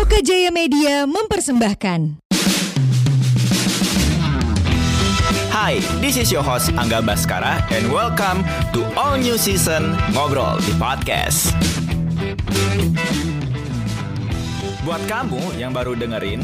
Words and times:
Loka 0.00 0.24
Jaya 0.24 0.48
Media 0.48 1.04
mempersembahkan. 1.04 2.24
Hi, 5.52 5.76
this 6.00 6.16
is 6.16 6.32
your 6.32 6.40
host 6.40 6.72
Angga 6.72 7.04
Baskara 7.04 7.60
and 7.68 7.92
welcome 7.92 8.40
to 8.72 8.80
all 8.96 9.20
new 9.20 9.36
season 9.36 9.92
Ngobrol 10.16 10.56
di 10.64 10.72
Podcast. 10.80 11.52
Buat 14.88 15.04
kamu 15.04 15.60
yang 15.60 15.76
baru 15.76 15.92
dengerin, 15.92 16.40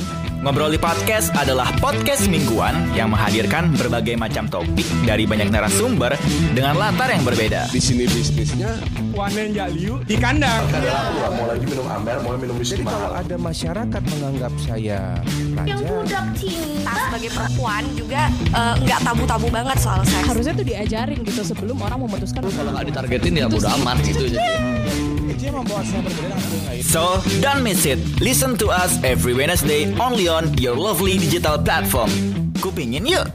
Ngobrol 0.46 0.70
di 0.70 0.78
Podcast 0.78 1.34
adalah 1.34 1.74
podcast 1.82 2.30
mingguan 2.30 2.94
yang 2.94 3.10
menghadirkan 3.10 3.66
berbagai 3.74 4.14
macam 4.14 4.46
topik 4.46 4.86
dari 5.02 5.26
banyak 5.26 5.50
narasumber 5.50 6.14
dengan 6.54 6.78
latar 6.78 7.10
yang 7.10 7.26
berbeda. 7.26 7.66
di 7.74 7.82
sini 7.82 8.06
bisnisnya 8.06 8.78
Wanen 9.10 9.50
Jaliu 9.50 9.98
di 10.06 10.14
kandang. 10.14 10.70
mau 11.34 11.50
lagi 11.50 11.66
minum 11.66 11.90
amber 11.90 12.22
mau 12.22 12.38
minum 12.38 12.54
whisky 12.62 12.78
mahal 12.86 13.18
ada 13.18 13.34
masyarakat 13.34 14.02
menganggap 14.06 14.54
saya 14.62 15.18
yang 15.18 15.58
raja 15.58 15.82
budak 15.82 16.26
cinta 16.38 16.92
sebagai 16.94 17.30
perempuan 17.34 17.82
juga 17.98 18.22
eh, 18.30 18.74
nggak 18.86 19.00
tabu-tabu 19.02 19.50
banget 19.50 19.78
soal 19.82 20.06
seks. 20.06 20.30
harusnya 20.30 20.54
tuh 20.54 20.66
diajarin 20.70 21.18
gitu 21.26 21.42
sebelum 21.42 21.74
orang 21.82 21.98
memutuskan 22.06 22.46
kalau 22.54 22.70
nggak 22.70 22.86
ditargetin 22.94 23.34
ya 23.34 23.50
bodo 23.50 23.66
amat 23.82 23.98
gitu 24.06 24.30
So, 26.86 27.18
don't 27.42 27.66
miss 27.66 27.82
it. 27.82 27.98
Listen 28.22 28.54
to 28.62 28.70
us 28.70 29.02
every 29.02 29.34
Wednesday 29.34 29.90
only 29.98 30.30
on 30.30 30.54
your 30.54 30.78
lovely 30.78 31.18
digital 31.18 31.58
platform. 31.58 32.06
Kupingin 32.62 33.10
yuk! 33.10 33.26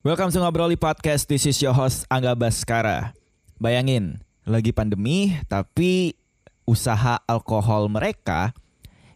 Welcome 0.00 0.32
to 0.32 0.40
Ngobroli 0.40 0.80
Podcast. 0.80 1.28
This 1.28 1.44
is 1.44 1.60
your 1.60 1.76
host 1.76 2.08
Angga 2.08 2.32
Baskara. 2.32 3.12
Bayangin, 3.60 4.24
lagi 4.48 4.72
pandemi 4.72 5.36
tapi 5.52 6.16
usaha 6.64 7.20
alkohol 7.28 7.92
mereka 7.92 8.56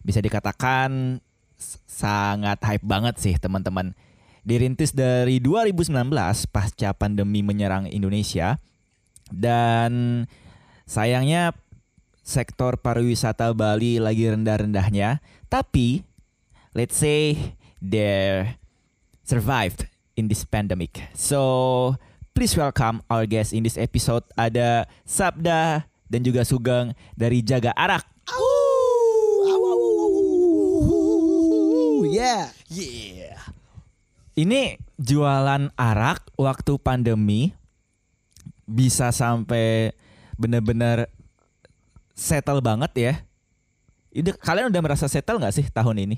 bisa 0.05 0.21
dikatakan 0.21 1.17
sangat 1.89 2.61
hype 2.61 2.85
banget 2.85 3.17
sih 3.17 3.33
teman-teman. 3.41 3.97
Dirintis 4.41 4.89
dari 4.97 5.37
2019 5.37 5.93
pasca 6.49 6.89
pandemi 6.97 7.45
menyerang 7.45 7.85
Indonesia. 7.85 8.57
Dan 9.29 10.25
sayangnya 10.89 11.53
sektor 12.25 12.77
pariwisata 12.81 13.53
Bali 13.53 14.01
lagi 14.01 14.27
rendah-rendahnya, 14.27 15.23
tapi 15.47 16.03
let's 16.73 16.97
say 16.97 17.37
they 17.81 18.45
survived 19.25 19.87
in 20.15 20.27
this 20.27 20.43
pandemic. 20.43 20.99
So, 21.15 21.95
please 22.35 22.57
welcome 22.57 23.01
our 23.07 23.25
guest 23.29 23.53
in 23.55 23.63
this 23.63 23.77
episode. 23.79 24.25
Ada 24.35 24.89
Sabda 25.07 25.87
dan 26.11 26.21
juga 26.25 26.43
Sugeng 26.43 26.91
dari 27.15 27.39
Jaga 27.45 27.71
Arak. 27.77 28.05
yeah 32.11 32.51
Ini 34.31 34.79
jualan 34.95 35.75
arak 35.75 36.31
waktu 36.39 36.79
pandemi 36.79 37.51
bisa 38.63 39.11
sampai 39.11 39.91
bener-bener 40.39 41.11
settle 42.15 42.63
banget 42.63 42.91
ya. 42.95 43.13
Ini 44.11 44.31
kalian 44.35 44.71
udah 44.71 44.81
merasa 44.83 45.07
settle 45.07 45.39
nggak 45.39 45.55
sih 45.55 45.67
tahun 45.67 46.07
ini? 46.07 46.17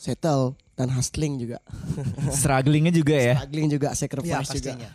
settle 0.00 0.56
dan 0.80 0.88
hustling 0.96 1.36
juga. 1.36 1.60
Strugglingnya 2.40 2.88
juga 2.88 3.16
ya. 3.20 3.36
Struggling 3.36 3.68
juga, 3.68 3.88
sacrifice 3.92 4.48
Ya, 4.56 4.72
juga. 4.72 4.88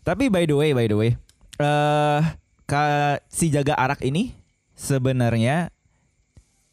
Tapi 0.00 0.32
by 0.32 0.48
the 0.48 0.56
way, 0.56 0.72
by 0.72 0.88
the 0.88 0.96
way, 0.96 1.10
eh 1.60 2.20
ka- 2.64 3.20
si 3.28 3.52
jaga 3.52 3.76
arak 3.76 4.00
ini 4.00 4.32
sebenarnya 4.72 5.68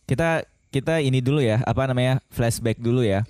kita 0.07 0.47
kita 0.71 1.03
ini 1.03 1.19
dulu 1.19 1.43
ya, 1.43 1.59
apa 1.67 1.83
namanya 1.83 2.23
flashback 2.31 2.79
dulu 2.79 3.03
ya. 3.03 3.27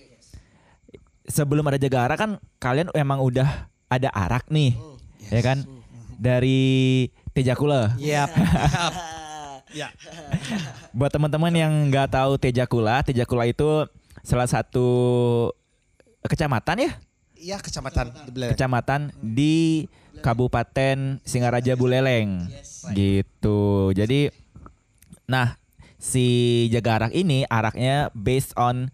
Sebelum 1.28 1.64
ada 1.68 1.80
jaga 1.80 2.08
arak 2.08 2.18
kan 2.20 2.32
kalian 2.60 2.92
emang 2.92 3.24
udah 3.24 3.72
ada 3.88 4.12
arak 4.12 4.52
nih, 4.52 4.76
ya 5.32 5.40
kan? 5.40 5.64
Dari 6.20 7.08
Tejakula. 7.32 7.96
Yap. 7.98 8.30
Buat 10.98 11.12
teman-teman 11.16 11.54
yang 11.56 11.72
nggak 11.90 12.14
tahu 12.14 12.38
Tejakula, 12.38 13.02
Tejakula 13.02 13.50
itu 13.50 13.88
salah 14.22 14.46
satu 14.46 14.86
kecamatan 16.28 16.88
ya, 16.88 16.92
Iya 17.44 17.60
kecamatan 17.60 18.08
kecamatan 18.56 19.12
di 19.20 19.84
Kabupaten 20.24 21.20
Singaraja 21.28 21.76
Buleleng. 21.76 22.48
Gitu. 22.96 23.92
Jadi 23.92 24.32
nah, 25.28 25.60
si 26.00 26.26
jaga 26.72 27.04
arak 27.04 27.12
ini 27.12 27.44
araknya 27.52 28.08
based 28.16 28.56
on 28.56 28.88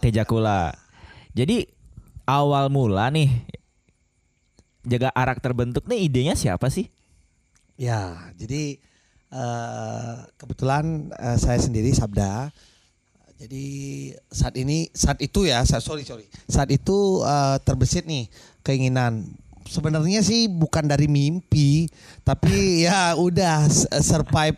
Tejakula. 0.00 0.72
Jadi 1.36 1.68
awal 2.24 2.72
mula 2.72 3.12
nih 3.12 3.28
jaga 4.88 5.12
arak 5.12 5.44
terbentuk 5.44 5.84
nih 5.84 6.08
idenya 6.08 6.32
siapa 6.32 6.72
sih? 6.72 6.88
Ya, 7.76 8.32
jadi 8.40 8.80
eh, 9.28 10.14
kebetulan 10.40 11.12
eh, 11.12 11.36
saya 11.36 11.60
sendiri 11.60 11.92
Sabda. 11.92 12.48
Jadi 13.36 13.64
saat 14.32 14.56
ini 14.56 14.88
saat 14.96 15.20
itu 15.20 15.44
ya, 15.44 15.60
sa- 15.68 15.84
sorry 15.84 16.08
sorry. 16.08 16.24
Saat 16.48 16.72
itu 16.72 17.20
eh, 17.20 17.56
terbesit 17.60 18.08
nih 18.08 18.32
keinginan. 18.64 19.28
Sebenarnya 19.66 20.22
sih 20.22 20.46
bukan 20.46 20.86
dari 20.86 21.10
mimpi, 21.10 21.90
tapi 22.22 22.54
ya 22.86 23.18
udah 23.18 23.66
survive 24.00 24.56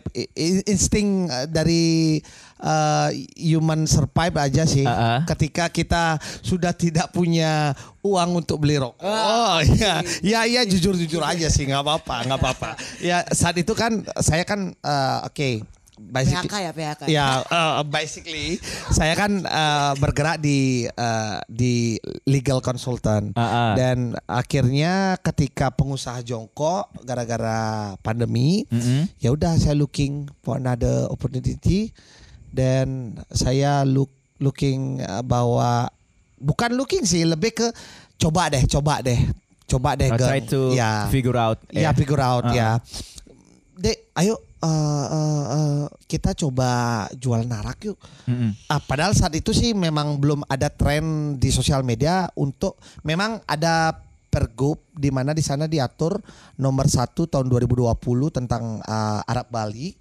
insting 0.69 1.27
eh, 1.27 1.45
dari 1.49 2.17
eh, 2.61 3.09
human 3.35 3.89
survive 3.89 4.35
aja 4.37 4.63
sih. 4.63 4.85
Uh-uh. 4.85 5.25
Ketika 5.25 5.67
kita 5.73 6.21
sudah 6.45 6.71
tidak 6.71 7.09
punya 7.11 7.73
uang 8.05 8.45
untuk 8.45 8.63
beli 8.63 8.79
rokok. 8.79 9.01
Oh 9.03 9.59
iya, 9.65 9.99
ya 10.23 10.47
ya 10.47 10.61
jujur 10.63 10.95
jujur 10.95 11.25
aja 11.25 11.51
sih 11.51 11.67
nggak 11.67 11.83
apa-apa, 11.83 12.15
nggak 12.29 12.39
apa-apa. 12.39 12.69
Ya 13.03 13.25
saat 13.33 13.57
itu 13.59 13.73
kan 13.75 14.05
saya 14.23 14.45
kan 14.47 14.71
eh, 14.71 15.19
oke. 15.27 15.78
Basically- 16.01 16.47
PHK 16.47 16.55
ya, 16.57 16.71
PHK. 16.71 17.01
Ya, 17.05 17.27
eh, 17.43 17.71
basically 17.85 18.47
saya 18.89 19.13
kan 19.13 19.31
eh, 19.39 19.91
bergerak 19.95 20.39
di 20.39 20.59
eh, 20.85 21.37
di 21.45 21.99
legal 22.23 22.59
consultant 22.59 23.33
Ah, 23.33 23.43
ah. 23.43 23.71
dan 23.73 24.15
akhirnya 24.23 24.93
ketika 25.19 25.69
pengusaha 25.69 26.19
jongkok 26.21 26.87
gara-gara 27.03 27.59
pandemi, 27.99 28.63
Mm-mm. 28.65 29.11
ya 29.17 29.29
udah 29.29 29.53
saya 29.55 29.73
looking 29.73 30.25
for 30.39 30.55
another 30.55 31.05
opportunity 31.07 31.91
dan 32.49 33.13
saya 33.29 33.83
look 33.83 34.09
looking 34.39 34.97
uh, 34.99 35.19
bahwa 35.19 35.91
bukan 36.35 36.71
looking 36.73 37.03
sih 37.03 37.21
lebih 37.21 37.51
ke 37.51 37.67
coba 38.15 38.47
deh 38.47 38.63
coba 38.65 39.03
deh 39.03 39.19
coba 39.67 39.93
deh 39.93 40.07
I 40.07 40.17
try 40.17 40.39
to 40.41 40.71
ya 40.71 41.05
figure 41.07 41.35
out. 41.35 41.59
ya 41.69 41.81
ya. 41.81 41.89
figure 41.91 42.17
out 42.17 42.41
Uh-uh. 42.41 42.55
ya 42.55 42.69
dek 43.75 44.09
ayo 44.15 44.39
uh, 44.63 45.05
uh, 45.09 45.43
uh, 45.49 45.83
kita 46.07 46.35
coba 46.35 47.05
jual 47.15 47.43
narak 47.47 47.79
yuk 47.91 47.97
Mm-mm. 48.27 48.55
Ah, 48.67 48.79
padahal 48.79 49.15
saat 49.15 49.33
itu 49.35 49.55
sih 49.55 49.71
memang 49.71 50.19
belum 50.19 50.43
ada 50.47 50.67
tren 50.71 51.35
di 51.39 51.49
sosial 51.49 51.83
media 51.83 52.27
untuk 52.35 52.77
memang 53.03 53.41
ada 53.47 53.95
pergub 54.29 54.77
di 54.93 55.09
mana 55.09 55.33
di 55.33 55.41
sana 55.41 55.65
diatur 55.65 56.21
nomor 56.61 56.85
satu 56.85 57.25
tahun 57.25 57.49
2020 57.49 57.97
tentang 58.29 58.77
uh, 58.85 59.21
Arab 59.25 59.49
Bali 59.49 59.97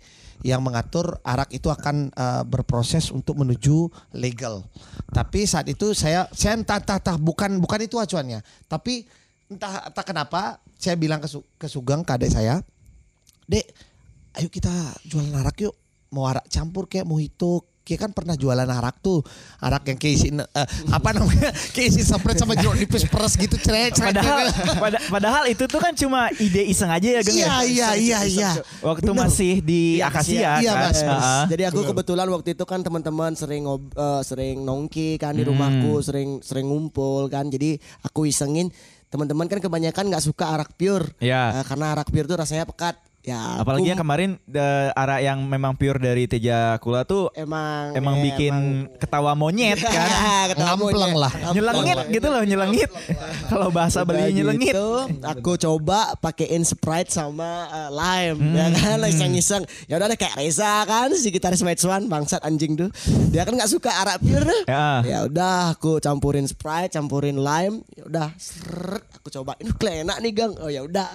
yang 0.47 0.63
mengatur 0.63 1.19
arak 1.27 1.51
itu 1.51 1.67
akan 1.67 2.15
uh, 2.15 2.47
berproses 2.47 3.11
untuk 3.11 3.43
menuju 3.43 3.91
legal. 4.15 4.63
Tapi 5.11 5.43
saat 5.49 5.67
itu 5.67 5.91
saya 5.99 6.31
saya 6.31 6.55
entah 6.55 6.79
entah, 6.79 7.03
entah 7.03 7.17
bukan 7.19 7.59
bukan 7.59 7.81
itu 7.83 7.99
acuannya, 7.99 8.39
tapi 8.71 9.03
entah 9.51 9.91
entah 9.91 10.05
kenapa 10.07 10.63
saya 10.79 10.95
bilang 10.95 11.19
ke, 11.19 11.27
Su- 11.27 11.47
ke 11.59 11.67
Sugeng 11.67 12.07
ke 12.07 12.15
adik 12.15 12.31
saya, 12.31 12.63
Dek, 13.51 13.67
ayo 14.39 14.49
kita 14.49 14.71
jualan 15.05 15.35
arak 15.35 15.59
yuk. 15.61 15.75
Mau 16.09 16.25
arak 16.25 16.47
campur 16.47 16.87
kayak 16.87 17.05
mojito. 17.05 17.67
Kayak 17.83 18.05
kan 18.05 18.13
pernah 18.13 18.37
jualan 18.37 18.69
arak 18.69 19.01
tuh. 19.01 19.25
Arak 19.59 19.89
yang 19.89 19.97
keisi 19.97 20.29
eh, 20.29 20.45
apa 20.89 21.09
namanya? 21.11 21.49
keisi 21.75 22.01
spread 22.01 22.37
sama 22.37 22.53
jeruk 22.53 22.77
nipis 22.77 23.05
peres 23.05 23.33
gitu 23.35 23.57
cerek 23.57 23.97
cerek. 23.97 24.13
Padahal 24.13 24.45
pada- 24.85 25.03
padahal 25.09 25.45
itu 25.49 25.65
tuh 25.65 25.81
kan 25.81 25.93
cuma 25.93 26.29
ide 26.35 26.65
iseng 26.65 26.93
aja 26.93 27.09
ya, 27.09 27.21
Geng 27.21 27.33
Iya 27.35 27.49
ya. 27.49 27.59
iya 27.65 27.89
iya 27.97 28.19
iya. 28.25 28.51
Waktu 28.79 29.09
Bener. 29.09 29.25
masih 29.25 29.53
di 29.59 29.99
Akasia 29.99 30.61
Iya, 30.61 30.73
kan. 30.77 30.85
Mas, 30.85 31.01
Mas. 31.03 31.25
Ah. 31.25 31.45
Jadi 31.49 31.63
aku 31.65 31.81
kebetulan 31.83 32.29
waktu 32.29 32.49
itu 32.53 32.65
kan 32.65 32.81
teman-teman 32.81 33.33
sering 33.33 33.65
ngob- 33.65 33.93
eh, 33.93 34.21
sering 34.23 34.61
nongki 34.63 35.17
kan 35.17 35.33
di 35.33 35.43
Hmm. 35.43 35.51
rumahku, 35.51 36.05
sering 36.05 36.45
sering 36.45 36.69
ngumpul 36.69 37.25
kan. 37.27 37.49
Jadi 37.49 37.81
aku 38.03 38.29
isengin 38.29 38.69
teman-teman 39.09 39.49
kan 39.49 39.59
kebanyakan 39.59 40.13
nggak 40.13 40.21
suka 40.23 40.45
arak 40.53 40.77
pure. 40.77 41.09
Iya. 41.19 41.57
Eh, 41.57 41.65
karena 41.65 41.97
arak 41.97 42.13
pure 42.13 42.29
tuh 42.29 42.37
rasanya 42.37 42.69
pekat. 42.69 43.01
Ya. 43.29 43.61
Apalagi 43.61 43.85
aku 43.85 43.91
yang 43.91 44.01
kemarin 44.01 44.31
the, 44.43 44.67
arak 44.93 45.21
yang 45.21 45.39
memang 45.43 45.77
pure 45.77 45.97
dari 45.97 46.25
Teja 46.25 46.77
Kula 46.79 47.05
tuh 47.05 47.29
emang 47.35 47.93
emang 47.93 48.17
bikin 48.19 48.55
ketawa 48.97 49.33
monyet 49.33 49.77
kan. 49.79 50.49
Ketawa 50.49 50.75
Ngampleng 50.75 51.13
monyet. 51.13 51.21
lah. 51.21 51.33
nyelengit 51.53 51.99
gitu 52.09 52.27
loh, 52.27 52.41
nyelengit. 52.41 52.89
Kalau 53.47 53.69
bahasa 53.69 54.01
Bali 54.03 54.33
nyelengit. 54.33 54.73
gitu, 54.73 54.89
aku 55.21 55.57
coba 55.57 56.17
pakein 56.17 56.65
Sprite 56.65 57.11
sama 57.11 57.45
uh, 57.69 57.91
lime 57.91 58.37
Hmm. 58.39 58.55
ya 58.55 58.67
kan 58.71 59.03
iseng-iseng 59.03 59.61
ya 59.85 59.99
udah 59.99 60.07
deh 60.07 60.17
kayak 60.17 60.39
Reza 60.39 60.85
kan 60.85 61.11
si 61.13 61.29
gitaris 61.29 61.61
Match 61.61 61.83
One 61.83 62.07
bangsat 62.07 62.41
anjing 62.41 62.75
tuh 62.75 62.89
dia 63.29 63.43
kan 63.43 63.53
nggak 63.53 63.67
suka 63.67 63.91
arak 63.91 64.21
pure 64.21 64.65
Ya. 64.65 65.03
ya 65.03 65.19
udah 65.25 65.75
aku 65.75 65.99
campurin 65.99 66.47
Sprite 66.47 66.89
campurin 66.91 67.37
lime 67.37 67.83
ya 67.93 68.05
udah 68.05 68.27
aku 69.13 69.29
cobain 69.29 69.61
"Duh, 69.61 69.75
enak 69.75 70.17
nih 70.19 70.33
gang 70.33 70.53
oh 70.57 70.69
ya 70.69 70.81
udah 70.81 71.09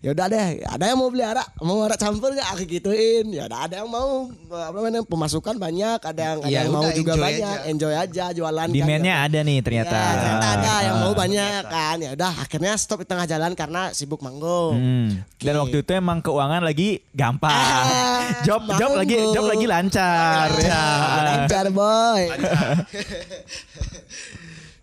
ya 0.00 0.10
udah 0.10 0.26
deh 0.26 0.46
ada 0.64 0.84
yang 0.86 0.96
mau 0.96 1.08
beli 1.08 1.20
arak 1.20 1.44
mau 1.60 1.84
arak 1.84 1.96
campur 1.96 2.32
nggak 2.32 2.48
aku 2.48 2.64
gituin 2.66 3.28
ya 3.28 3.44
udah 3.44 3.60
ada 3.62 3.74
yang 3.78 3.88
mau 3.88 4.32
apa 4.48 4.72
namanya 4.72 5.04
pemasukan 5.04 5.54
banyak 5.54 6.00
ada 6.00 6.22
yang 6.24 6.38
ada 6.40 6.48
Ya 6.48 6.64
yang 6.64 6.72
mau 6.72 6.88
juga 6.90 7.14
banyak 7.14 7.44
aja. 7.54 7.68
enjoy 7.68 7.92
aja 7.92 8.24
jualan 8.32 8.64
kan. 8.64 8.72
Demandnya 8.72 9.14
ada 9.20 9.38
nih 9.40 9.60
ternyata. 9.60 9.92
Ya, 9.92 10.12
ternyata 10.16 10.46
ada 10.56 10.72
yang 10.80 10.96
mau 10.98 11.12
Ah. 11.12 11.16
banyak 11.18 11.62
kan. 11.68 11.96
Ya 12.00 12.10
udah 12.12 12.32
akhirnya 12.34 12.72
stop 12.74 12.98
di 12.98 13.06
tengah 13.06 13.26
jalan 13.26 13.52
karena 13.52 13.92
sibuk 13.92 14.18
manggung. 14.18 14.72
Hmm. 14.72 15.08
Dan 15.36 15.54
Oke. 15.54 15.60
waktu 15.62 15.76
itu 15.84 15.92
emang 15.92 16.18
keuangan 16.18 16.62
lagi 16.62 17.04
gampang. 17.12 17.52
Ah, 17.52 18.24
job 18.46 18.64
job 18.72 18.96
lagi 18.96 19.14
manggung. 19.14 19.34
job 19.36 19.44
lagi 19.46 19.66
lancar. 19.68 20.48
Lancar, 20.48 21.20
lancar 21.22 21.66
boy. 21.70 22.22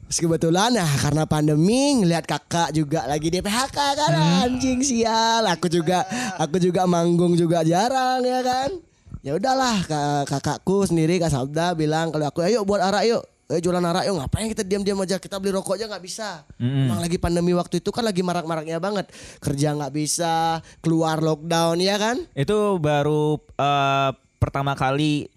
Terus 0.08 0.24
kebetulan 0.24 0.72
ya 0.72 0.88
karena 1.04 1.28
pandemi 1.28 2.00
ngelihat 2.00 2.24
kakak 2.24 2.72
juga 2.72 3.04
lagi 3.04 3.28
di 3.28 3.44
PHK 3.44 3.76
kan 3.76 4.14
anjing 4.48 4.80
sial. 4.80 5.44
Aku 5.52 5.68
juga 5.68 6.08
aku 6.40 6.64
juga 6.64 6.88
manggung 6.88 7.36
juga 7.36 7.60
jarang 7.62 8.24
ya 8.24 8.40
kan. 8.40 8.72
Ya 9.20 9.36
udahlah 9.36 9.84
ka- 9.84 10.24
kakakku 10.24 10.88
sendiri 10.88 11.20
Kak 11.20 11.28
Sabda 11.28 11.76
bilang 11.76 12.16
kalau 12.16 12.24
aku 12.24 12.40
ayo 12.40 12.64
buat 12.64 12.80
arak 12.80 13.04
yuk. 13.04 13.24
Ayo 13.48 13.60
jualan 13.60 13.84
arak 13.84 14.08
yuk 14.08 14.16
ngapain 14.16 14.48
kita 14.48 14.64
diam-diam 14.64 14.96
aja 15.04 15.20
kita 15.20 15.44
beli 15.44 15.52
rokok 15.52 15.76
aja 15.76 15.92
nggak 15.92 16.04
bisa. 16.04 16.48
Emang 16.56 17.04
lagi 17.04 17.20
pandemi 17.20 17.52
waktu 17.52 17.84
itu 17.84 17.92
kan 17.92 18.08
lagi 18.08 18.24
marak-maraknya 18.24 18.80
banget. 18.80 19.12
Kerja 19.44 19.76
nggak 19.76 19.92
bisa, 19.92 20.64
keluar 20.80 21.20
lockdown 21.20 21.84
ya 21.84 22.00
kan. 22.00 22.24
Itu 22.32 22.80
baru 22.80 23.44
eh, 23.60 24.10
pertama 24.40 24.72
kali 24.72 25.28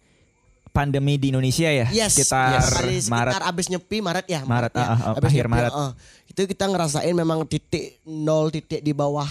pandemi 0.70 1.14
di 1.14 1.30
Indonesia 1.30 1.66
ya, 1.66 1.86
Yes, 1.90 2.14
sekitar 2.14 2.62
yes. 2.86 3.06
Maret. 3.06 3.34
sekitar 3.34 3.42
abis 3.44 3.66
nyepi 3.68 3.98
Maret 3.98 4.26
ya. 4.26 4.40
Maret, 4.42 4.72
ya. 4.72 4.80
ah, 4.80 4.88
ah, 4.88 4.98
Abis 5.14 5.28
akhir 5.28 5.44
nyepi, 5.44 5.54
Maret. 5.56 5.72
ah. 5.72 5.92
Itu 6.24 6.40
kita 6.44 6.64
ngerasain 6.64 7.10
memang 7.12 7.42
titik 7.44 7.98
nol 8.04 8.48
titik 8.48 8.80
di 8.80 8.90
bawah 8.90 9.26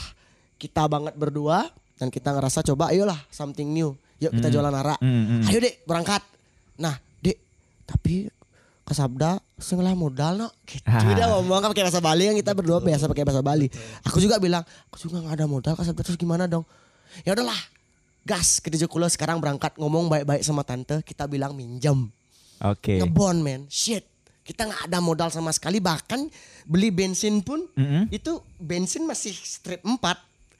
kita 0.56 0.86
banget 0.86 1.16
berdua 1.16 1.72
dan 1.96 2.08
kita 2.08 2.32
ngerasa 2.32 2.60
coba 2.66 2.92
ayolah 2.92 3.18
something 3.30 3.66
new. 3.66 3.92
Yuk 4.20 4.36
kita 4.36 4.48
jualan 4.50 4.70
arak. 4.70 5.00
Hmm, 5.00 5.40
hmm. 5.40 5.48
Ayo 5.48 5.58
dek 5.60 5.76
berangkat. 5.84 6.20
Nah 6.76 6.92
dek 7.18 7.40
tapi 7.86 8.28
kesabda 8.84 9.38
setengah 9.56 9.94
modal 9.94 10.34
no 10.36 10.48
gitu 10.66 10.84
Ah. 10.84 11.14
dia 11.16 11.30
ngomong 11.30 11.62
kan 11.62 11.70
pakai 11.70 11.86
bahasa 11.86 12.02
Bali 12.02 12.24
yang 12.26 12.36
kita 12.36 12.52
berdua 12.52 12.82
biasa 12.82 13.06
pakai 13.06 13.22
bahasa 13.22 13.40
Bali 13.40 13.70
aku 14.02 14.18
juga 14.18 14.42
bilang 14.42 14.66
aku 14.90 15.06
juga 15.06 15.22
nggak 15.22 15.36
ada 15.38 15.46
modal 15.46 15.74
kesabda 15.78 16.02
terus 16.02 16.18
gimana 16.18 16.50
dong 16.50 16.66
ya 17.22 17.38
udahlah 17.38 17.54
gas 18.30 18.62
ke 18.62 18.70
Jokulo 18.78 19.10
sekarang 19.10 19.42
berangkat 19.42 19.74
ngomong 19.81 20.06
baik-baik 20.06 20.46
sama 20.46 20.62
tante 20.62 21.02
kita 21.02 21.26
bilang 21.26 21.58
minjem 21.58 22.06
Oke. 22.62 23.02
ngebon 23.02 23.42
men 23.42 23.66
shit 23.66 24.06
kita 24.46 24.70
nggak 24.70 24.86
ada 24.86 24.98
modal 25.02 25.30
sama 25.34 25.50
sekali 25.50 25.81
bahkan 25.81 26.30
beli 26.70 26.94
bensin 26.94 27.42
pun 27.42 27.66
Mm-mm. 27.74 28.06
itu 28.14 28.38
bensin 28.62 29.10
masih 29.10 29.34
strip 29.34 29.81
4 29.81 29.98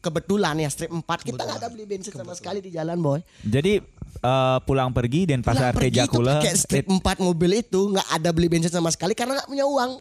kebetulan 0.02 0.58
ya 0.58 0.70
strip 0.74 0.90
4 0.90 1.02
kita 1.22 1.42
nggak 1.46 1.60
ada 1.62 1.70
beli 1.70 1.86
bensin 1.86 2.14
sama 2.14 2.34
sekali 2.34 2.62
di 2.62 2.74
jalan 2.74 2.98
boy 2.98 3.22
Jadi 3.46 3.82
eh, 4.22 4.58
pulang 4.66 4.90
pergi 4.90 5.30
dan 5.30 5.46
pasar 5.46 5.78
Kula. 6.10 6.42
pakai 6.42 6.54
strip 6.58 6.86
4 6.90 7.02
mobil 7.22 7.62
itu 7.62 7.82
nggak 7.94 8.10
ada 8.18 8.30
beli 8.34 8.50
bensin 8.50 8.74
sama 8.74 8.90
sekali 8.90 9.14
karena 9.14 9.38
nggak 9.42 9.50
punya 9.50 9.66
uang 9.70 9.92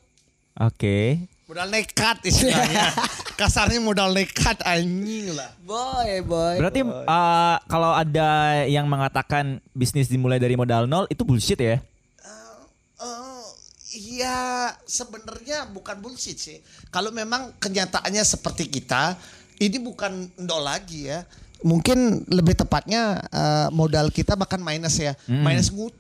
Oke. 0.59 1.29
Modal 1.49 1.73
nekat 1.73 2.21
istilahnya. 2.29 2.93
Kasarnya 3.41 3.81
modal 3.81 4.13
nekat 4.13 4.61
anjing 4.69 5.33
lah. 5.33 5.49
boy 5.65 6.21
boy 6.21 6.61
Berarti 6.61 6.85
eh, 6.85 7.57
kalau 7.65 7.97
ada 7.97 8.63
yang 8.69 8.85
mengatakan 8.85 9.57
bisnis 9.73 10.13
dimulai 10.13 10.37
dari 10.37 10.61
modal 10.61 10.85
nol 10.85 11.09
itu 11.09 11.25
bullshit 11.25 11.57
ya? 11.57 11.81
Eh, 11.81 13.45
Iya, 13.89 14.77
sebenarnya 14.85 15.65
bukan 15.73 15.97
bullshit 16.05 16.37
sih. 16.37 16.61
Kalau 16.93 17.09
memang 17.09 17.57
kenyataannya 17.57 18.21
seperti 18.21 18.69
kita, 18.69 19.17
ini 19.57 19.81
bukan 19.81 20.29
nol 20.45 20.61
lagi 20.61 21.09
ya. 21.09 21.25
Mungkin 21.65 22.29
lebih 22.29 22.61
tepatnya 22.61 23.25
eh, 23.33 23.69
modal 23.73 24.13
kita 24.13 24.37
bahkan 24.37 24.61
minus 24.61 25.01
ya. 25.01 25.17
Minus 25.25 25.73
ngutang, 25.73 25.97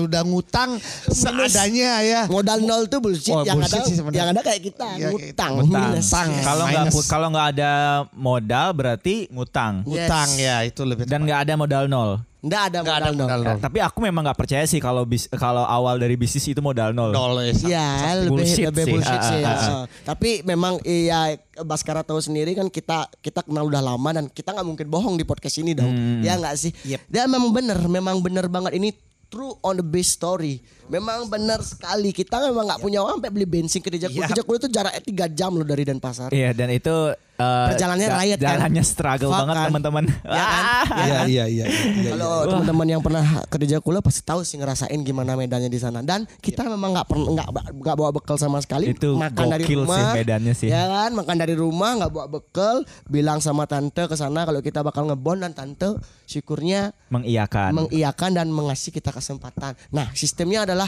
udah 0.00 0.22
ngutang 0.22 0.70
seadanya 1.06 2.00
ya. 2.00 2.20
modal 2.26 2.58
nol 2.60 2.84
tuh 2.86 2.98
bullshit 2.98 3.30
Oh, 3.30 3.42
yang 3.42 3.56
bullshit 3.56 3.76
ada 3.76 3.86
sih 3.86 3.94
sebenarnya. 3.94 4.18
yang 4.18 4.28
ada 4.32 4.40
kayak 4.40 4.60
kita 4.62 4.86
kayak 4.90 5.12
ngutang. 5.12 5.52
Yes. 5.94 6.10
Kalau 6.40 6.64
nggak 6.66 6.84
kalau 7.06 7.26
nggak 7.30 7.46
ada 7.54 7.72
modal 8.10 8.68
berarti 8.72 9.28
ngutang 9.28 9.84
Ngutang 9.84 10.28
Yes. 10.32 10.42
ya, 10.42 10.56
itu 10.64 10.82
lebih 10.82 11.04
dan 11.04 11.22
nggak 11.22 11.40
ada 11.44 11.54
modal 11.54 11.86
nol. 11.86 12.12
nggak 12.40 12.62
ada 12.66 12.78
Nggak 12.80 12.88
modal, 12.90 13.04
ada 13.04 13.10
nol. 13.12 13.20
modal 13.22 13.40
nol. 13.44 13.58
Tapi 13.60 13.78
aku 13.78 13.98
memang 14.00 14.22
nggak 14.24 14.38
percaya 14.38 14.64
sih 14.64 14.80
kalau 14.80 15.04
bis, 15.04 15.28
kalau 15.30 15.60
awal 15.60 15.94
dari 15.94 16.16
bisnis 16.16 16.40
itu 16.42 16.58
modal 16.58 16.90
nol. 16.90 17.12
nol 17.12 17.36
ya. 17.38 17.52
Iya, 17.52 17.86
lebih 18.18 18.30
bullshit 18.32 18.64
lebih 18.66 18.80
sih. 18.82 18.92
bullshit 18.96 19.20
sih. 19.22 19.38
ah, 19.38 19.52
ya. 19.60 19.68
ah. 19.76 19.84
Tapi 20.02 20.30
memang 20.42 20.80
iya 20.82 21.36
Baskara 21.60 22.00
tahu 22.00 22.16
sendiri 22.16 22.56
kan 22.56 22.66
kita 22.66 23.04
kita 23.20 23.44
kenal 23.44 23.68
udah 23.68 23.84
lama 23.84 24.08
dan 24.10 24.24
kita 24.26 24.50
nggak 24.50 24.64
mungkin 24.64 24.86
bohong 24.88 25.14
di 25.14 25.22
podcast 25.22 25.60
ini 25.60 25.76
dong. 25.76 25.92
Hmm. 25.92 26.24
Ya 26.24 26.34
nggak 26.34 26.56
sih? 26.56 26.72
Yep. 26.88 27.00
Dan 27.06 27.28
memang 27.28 27.52
bener, 27.52 27.76
memang 27.82 28.16
bener 28.18 28.48
banget 28.48 28.72
ini 28.72 28.96
true 29.30 29.58
on 29.62 29.76
the 29.76 29.82
base 29.82 30.08
story. 30.08 30.62
Memang 30.90 31.24
benar 31.24 31.62
sekali 31.62 32.10
kita 32.10 32.42
memang 32.42 32.66
nggak 32.66 32.80
punya 32.80 32.98
uang 33.00 33.16
sampai 33.16 33.30
beli 33.30 33.46
bensin 33.46 33.78
ke 33.78 33.88
Jakul. 33.92 34.20
Yap. 34.20 34.28
Ke 34.28 34.36
Jakul 34.36 34.54
itu 34.58 34.68
jaraknya 34.68 35.00
3 35.00 35.30
jam 35.32 35.50
loh 35.52 35.62
dari 35.62 35.82
Denpasar. 35.82 36.30
Iya 36.30 36.50
dan 36.50 36.68
itu 36.68 36.94
eh, 37.36 37.66
Perjalanannya 37.70 38.08
ja- 38.08 38.18
riot 38.18 38.38
kan? 38.38 38.50
Jalannya 38.52 38.84
struggle 38.84 39.30
Fuck 39.30 39.40
banget 39.40 39.54
kan? 39.54 39.66
teman-teman. 39.70 40.04
Ya 40.26 40.44
kan? 40.44 40.64
Ah. 40.66 40.78
Iya, 41.00 41.18
iya, 41.24 41.44
iya. 41.46 41.64
iya, 41.66 42.10
Kalau 42.12 42.44
teman-teman 42.44 42.86
yang 42.88 43.00
pernah 43.00 43.24
ke 43.46 43.56
Jakula 43.62 44.00
pasti 44.00 44.20
tahu 44.20 44.42
sih 44.42 44.58
ngerasain 44.58 44.98
gimana 45.00 45.32
medannya 45.32 45.66
di 45.66 45.78
sana. 45.78 46.02
Dan 46.02 46.28
kita 46.38 46.66
memang 46.66 46.92
nggak 46.92 47.06
pernah 47.06 47.28
nggak 47.32 47.48
nggak 47.72 47.96
bawa 47.96 48.10
bekal 48.10 48.36
sama 48.36 48.58
sekali. 48.58 48.90
Itu 48.90 49.14
makan 49.14 49.46
dari 49.48 49.64
rumah. 49.64 49.94
sih 49.94 50.04
medannya 50.12 50.52
sih. 50.52 50.68
Ya 50.68 50.84
kan, 50.84 51.14
makan 51.14 51.36
dari 51.36 51.54
rumah 51.54 51.96
nggak 51.96 52.10
bawa 52.10 52.26
bekal. 52.28 52.82
Bilang 53.06 53.38
sama 53.38 53.64
tante 53.64 54.04
ke 54.04 54.14
sana 54.14 54.44
kalau 54.44 54.60
kita 54.60 54.82
bakal 54.82 55.06
ngebon 55.06 55.40
dan 55.40 55.52
tante 55.52 55.96
syukurnya 56.26 56.94
Mengiyakan. 57.10 57.74
mengiyakan 57.74 58.30
dan 58.32 58.46
mengasih 58.48 58.90
kita 58.90 59.10
kesempatan. 59.10 59.74
Nah, 59.90 60.12
sistemnya 60.12 60.62
adalah 60.62 60.79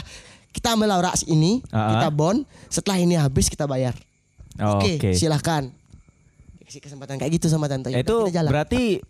kita 0.49 0.73
ambil 0.73 0.93
aura 0.93 1.11
ini, 1.25 1.59
Ah. 1.69 1.97
kita 1.97 2.07
bon. 2.09 2.45
Setelah 2.67 2.97
ini 2.97 3.13
habis 3.13 3.45
kita 3.45 3.65
bayar. 3.65 3.93
Oke, 4.55 4.97
Oke. 4.97 5.09
silahkan. 5.11 5.67
Kasih 6.63 6.79
kesempatan 6.79 7.17
kayak 7.17 7.35
gitu 7.35 7.49
sama 7.49 7.65
tante. 7.65 7.89
Itu 7.89 8.29
kita 8.29 8.41
jalan. 8.41 8.49
berarti 8.49 9.01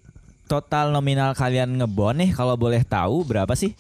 total 0.44 0.92
nominal 0.92 1.32
kalian 1.32 1.80
ngebon 1.80 2.20
nih 2.20 2.30
kalau 2.32 2.56
boleh 2.56 2.82
tahu 2.82 3.24
berapa 3.24 3.52
sih? 3.54 3.72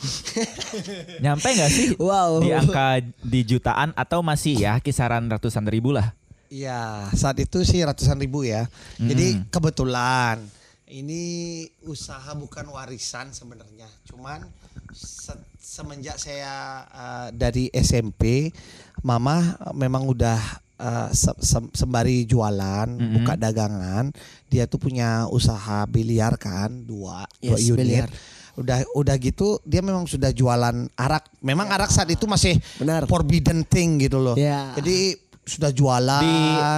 Nyampe 1.23 1.47
nggak 1.49 1.71
sih? 1.71 1.87
Wow. 1.95 2.39
Di 2.39 2.51
angka 2.51 2.99
di 3.19 3.41
jutaan 3.43 3.91
atau 3.93 4.19
masih 4.19 4.55
ya 4.57 4.79
kisaran 4.79 5.27
ratusan 5.27 5.63
ribu 5.65 5.91
lah? 5.91 6.11
Iya, 6.47 7.09
saat 7.11 7.39
itu 7.39 7.65
sih 7.65 7.81
ratusan 7.81 8.15
ribu 8.15 8.45
ya. 8.45 8.69
Jadi 8.95 9.41
kebetulan 9.49 10.37
ini 10.85 11.23
usaha 11.83 12.29
bukan 12.33 12.69
warisan 12.69 13.33
sebenarnya. 13.33 13.89
Cuman 14.05 14.45
se- 14.93 15.39
semenjak 15.73 16.21
saya 16.21 16.85
uh, 16.85 17.27
dari 17.33 17.73
SMP, 17.73 18.53
mama 19.01 19.41
memang 19.73 20.05
udah 20.05 20.37
uh, 20.77 21.09
se- 21.09 21.41
se- 21.41 21.73
sembari 21.73 22.29
jualan, 22.29 22.85
buka 23.17 23.33
dagangan, 23.33 24.13
dia 24.45 24.69
tuh 24.69 24.77
punya 24.77 25.25
usaha 25.33 25.81
biliar 25.89 26.37
kan, 26.37 26.69
dua, 26.85 27.25
dua 27.41 27.57
Yes, 27.57 27.73
unit. 27.73 27.81
biliar. 27.81 28.09
Udah 28.53 28.85
udah 28.93 29.17
gitu 29.17 29.57
dia 29.65 29.81
memang 29.81 30.05
sudah 30.05 30.29
jualan 30.29 30.85
arak. 30.93 31.25
Memang 31.41 31.73
arak 31.73 31.89
saat 31.89 32.05
itu 32.13 32.29
masih 32.29 32.53
Benar. 32.77 33.09
forbidden 33.09 33.65
thing 33.65 33.97
gitu 33.97 34.21
loh. 34.21 34.37
Ya. 34.37 34.77
Jadi 34.77 35.17
sudah 35.43 35.75
jualan 35.75 36.23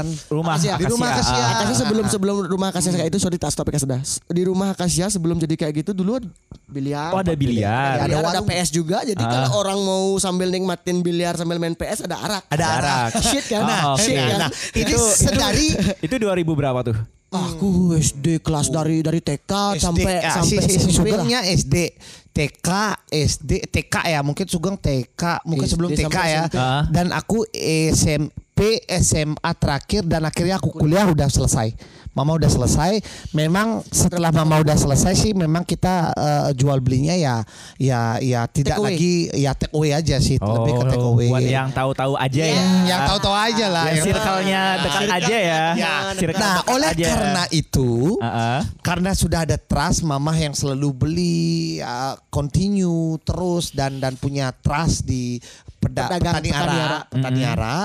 Di 0.06 0.34
rumah 0.34 0.58
Akasia. 0.58 0.74
Di 0.82 0.86
rumah 0.90 1.08
Akasia. 1.14 1.32
Akasia. 1.32 1.46
Ah, 1.46 1.54
Akasia 1.62 1.76
sebelum 1.86 2.06
sebelum 2.10 2.36
rumah 2.50 2.68
Akasia 2.74 2.92
kayak 2.92 3.10
itu 3.14 3.20
sorry 3.22 3.38
stop 3.38 3.70
ya 3.70 3.78
sudah. 3.78 4.00
Di 4.26 4.42
rumah 4.42 4.74
Akasia 4.74 5.06
sebelum 5.08 5.38
jadi 5.38 5.54
kayak 5.54 5.74
gitu 5.86 5.92
dulu 5.94 6.18
biliar. 6.66 7.14
Oh, 7.14 7.22
ada 7.22 7.38
biliar. 7.38 8.02
Ada, 8.02 8.18
Ada 8.26 8.42
ada. 8.42 8.42
PS 8.42 8.70
juga. 8.74 9.06
Jadi 9.06 9.22
Ah. 9.22 9.30
kalau 9.30 9.62
orang 9.62 9.80
mau 9.86 10.18
sambil 10.18 10.50
nikmatin 10.50 11.06
biliar 11.06 11.38
sambil 11.38 11.62
main 11.62 11.78
PS 11.78 12.10
ada 12.10 12.18
arak. 12.18 12.44
Ada 12.50 12.66
arak. 12.82 13.10
Shit 13.22 13.46
kan? 13.46 13.62
Oh, 13.64 13.94
oke. 13.94 14.02
Shit 14.02 14.18
kan? 14.18 14.40
Nah, 14.42 14.50
ini 14.74 14.94
sedari 14.98 15.68
Itu 16.02 16.16
2000 16.18 16.58
berapa 16.58 16.80
tuh? 16.82 16.98
Aku 17.36 17.92
SD 17.94 18.40
kelas 18.40 18.72
dari 18.72 19.04
dari 19.04 19.20
TK 19.20 19.76
sampai 19.76 20.24
ya, 20.24 20.40
sampai 20.40 20.58
si, 20.64 20.80
si. 20.80 20.90
Sugengnya 20.90 21.44
SD, 21.44 21.92
TK, 22.32 22.70
SD, 23.12 23.52
TK 23.68 23.96
ya 24.08 24.20
mungkin 24.24 24.48
Sugeng 24.48 24.80
TK, 24.80 25.44
mungkin 25.44 25.68
SD 25.68 25.74
sebelum 25.76 25.90
TK 25.92 26.16
ya. 26.24 26.44
SMP. 26.48 26.56
Ah. 26.56 26.88
Dan 26.88 27.12
aku 27.12 27.44
SMP 27.52 28.45
SMP, 28.56 28.80
SMA 29.04 29.52
terakhir 29.60 30.08
dan 30.08 30.24
akhirnya 30.24 30.56
aku 30.56 30.72
kuliah 30.72 31.04
udah 31.04 31.28
selesai. 31.28 31.76
Mama 32.16 32.40
udah 32.40 32.48
selesai. 32.48 33.04
Memang 33.36 33.84
setelah 33.92 34.32
mama 34.32 34.64
udah 34.64 34.80
selesai 34.80 35.12
sih 35.14 35.36
memang 35.36 35.68
kita 35.68 36.16
eh, 36.16 36.50
jual 36.56 36.80
belinya 36.80 37.12
ya 37.12 37.44
ya 37.76 38.16
ya 38.24 38.48
tidak 38.48 38.80
Take 38.80 38.80
away. 38.80 38.96
lagi 38.96 39.14
ya 39.36 39.52
take 39.52 39.76
away 39.76 39.92
aja 39.92 40.16
sih, 40.24 40.40
lebih 40.40 40.72
ke 40.72 40.84
take 40.88 41.04
away. 41.04 41.28
Oh, 41.28 41.36
buat 41.36 41.44
yang 41.44 41.68
tahu-tahu 41.76 42.16
aja 42.16 42.44
ya. 42.48 42.64
Hmm, 42.64 42.84
yang 42.88 43.02
tahu-tahu 43.04 43.36
aja 43.36 43.66
lah. 43.68 43.86
Yang 43.86 43.96
Yang- 44.00 44.08
circle-nya 44.08 44.62
dekat 44.80 45.04
aja 45.12 45.36
ya. 45.36 45.64
Ya. 45.76 45.94
Circle 46.16 46.40
Nah, 46.40 46.56
dekat 46.56 46.72
oleh 46.72 46.90
aja. 46.96 47.06
karena 47.12 47.44
itu, 47.52 47.92
Uh-uh. 48.16 48.60
karena 48.80 49.12
sudah 49.12 49.40
ada 49.44 49.58
trust 49.60 50.08
mama 50.08 50.32
yang 50.32 50.56
selalu 50.56 50.96
beli 50.96 51.44
uh, 51.84 52.16
continue 52.32 53.20
terus 53.20 53.76
dan 53.76 54.00
dan 54.00 54.16
punya 54.16 54.56
trust 54.56 55.04
di 55.04 55.44
peda, 55.84 56.08
Pedagang, 56.08 56.40
petani 56.40 56.48
petani 56.48 56.56
ara, 56.72 56.88
ara. 56.88 57.00
petani 57.12 57.42
ara. 57.44 57.78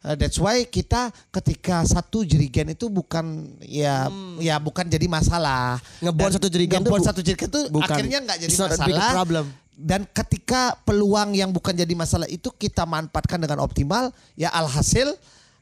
Uh, 0.00 0.16
that's 0.16 0.40
why 0.40 0.64
kita 0.64 1.12
ketika 1.28 1.84
satu 1.84 2.24
jerigen 2.24 2.72
itu 2.72 2.88
bukan 2.88 3.52
ya 3.60 4.08
ya 4.40 4.56
bukan 4.56 4.88
jadi 4.88 5.04
masalah. 5.04 5.76
Ngebon 6.00 6.32
satu 6.32 6.48
jerigen 6.48 6.80
ngebon 6.80 6.96
tuh 6.96 7.04
bu- 7.04 7.08
satu 7.12 7.20
jerigen 7.20 7.52
itu 7.52 7.60
bukan. 7.68 7.84
akhirnya 7.84 8.18
nggak 8.24 8.38
jadi 8.40 8.52
It's 8.56 8.64
masalah. 8.64 9.12
problem. 9.12 9.44
Dan 9.76 10.08
ketika 10.08 10.76
peluang 10.88 11.36
yang 11.36 11.52
bukan 11.52 11.76
jadi 11.76 11.92
masalah 11.92 12.28
itu 12.28 12.48
kita 12.48 12.84
manfaatkan 12.84 13.40
dengan 13.40 13.60
optimal, 13.60 14.08
ya 14.36 14.48
alhasil 14.52 15.12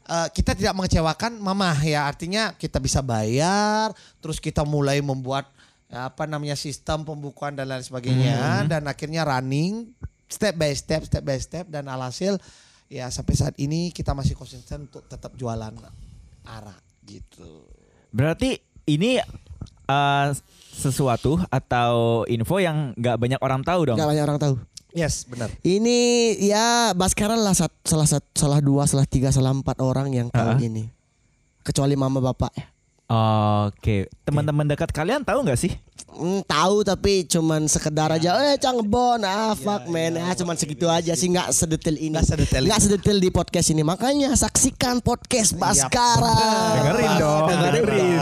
eh, 0.07 0.29
kita 0.35 0.55
tidak 0.55 0.75
mengecewakan 0.75 1.39
mama 1.39 1.75
ya 1.83 2.07
artinya 2.07 2.55
kita 2.55 2.79
bisa 2.79 3.03
bayar, 3.03 3.91
terus 4.23 4.39
kita 4.39 4.63
mulai 4.63 5.03
membuat 5.03 5.51
ya, 5.87 6.15
apa 6.15 6.27
namanya 6.31 6.55
sistem 6.55 7.03
pembukuan 7.03 7.59
dan 7.59 7.71
lain 7.71 7.83
sebagainya 7.83 8.67
dan 8.71 8.87
akhirnya 8.87 9.27
running 9.27 9.91
step 10.31 10.55
by 10.55 10.71
step, 10.75 11.07
step 11.07 11.23
by 11.27 11.39
step 11.39 11.67
dan 11.71 11.91
alhasil 11.91 12.39
ya 12.89 13.09
sampai 13.09 13.35
saat 13.37 13.55
ini 13.57 13.93
kita 13.93 14.17
masih 14.17 14.33
konsisten 14.33 14.89
untuk 14.89 15.05
tetap 15.05 15.37
jualan 15.37 15.73
arak 16.45 16.81
gitu. 17.05 17.65
Berarti 18.09 18.57
ini 18.89 19.21
uh, 19.87 20.29
sesuatu 20.73 21.37
atau 21.49 22.25
info 22.25 22.57
yang 22.57 22.97
nggak 22.97 23.17
banyak 23.21 23.41
orang 23.41 23.61
tahu 23.61 23.93
dong. 23.93 23.97
Gak 24.01 24.09
banyak 24.09 24.25
orang 24.25 24.41
tahu. 24.41 24.55
Yes, 24.97 25.29
benar. 25.29 25.53
Ini 25.61 25.99
ya 26.41 26.97
Baskara 26.97 27.37
lah 27.37 27.53
salah 27.53 28.09
satu, 28.09 28.29
salah 28.33 28.61
dua, 28.65 28.89
salah 28.89 29.05
tiga, 29.05 29.29
salah 29.29 29.53
empat 29.53 29.85
orang 29.85 30.09
yang 30.17 30.29
tahu 30.33 30.57
Ah. 30.57 30.59
ini. 30.59 30.89
Kecuali 31.61 31.93
mama 31.93 32.25
bapak 32.25 32.53
ya. 32.57 32.67
Oke, 33.09 34.05
teman-teman 34.29 34.69
dekat 34.69 34.93
kalian 34.93 35.25
tahu 35.25 35.41
nggak 35.41 35.57
sih? 35.57 35.73
Hmm, 36.13 36.45
tahu 36.45 36.85
tapi 36.85 37.25
cuman 37.25 37.65
sekedar 37.65 38.13
aja 38.13 38.37
eh 38.53 38.61
cang 38.61 38.85
bon 38.85 39.17
ah 39.25 39.57
fuck 39.57 39.89
man. 39.89 40.21
Ah 40.21 40.37
cuman 40.37 40.53
segitu 40.61 40.85
aja 40.85 41.17
sih 41.17 41.33
nggak 41.33 41.49
sedetail 41.49 41.97
ini. 41.97 42.13
Nggak 42.13 42.29
sedetail 42.29 42.69
nggak 42.69 42.83
sedetail 42.85 43.17
di 43.17 43.33
podcast 43.33 43.73
ini. 43.73 43.81
Makanya 43.81 44.37
saksikan 44.37 45.01
podcast 45.01 45.57
Baskara. 45.57 46.37
Dengerin 46.85 47.13
dong, 47.17 47.49
dengerin. 47.49 48.21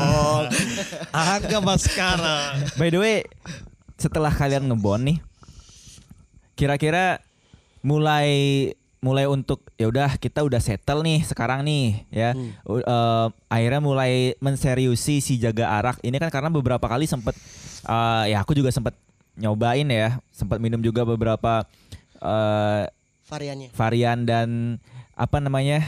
Angga 1.10 1.58
Baskara. 1.66 2.38
By 2.78 2.94
the 2.94 3.02
way, 3.02 3.16
setelah 3.98 4.30
kalian 4.30 4.70
ngebon 4.70 5.02
nih, 5.02 5.18
kira-kira 6.54 7.18
mulai 7.82 8.70
mulai 9.04 9.28
untuk 9.28 9.62
ya 9.76 9.86
udah 9.86 10.16
kita 10.16 10.42
udah 10.42 10.58
settle 10.58 11.04
nih 11.04 11.22
sekarang 11.22 11.62
nih 11.62 12.06
ya. 12.08 12.32
U- 12.64 12.80
eh, 12.80 13.26
akhirnya 13.46 13.80
mulai 13.80 14.12
menseriusi 14.40 15.20
si 15.20 15.36
jaga 15.36 15.70
arak. 15.78 16.00
Ini 16.02 16.16
kan 16.16 16.32
karena 16.32 16.50
beberapa 16.50 16.84
kali 16.88 17.04
sempet 17.06 17.36
eh, 17.86 18.24
ya 18.34 18.42
aku 18.42 18.56
juga 18.56 18.72
sempet 18.72 18.96
nyobain 19.36 19.84
ya 19.86 20.16
sempat 20.32 20.56
minum 20.58 20.80
juga 20.80 21.04
beberapa 21.04 21.68
eh, 22.18 22.82
variannya. 23.28 23.68
varian 23.74 24.18
dan 24.24 24.48
apa 25.16 25.40
namanya 25.40 25.82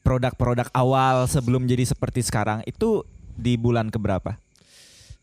produk-produk 0.00 0.70
awal 0.70 1.26
sebelum 1.26 1.66
jadi 1.66 1.82
seperti 1.84 2.22
sekarang. 2.22 2.62
Itu 2.64 3.04
di 3.36 3.58
bulan 3.60 3.92
keberapa? 3.92 4.38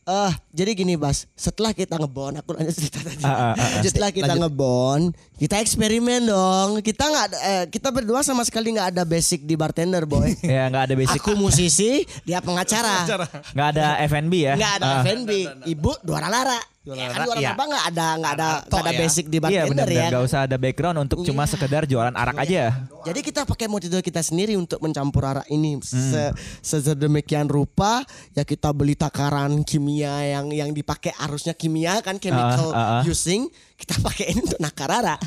Eh, 0.03 0.31
jadi 0.51 0.75
gini 0.75 0.99
Bas, 0.99 1.31
setelah 1.31 1.71
kita 1.71 1.95
ngebon, 1.95 2.35
aku 2.35 2.51
nanya 2.51 2.75
cerita 2.75 2.99
tadi. 2.99 3.23
Ah, 3.23 3.31
ah, 3.31 3.53
ah. 3.55 3.79
setelah 3.79 4.11
kita 4.11 4.35
ngebon, 4.35 5.15
kita 5.39 5.63
eksperimen 5.63 6.27
dong. 6.27 6.83
Kita 6.83 7.07
nggak, 7.07 7.27
eh, 7.39 7.65
kita 7.71 7.87
berdua 7.87 8.19
sama 8.19 8.43
sekali 8.43 8.75
nggak 8.75 8.91
ada 8.91 9.03
basic 9.07 9.47
di 9.47 9.55
bartender 9.55 10.03
boy. 10.03 10.35
Ya 10.43 10.67
nggak 10.67 10.91
ada 10.91 10.95
basic, 10.99 11.19
Aku 11.23 11.39
musisi, 11.39 12.03
dia 12.27 12.43
pengacara. 12.43 13.07
nggak 13.55 13.67
ada 13.73 13.85
F&B 14.03 14.33
ya? 14.43 14.53
Nggak 14.59 14.73
ada 14.75 14.85
Ah. 14.85 15.01
F&B. 15.01 15.31
Ibu 15.71 15.91
juara 16.03 16.27
lara. 16.27 16.59
Ya 16.83 17.07
kan 17.07 17.23
juara 17.23 17.39
iya. 17.39 17.55
apa 17.55 17.63
nggak 17.63 17.85
ada 17.89 18.07
nggak 18.13 18.33
ada 18.33 18.47
nggak 18.61 18.81
ada 18.81 18.91
ya. 18.91 18.99
basic 18.99 19.25
di 19.25 19.37
Iya 19.37 19.41
bartender 19.41 19.71
benar-benar 19.71 20.03
ya. 20.03 20.09
nggak 20.11 20.23
usah 20.25 20.39
ada 20.43 20.57
background 20.57 20.97
untuk 20.99 21.17
cuma 21.23 21.43
sekedar 21.45 21.87
jualan 21.87 22.11
arak 22.11 22.35
aja. 22.37 22.63
Jadi 23.01 23.19
kita 23.21 23.41
pakai 23.43 23.65
metode 23.65 23.99
kita 23.99 24.19
sendiri 24.19 24.53
untuk 24.53 24.77
mencampur 24.77 25.23
arak 25.23 25.47
ini 25.47 25.79
Hmm. 25.79 25.79
Se- 25.79 26.35
sedemikian 26.59 27.47
rupa 27.47 28.03
ya 28.31 28.43
kita 28.43 28.69
beli 28.69 28.93
takaran 28.93 29.63
kimia 29.63 30.11
yang 30.29 30.51
yang 30.51 30.69
dipakai 30.69 31.15
arusnya 31.17 31.53
kimia 31.53 32.03
kan 32.03 32.19
chemical 32.19 32.69
Ah, 32.69 32.75
ah, 32.75 32.91
ah. 32.99 33.01
using 33.05 33.47
kita 33.75 34.03
pakai 34.03 34.29
ini 34.29 34.43
untuk 34.43 34.59
nakar 34.59 34.91
arak. 34.91 35.23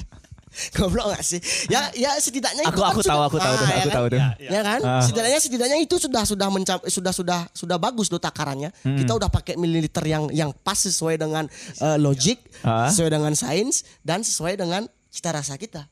Goblok 0.72 1.12
gak 1.12 1.22
sih? 1.22 1.40
Ya 1.66 1.88
ya 1.92 2.16
setidaknya 2.16 2.64
Aku- 2.66 2.72
itu 2.72 2.80
kan 2.80 2.90
aku 2.90 3.00
sudah- 3.00 3.12
tahu, 3.12 3.22
aku 3.24 3.38
tahu 3.38 3.54
tuh, 3.54 3.66
ya 3.66 3.74
aku 3.76 3.88
kan? 3.88 3.96
tahu 3.96 4.06
tuh. 4.08 4.20
Ya 4.38 4.60
kan? 4.60 4.80
Ah. 4.80 5.02
Setidaknya 5.02 5.38
setidaknya 5.38 5.78
itu 5.78 5.96
sudah 5.96 6.22
sudah 6.22 6.48
mencap, 6.48 6.78
sudah 6.86 7.12
sudah 7.12 7.40
sudah 7.50 7.76
bagus 7.76 8.06
tuh 8.06 8.18
takarannya. 8.18 8.70
Hmm. 8.80 8.96
Kita 8.96 9.12
udah 9.12 9.28
pakai 9.28 9.54
mililiter 9.54 10.02
yang 10.02 10.28
yang 10.30 10.50
pas 10.54 10.76
sesuai 10.76 11.16
dengan 11.16 11.44
eh, 11.76 11.98
logik, 11.98 12.40
Ah. 12.60 12.88
sesuai 12.88 13.10
dengan 13.10 13.32
sains 13.32 13.84
dan 14.00 14.20
sesuai 14.20 14.56
dengan 14.56 14.84
cita 15.08 15.32
rasa 15.32 15.56
kita 15.56 15.88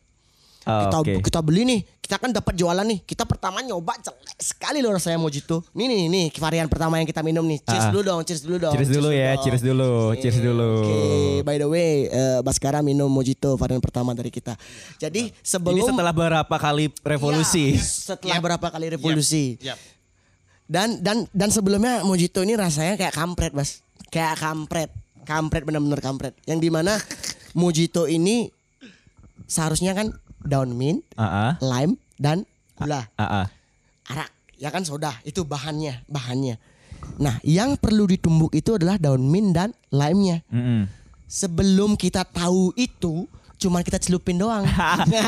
Oh, 0.65 0.81
kita 0.81 0.97
Oke. 0.97 1.13
kita 1.21 1.41
beli 1.45 1.63
nih 1.63 1.81
kita 2.01 2.17
kan 2.17 2.33
dapat 2.33 2.57
jualan 2.57 2.85
nih 2.85 3.05
kita 3.05 3.29
pertama 3.29 3.61
nyoba 3.61 4.01
jelek 4.01 4.41
sekali 4.41 4.81
loh 4.81 4.97
rasanya 4.97 5.17
mojito 5.17 5.61
nih 5.73 5.85
nih 5.85 6.01
nih 6.09 6.25
varian 6.37 6.69
pertama 6.69 6.97
yang 6.97 7.05
kita 7.05 7.21
minum 7.21 7.45
nih 7.45 7.61
cheers 7.61 7.85
Ah. 7.85 7.93
dulu 7.93 8.01
dong 8.01 8.21
cheers 8.25 8.41
dulu 8.41 8.57
dong 8.59 8.73
Cheers 8.73 8.89
dulu 8.89 9.09
ya, 9.09 9.37
dong. 9.37 9.43
cheers 9.45 9.61
dulu, 9.61 9.93
cheers 10.17 10.39
dulu. 10.41 10.71
Oke, 10.81 11.01
by 11.43 11.57
the 11.57 11.69
way, 11.69 12.09
eh, 12.09 12.41
Baskara 12.41 12.81
minum 12.81 13.09
mojito 13.09 13.55
varian 13.55 13.77
pertama 13.79 14.13
dari 14.13 14.33
kita. 14.33 14.57
Jadi 14.97 15.37
sebelum 15.39 15.77
Ini 15.77 15.85
setelah 15.87 16.13
berapa 16.13 16.57
kali 16.57 16.89
revolusi? 17.05 17.77
Ya, 17.77 17.85
setelah 17.85 18.41
berapa 18.41 18.67
kali 18.67 18.87
revolusi. 18.91 19.61
Dan 20.65 21.05
dan 21.05 21.29
dan 21.31 21.53
sebelumnya 21.53 22.01
mojito 22.03 22.41
ini 22.41 22.57
rasanya 22.57 22.97
kayak 22.97 23.13
kampret, 23.13 23.53
Bas. 23.53 23.85
Kayak 24.09 24.41
kampret. 24.41 24.89
Kampret 25.25 25.61
benar-benar 25.61 26.01
kampret. 26.01 26.33
Yang 26.45 26.59
di 26.65 26.71
mana 26.73 26.97
mojito 27.53 28.09
ini 28.09 28.49
seharusnya 29.45 29.93
kan 29.93 30.09
daun 30.45 30.77
mint, 30.77 31.03
ah, 31.17 31.57
lime 31.59 31.97
dan 32.21 32.45
gula. 32.77 33.09
ah. 33.17 33.49
Arak, 34.05 34.29
ya 34.61 34.69
kan 34.69 34.85
soda. 34.85 35.17
Itu 35.25 35.49
bahannya, 35.49 36.05
bahannya. 36.07 36.61
Nah, 37.17 37.41
yang 37.45 37.77
perlu 37.81 38.09
ditumbuk 38.09 38.53
itu 38.57 38.77
adalah 38.77 39.01
daun 39.01 39.25
mint 39.29 39.57
dan 39.57 39.71
lime-nya. 39.93 40.45
Mm-mm. 40.53 40.89
Sebelum 41.25 41.97
kita 41.97 42.23
tahu 42.25 42.77
itu, 42.77 43.25
cuman 43.65 43.81
kita 43.81 43.97
celupin 43.97 44.37
doang. 44.37 44.63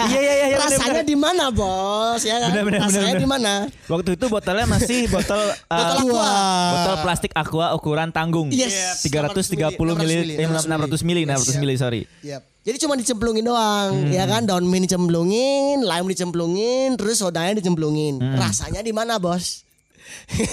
Iya, 0.07 0.21
iya, 0.21 0.35
iya, 0.47 0.57
Rasanya 0.57 1.01
benar-benar. 1.01 1.07
di 1.07 1.17
mana, 1.17 1.45
Bos? 1.49 2.21
Ya 2.21 2.37
kan? 2.37 2.53
Benar, 2.53 2.65
benar, 2.65 2.81
Rasanya 2.85 3.15
di 3.17 3.27
mana? 3.27 3.53
Waktu 3.87 4.11
itu 4.13 4.25
botolnya 4.27 4.67
masih 4.67 5.09
botol 5.09 5.41
uh, 5.41 5.77
Botol 5.97 5.97
aqua. 6.07 6.31
botol 6.71 6.97
plastik 7.01 7.33
aqua 7.33 7.67
ukuran 7.73 8.09
tanggung. 8.11 8.49
Yes. 8.49 9.01
330 9.03 9.75
mili, 9.97 10.37
600 10.37 11.03
mili, 11.03 11.23
600 11.25 11.57
mili, 11.59 11.75
sorry. 11.75 12.03
Jadi 12.67 12.77
cuma 12.79 12.95
dicemplungin 12.95 13.43
doang, 13.43 13.95
Hmm. 13.95 14.11
ya 14.11 14.27
kan? 14.27 14.43
Daun 14.43 14.67
mint 14.67 14.87
dicemplungin, 14.87 15.81
lime 15.81 16.07
dicemplungin, 16.07 16.99
terus 16.99 17.19
sodanya 17.19 17.55
dicemplungin. 17.55 18.19
Hmm. 18.19 18.35
Rasanya 18.35 18.83
di 18.83 18.91
mana, 18.91 19.19
Bos? 19.19 19.63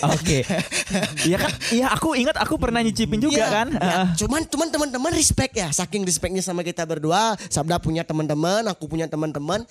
Oke. 0.09 0.45
Iya 1.23 1.37
kan? 1.39 1.51
Iya, 1.69 1.87
aku 1.89 2.13
ingat 2.13 2.35
aku 2.35 2.55
pernah 2.55 2.79
nyicipin 2.79 3.17
juga 3.17 3.37
Iya, 3.37 3.47
kan. 3.49 3.67
iya. 3.71 3.95
Ah, 3.95 4.07
Cuman 4.13 4.45
cuman 4.45 4.67
teman-teman 4.69 5.11
respect 5.11 5.53
ya, 5.53 5.69
saking 5.69 6.03
respectnya 6.03 6.39
sama 6.39 6.61
kita 6.61 6.83
berdua. 6.83 7.33
Sabda 7.47 7.79
punya 7.79 8.03
teman-teman, 8.03 8.67
aku 8.67 8.85
punya 8.85 9.07
teman-teman. 9.07 9.63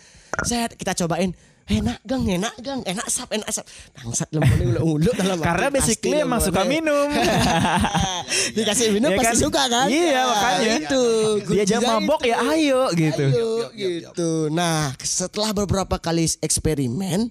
Saya 0.42 0.66
kita 0.68 0.96
cobain. 0.96 1.30
Enak 1.62 2.02
gang, 2.02 2.26
enak 2.26 2.54
gang, 2.58 2.82
enak 2.82 3.06
sap, 3.06 3.30
enak 3.30 3.46
sap. 3.46 3.62
Bangsat 3.94 4.26
lembu 4.30 4.82
ulu 4.82 5.14
dalam. 5.14 5.38
Karena 5.46 5.70
basically 5.70 6.18
emang 6.18 6.42
suka 6.42 6.66
minum. 6.66 7.06
Dikasih 8.56 8.90
minum 8.90 9.10
Iya 9.10 9.18
pasti 9.22 9.30
kan? 9.30 9.38
suka 9.38 9.62
kan? 9.70 9.86
Iya, 9.86 10.10
Nah, 10.12 10.24
makanya. 10.28 10.70
Itu. 10.80 11.04
Diajak 11.46 11.78
kuncinya 11.78 12.00
mabok 12.02 12.20
itu. 12.20 12.30
ya 12.30 12.36
ayo 12.50 12.82
gitu. 12.92 13.24
Ayo, 13.24 13.50
gitu. 13.72 14.30
Nah, 14.50 14.90
setelah 14.98 15.54
beberapa 15.54 15.96
kali 15.96 16.26
eksperimen, 16.40 17.30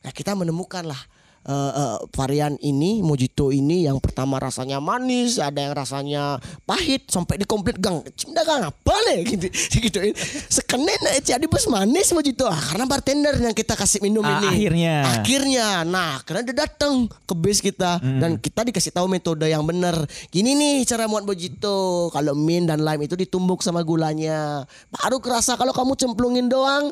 nah 0.00 0.10
kita 0.10 0.32
menemukan 0.32 0.80
lah 0.82 1.00
eh, 1.46 1.52
eh, 1.72 1.96
varian 2.12 2.58
ini 2.58 3.00
mojito 3.00 3.48
ini 3.48 3.86
yang 3.86 3.96
pertama 3.96 4.36
rasanya 4.36 4.76
manis, 4.76 5.38
ada 5.38 5.56
yang 5.56 5.72
rasanya 5.72 6.36
pahit 6.62 7.06
sampai 7.06 7.38
di 7.38 7.46
komplit 7.46 7.78
gang. 7.78 8.02
Cinta 8.12 8.42
gang 8.42 8.66
apa 8.66 8.94
nih 9.06 9.20
gitu. 9.30 9.46
Gituin. 9.80 10.12
Sekenen 10.46 10.98
jadi 11.20 11.46
bos 11.46 11.66
manis 11.66 12.10
mojito 12.10 12.44
ah, 12.44 12.56
karena 12.56 12.84
bartender 12.84 13.34
yang 13.36 13.54
kita 13.54 13.72
kasih 13.72 13.98
minum 14.00 14.20
Ah, 14.20 14.42
ini. 14.42 14.46
akhirnya. 14.48 14.94
Akhirnya. 15.14 15.66
Nah, 15.82 16.18
karena 16.22 16.42
dia 16.42 16.56
datang 16.62 17.06
ke 17.06 17.34
base 17.34 17.60
kita 17.60 17.98
Hmm. 17.98 18.18
dan 18.18 18.30
kita 18.36 18.60
dikasih 18.62 18.90
tahu 18.90 19.06
metode 19.06 19.46
yang 19.46 19.62
benar. 19.62 19.94
Gini 20.28 20.52
nih 20.52 20.82
cara 20.82 21.06
buat 21.06 21.22
mojito. 21.22 22.10
Kalau 22.10 22.34
mint 22.34 22.66
dan 22.66 22.80
lime 22.80 23.04
itu 23.04 23.14
ditumbuk 23.14 23.60
sama 23.60 23.80
gulanya. 23.80 24.66
Baru 24.90 25.18
kerasa 25.18 25.54
kalau 25.54 25.70
kamu 25.70 25.94
cemplungin 25.94 26.46
doang 26.46 26.90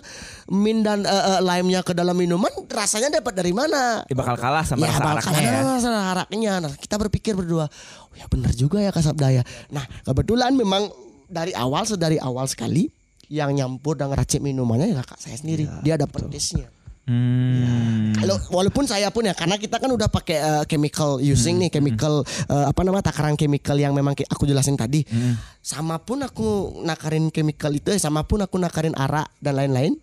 mint 0.50 0.84
dan 0.84 1.04
eh, 1.04 1.10
eh, 1.12 1.40
lime-nya 1.40 1.80
ke 1.80 1.92
dalam 1.96 2.16
minuman, 2.16 2.50
rasanya 2.68 3.20
dapat 3.20 3.32
dari 3.32 3.52
mana? 3.56 4.04
Ya, 4.08 4.14
bakal 4.16 4.36
kalah 4.36 4.64
sama 4.64 4.84
rasa 4.84 5.00
bakal 5.00 5.16
araknya 5.16 5.40
ya. 5.40 5.52
kalah 5.60 5.78
sama 5.80 5.96
rasa 5.96 6.10
araknya. 6.12 6.52
Nah, 6.60 6.72
kita 6.76 6.96
berpikir 7.00 7.32
berdua, 7.32 7.66
oh 8.10 8.14
ya 8.16 8.26
benar 8.28 8.52
juga 8.52 8.82
ya 8.82 8.90
Kak 8.92 9.04
Sabda 9.04 9.28
ya. 9.30 9.42
Nah, 9.72 9.84
kebetulan 10.04 10.52
memang 10.52 10.88
dari 11.28 11.56
awal 11.56 11.88
sedari 11.88 12.20
awal 12.20 12.44
sekali 12.44 12.92
yang 13.32 13.56
nyampur 13.56 13.96
dan 13.96 14.12
ngeracik 14.12 14.44
minumannya 14.44 14.92
ya 14.92 14.96
kakak 15.00 15.18
saya 15.20 15.36
sendiri. 15.40 15.64
Dia 15.80 15.96
dapat 15.96 16.28
taste-nya. 16.28 16.68
Hmm. 17.04 18.16
Kalau 18.16 18.40
walaupun 18.48 18.88
saya 18.88 19.12
pun 19.12 19.28
ya 19.28 19.36
karena 19.36 19.60
kita 19.60 19.76
kan 19.76 19.92
udah 19.92 20.08
pakai 20.08 20.38
uh, 20.40 20.64
chemical 20.64 21.20
using 21.20 21.60
nih 21.60 21.68
chemical 21.68 22.24
uh, 22.48 22.72
apa 22.72 22.80
nama 22.80 23.04
takaran 23.04 23.36
chemical 23.36 23.76
yang 23.76 23.92
memang 23.92 24.16
aku 24.24 24.48
jelasin 24.48 24.72
tadi. 24.72 25.04
Sama 25.60 26.00
pun 26.00 26.24
aku 26.24 26.80
nakarin 26.80 27.28
chemical 27.28 27.76
itu, 27.76 27.92
eh, 27.92 28.00
sama 28.00 28.24
pun 28.24 28.40
aku 28.40 28.56
nakarin 28.56 28.96
arak 28.96 29.28
dan 29.36 29.60
lain-lain, 29.60 30.00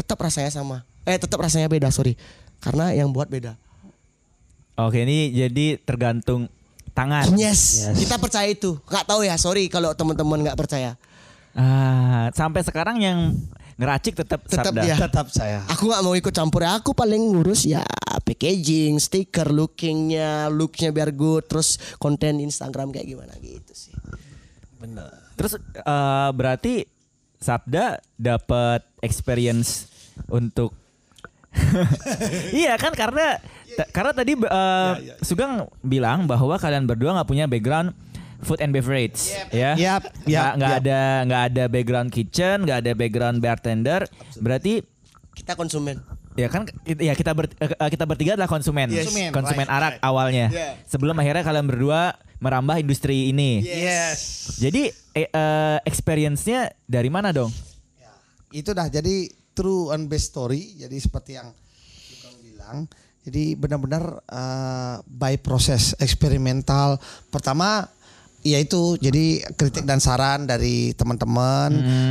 tetap 0.00 0.16
rasanya 0.16 0.48
sama. 0.48 0.88
Eh 1.04 1.20
tetap 1.20 1.36
rasanya 1.36 1.68
beda 1.68 1.92
sorry, 1.92 2.16
karena 2.64 2.96
yang 2.96 3.12
buat 3.12 3.28
beda. 3.28 3.56
Oke, 4.80 5.04
ini 5.04 5.28
jadi 5.36 5.76
tergantung 5.76 6.48
tangan. 6.96 7.28
Yes, 7.36 7.84
kita 7.92 8.16
percaya 8.16 8.48
itu. 8.48 8.80
Gak 8.88 9.04
tahu 9.04 9.28
ya, 9.28 9.36
sorry 9.36 9.68
kalau 9.68 9.92
teman-teman 9.92 10.40
nggak 10.40 10.56
percaya. 10.56 10.96
Ah, 11.52 12.32
sampai 12.32 12.64
sekarang 12.64 13.02
yang 13.02 13.36
ngeracik 13.76 14.16
tetap 14.16 14.40
Tetap 14.48 14.72
Sabda. 14.72 14.82
ya. 14.88 14.96
Tetap 14.96 15.26
saya. 15.28 15.60
Aku 15.68 15.88
nggak 15.92 16.02
mau 16.04 16.14
ikut 16.16 16.32
campur 16.32 16.64
ya. 16.64 16.80
Aku 16.80 16.96
paling 16.96 17.20
ngurus 17.20 17.68
ya 17.68 17.84
packaging, 18.22 19.02
stiker, 19.02 19.50
lookingnya, 19.50 20.46
looknya 20.46 20.94
biar 20.94 21.10
good, 21.10 21.50
terus 21.50 21.82
konten 21.98 22.38
Instagram 22.38 22.94
kayak 22.94 23.10
gimana 23.10 23.34
gitu 23.42 23.72
sih. 23.74 23.94
Terus 25.34 25.58
eh, 25.58 26.30
berarti 26.32 26.86
Sabda 27.40 27.98
dapat 28.14 28.84
experience 29.02 29.89
untuk 30.28 30.76
Iya 32.54 32.78
kan 32.78 32.94
karena 32.94 33.42
ta- 33.74 33.90
karena 33.90 34.12
tadi 34.14 34.32
eh, 34.36 34.92
Sugeng 35.20 35.66
bilang 35.80 36.26
bahwa 36.26 36.54
kalian 36.56 36.86
berdua 36.86 37.16
nggak 37.18 37.28
punya 37.28 37.46
background 37.46 37.90
food 38.40 38.62
and 38.62 38.72
beverage 38.72 39.34
ya. 39.50 39.74
Yap, 39.76 40.06
Nggak- 40.24 40.30
yap, 40.30 40.52
nggak 40.56 40.72
yap. 40.72 40.80
ada 40.80 41.00
nggak 41.26 41.42
ada 41.52 41.64
background 41.66 42.08
kitchen, 42.08 42.56
nggak 42.64 42.78
ada 42.80 42.92
background 42.94 43.38
bartender. 43.38 44.00
Berarti 44.38 44.80
Kita 45.34 45.54
konsumen. 45.54 46.00
ya 46.38 46.46
kan 46.46 46.64
ya 46.86 47.12
kita 47.12 47.34
ber- 47.34 47.52
eh, 47.52 47.90
kita 47.90 48.04
bertiga 48.06 48.38
adalah 48.38 48.48
konsumen. 48.48 48.88
Konsumen, 48.88 49.28
Konsumen 49.30 49.66
right, 49.66 49.76
arak 49.76 49.94
right. 49.98 50.06
awalnya. 50.06 50.46
Yeah. 50.48 50.72
Sebelum 50.86 51.18
akhirnya 51.18 51.42
kalian 51.42 51.66
berdua 51.66 52.14
merambah 52.38 52.78
industri 52.78 53.28
ini. 53.28 53.60
Yes. 53.60 54.54
Jadi 54.56 54.88
eh, 55.12 55.26
eh, 55.26 55.78
experience-nya 55.84 56.72
dari 56.86 57.10
mana 57.10 57.34
dong? 57.34 57.50
Itu 58.48 58.72
dah 58.72 58.88
jadi 58.88 59.28
true 59.54 59.90
and 59.94 60.06
best 60.06 60.32
story. 60.32 60.78
Jadi 60.78 60.96
seperti 60.98 61.36
yang 61.36 61.50
Sugeng 61.84 62.36
bilang. 62.42 62.78
Jadi 63.20 63.52
benar-benar 63.54 64.24
eh, 64.24 64.96
by 65.04 65.36
proses 65.40 65.92
eksperimental. 66.00 66.96
Pertama 67.28 67.84
yaitu 68.40 68.96
jadi 68.96 69.44
kritik 69.52 69.84
dan 69.84 70.00
saran 70.00 70.48
dari 70.48 70.96
teman-teman 70.96 71.70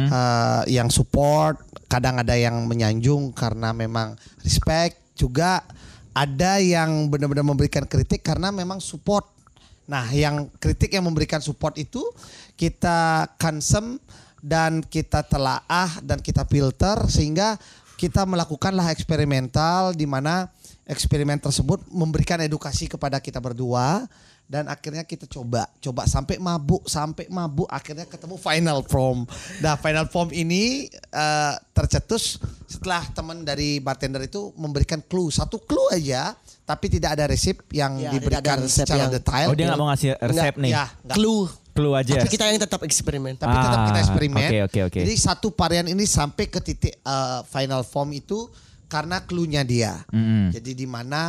eh, 0.09 0.61
yang 0.69 0.87
support. 0.93 1.57
Kadang 1.89 2.21
ada 2.21 2.37
yang 2.37 2.69
menyanjung 2.69 3.33
karena 3.33 3.73
memang 3.73 4.13
respect. 4.45 5.01
Juga 5.17 5.65
ada 6.13 6.61
yang 6.61 7.09
benar-benar 7.09 7.45
memberikan 7.45 7.85
kritik 7.85 8.21
karena 8.21 8.53
memang 8.53 8.77
support. 8.77 9.25
Nah, 9.89 10.05
yang 10.13 10.53
kritik 10.61 10.93
yang 10.93 11.01
memberikan 11.01 11.41
support 11.41 11.73
itu 11.81 12.05
kita 12.53 13.25
konsum 13.41 13.97
dan 14.39 14.79
kita 14.81 15.23
telaah 15.23 15.99
dan 16.01 16.19
kita 16.19 16.43
filter 16.47 17.07
sehingga 17.07 17.59
kita 17.99 18.23
melakukanlah 18.23 18.89
eksperimental 18.89 19.91
di 19.91 20.07
mana 20.07 20.47
eksperimen 20.87 21.37
tersebut 21.37 21.83
memberikan 21.91 22.39
edukasi 22.39 22.87
kepada 22.87 23.19
kita 23.19 23.37
berdua 23.37 24.07
dan 24.49 24.65
akhirnya 24.65 25.05
kita 25.05 25.29
coba 25.29 25.69
coba 25.77 26.09
sampai 26.09 26.41
mabuk 26.41 26.81
sampai 26.89 27.29
mabuk 27.29 27.69
akhirnya 27.69 28.09
ketemu 28.09 28.33
final 28.33 28.81
form. 28.81 29.29
Nah, 29.61 29.77
final 29.77 30.09
form 30.09 30.33
ini 30.33 30.89
eh, 30.89 31.53
tercetus 31.69 32.41
setelah 32.65 33.05
teman 33.13 33.45
dari 33.45 33.77
bartender 33.77 34.25
itu 34.25 34.49
memberikan 34.57 35.05
clue 35.05 35.29
satu 35.29 35.61
clue 35.61 35.93
aja 35.93 36.33
tapi 36.65 36.85
tidak 36.89 37.17
ada 37.17 37.25
resep 37.29 37.61
yang 37.73 37.97
Ya, 37.97 38.09
diberikan 38.09 38.61
secara 38.65 39.05
yang- 39.05 39.13
detail. 39.13 39.47
Oh 39.49 39.55
dia 39.57 39.65
nggak 39.69 39.81
mau 39.81 39.89
ngasih 39.93 40.17
resep 40.17 40.53
nih. 40.57 40.71
Ya. 40.73 40.85
Clue. 41.13 41.45
Clue 41.79 41.95
aja. 41.95 42.19
Tapi 42.19 42.27
kita 42.35 42.43
yang 42.51 42.59
tetap 42.59 42.83
eksperimen. 42.83 43.39
Tapi 43.39 43.55
tetap 43.55 43.81
kita 43.87 43.95
Ah, 43.95 44.03
eksperimen. 44.03 44.49
oke, 44.51 44.59
oke, 44.67 44.79
oke. 44.91 44.99
Jadi 45.07 45.15
satu 45.15 45.47
varian 45.55 45.87
ini 45.87 46.03
sampai 46.03 46.51
ke 46.51 46.59
titik 46.59 46.99
uh, 47.07 47.39
final 47.47 47.87
form 47.87 48.11
itu 48.11 48.51
karena 48.91 49.23
clue-nya 49.23 49.63
dia. 49.63 50.01
Mm-mm. 50.11 50.49
Jadi 50.51 50.73
di 50.75 50.89
mana 50.89 51.21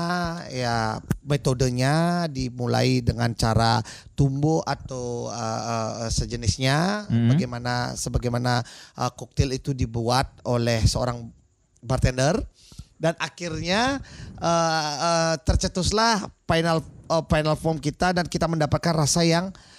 ya 0.48 0.98
metodenya 1.22 2.24
dimulai 2.26 3.04
dengan 3.04 3.30
cara 3.36 3.84
tumbuh 4.18 4.64
atau 4.66 5.28
uh, 5.30 5.62
uh, 6.02 6.08
sejenisnya, 6.10 7.06
bagaimana 7.30 7.94
sebagaimana 7.94 8.64
uh, 8.96 9.12
koktail 9.12 9.52
itu 9.54 9.76
dibuat 9.76 10.40
oleh 10.48 10.80
seorang 10.82 11.28
bartender 11.84 12.40
dan 12.96 13.12
akhirnya 13.20 14.00
uh, 14.40 14.92
uh, 14.96 15.34
tercetuslah 15.44 16.32
final 16.48 16.80
uh, 17.12 17.24
final 17.28 17.56
form 17.60 17.76
kita 17.76 18.16
dan 18.16 18.24
kita 18.24 18.48
mendapatkan 18.48 18.96
rasa 18.96 19.20
yang 19.20 19.52
uh, 19.52 19.69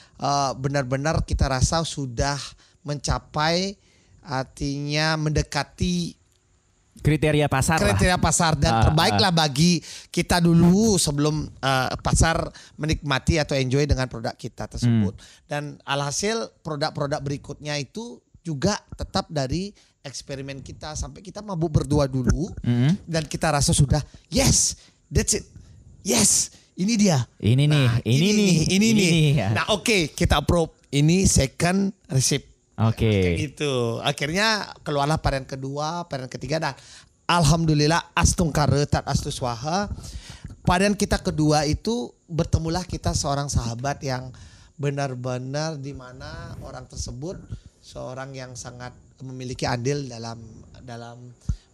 benar-benar 0.53 1.25
kita 1.25 1.49
rasa 1.49 1.81
sudah 1.81 2.37
mencapai 2.85 3.73
artinya 4.21 5.17
mendekati 5.17 6.21
Kriteria 7.01 7.49
pasar 7.49 7.81
lah. 7.81 7.95
kriteria 7.97 8.19
pasar 8.21 8.53
dan 8.53 8.77
Ah, 8.77 8.81
terbaiklah 8.85 9.33
bagi 9.33 9.81
kita 10.13 10.37
dulu 10.37 11.01
sebelum 11.01 11.49
uh, 11.49 11.89
pasar 11.97 12.45
menikmati 12.77 13.41
atau 13.41 13.57
enjoy 13.57 13.89
dengan 13.89 14.05
produk 14.05 14.37
kita 14.37 14.69
tersebut. 14.69 15.17
Hmm. 15.17 15.25
Dan 15.49 15.63
alhasil 15.81 16.51
produk-produk 16.61 17.17
berikutnya 17.25 17.79
itu 17.81 18.21
juga 18.45 18.77
tetap 18.93 19.31
dari 19.33 19.73
eksperimen 20.03 20.61
kita 20.61 20.93
sampai 20.93 21.25
kita 21.25 21.41
mabuk 21.41 21.81
berdua 21.81 22.05
dulu 22.05 22.53
Hmm. 22.61 22.93
dan 23.09 23.25
kita 23.25 23.49
rasa 23.49 23.73
sudah 23.73 24.03
yes, 24.29 24.77
that's 25.09 25.33
it. 25.33 25.47
Yes, 26.05 26.53
ini 26.77 26.93
dia. 26.95 27.19
Ini 27.39 27.63
nih, 27.67 27.85
Nah, 27.87 27.97
ini, 28.07 28.27
nih, 28.31 28.51
ini 28.71 28.75
ini 28.75 28.87
nih. 28.91 29.09
nih. 29.11 29.31
Nah, 29.55 29.65
oke, 29.75 30.15
kita 30.15 30.39
approve. 30.39 30.71
Ini 30.91 31.23
second 31.27 31.91
receipt. 32.11 32.47
Oke. 32.79 33.37
Gitu. 33.37 34.01
Akhirnya 34.01 34.71
keluarlah 34.83 35.19
varian 35.21 35.47
kedua, 35.47 36.03
varian 36.09 36.27
ketiga 36.31 36.57
dan 36.59 36.73
alhamdulillah 37.29 38.11
astung 38.17 38.49
karetat 38.51 39.05
swaha. 39.31 39.87
Varian 40.67 40.93
kita 40.93 41.17
kedua 41.21 41.65
itu 41.65 42.13
bertemulah 42.29 42.85
kita 42.85 43.15
seorang 43.17 43.49
sahabat 43.49 44.03
yang 44.05 44.29
benar-benar 44.77 45.77
di 45.77 45.93
mana 45.93 46.57
orang 46.65 46.89
tersebut 46.89 47.37
seorang 47.81 48.33
yang 48.33 48.53
sangat 48.57 48.93
memiliki 49.21 49.65
andil 49.69 50.05
dalam 50.09 50.41
dalam 50.81 51.17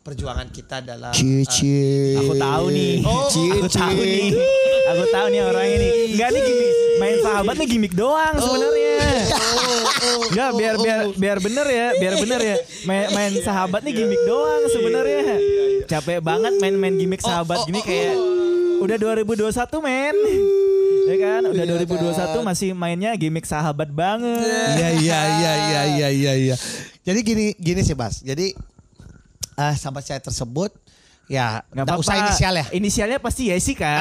perjuangan 0.08 0.48
kita 0.48 0.80
dalam 0.80 1.12
Cici. 1.12 2.16
Aku 2.16 2.40
tahu 2.40 2.66
nih. 2.72 3.04
Oh, 3.04 3.28
aku 3.60 3.68
tahu 3.68 4.00
nih. 4.00 4.32
Aku 4.88 5.04
tahu 5.12 5.26
nih 5.36 5.42
orang 5.44 5.68
ini. 5.68 5.90
Enggak 6.16 6.30
nih 6.32 6.42
gimmick. 6.48 6.74
Main 6.98 7.18
sahabat 7.20 7.56
nih 7.60 7.68
gimmick 7.68 7.94
doang 7.94 8.36
sebenarnya. 8.40 8.96
Enggak 10.32 10.50
biar 10.56 10.76
biar 10.80 11.00
biar 11.12 11.38
bener 11.44 11.68
ya, 11.68 11.88
biar 12.00 12.14
bener 12.24 12.40
ya. 12.40 12.58
Main, 12.88 13.06
main 13.12 13.34
sahabat 13.44 13.84
nih 13.84 13.94
gimmick 14.00 14.24
doang 14.24 14.64
sebenarnya. 14.72 15.24
Capek 15.92 16.24
banget 16.24 16.54
main-main 16.64 16.96
gimmick 16.96 17.20
sahabat 17.20 17.68
gini 17.68 17.84
kayak 17.84 18.16
udah 18.80 18.96
2021 18.96 19.52
men. 19.84 20.16
Ya 21.08 21.16
kan? 21.20 21.42
Udah 21.52 21.66
2021 21.84 22.48
masih 22.48 22.70
mainnya 22.72 23.12
gimmick 23.20 23.44
sahabat 23.44 23.92
banget. 23.92 24.40
Iya 24.72 24.90
iya 25.04 25.20
iya 25.20 25.52
iya 25.52 25.82
iya 25.84 26.08
iya 26.16 26.34
iya. 26.48 26.56
Jadi 27.04 27.20
gini 27.28 27.46
gini 27.60 27.84
sih 27.84 27.92
Bas. 27.92 28.24
Jadi 28.24 28.56
eh 29.58 29.74
sahabat 29.74 30.04
saya 30.04 30.22
tersebut 30.22 30.70
ya 31.26 31.66
Nggak 31.68 31.98
usah 31.98 32.16
inisial 32.22 32.54
ya. 32.56 32.66
Inisialnya 32.72 33.18
pasti 33.18 33.50
Yesi 33.50 33.74
kan. 33.74 34.00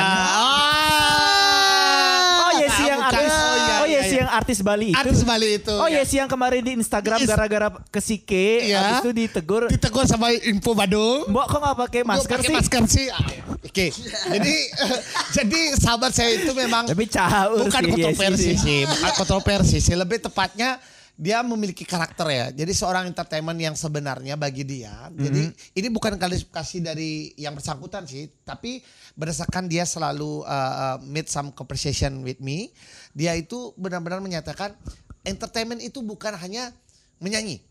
Ah, 1.17 2.45
oh 2.45 2.53
Yesi 2.55 2.83
yang 2.85 3.01
bukan. 3.01 3.11
artis. 3.11 3.33
Oh, 3.33 3.57
iya, 3.57 3.75
Oh 3.77 3.87
iya, 3.87 3.99
Yesi 3.99 4.09
iya. 4.11 4.21
yang 4.21 4.31
artis 4.31 4.59
Bali 4.61 4.87
itu. 4.91 4.99
Artis 4.99 5.21
Bali 5.23 5.49
itu. 5.57 5.75
Oh 5.75 5.89
ya. 5.89 6.01
Yesi 6.01 6.17
yang 6.17 6.29
kemarin 6.29 6.61
di 6.61 6.73
Instagram 6.75 7.19
gara-gara 7.25 7.69
kesike 7.89 8.47
Iya. 8.65 8.79
habis 8.79 8.99
itu 9.01 9.11
ditegur. 9.13 9.63
Ditegur 9.67 10.05
sama 10.05 10.31
info 10.31 10.71
Badung. 10.73 11.27
Mbok 11.27 11.47
kok 11.47 11.59
nggak 11.59 11.77
pakai 11.81 12.01
masker 12.05 12.37
pakai 12.37 12.47
sih? 12.47 12.55
masker 12.55 12.83
sih. 12.87 13.07
Ah, 13.09 13.25
Oke, 13.67 13.91
jadi 14.31 14.55
jadi 15.37 15.61
sahabat 15.75 16.09
saya 16.11 16.33
itu 16.33 16.49
memang 16.53 16.87
Tapi 16.87 17.05
caur 17.07 17.61
bukan 17.61 17.83
sih, 17.83 17.91
kontroversi 17.91 18.49
Yesi 18.49 18.63
sih, 18.63 18.81
bukan 18.85 19.13
kontroversi 19.17 19.77
sih, 19.83 19.95
lebih 19.95 20.19
tepatnya 20.19 20.79
dia 21.17 21.41
memiliki 21.41 21.89
karakter 21.89 22.29
ya. 22.29 22.47
Jadi 22.53 22.73
seorang 22.77 23.09
entertainment 23.09 23.57
yang 23.57 23.73
sebenarnya 23.73 24.37
bagi 24.37 24.69
dia. 24.69 25.09
Jadi 25.17 25.49
ini 25.73 25.89
bukan 25.89 26.21
kualifikasi 26.21 26.85
dari 26.85 27.33
yang 27.41 27.57
bersangkutan 27.57 28.05
sih, 28.05 28.29
tapi 28.45 28.85
berdasarkan 29.17 29.65
dia 29.65 29.89
selalu 29.89 30.45
uh, 30.45 30.75
uh, 30.77 30.97
meet 31.01 31.33
some 31.33 31.57
conversation 31.57 32.21
with 32.21 32.37
me, 32.45 32.69
dia 33.17 33.33
itu 33.33 33.73
benar-benar 33.81 34.21
menyatakan 34.21 34.77
entertainment 35.25 35.81
itu 35.81 36.05
bukan 36.05 36.37
hanya 36.37 36.71
menyanyi 37.17 37.65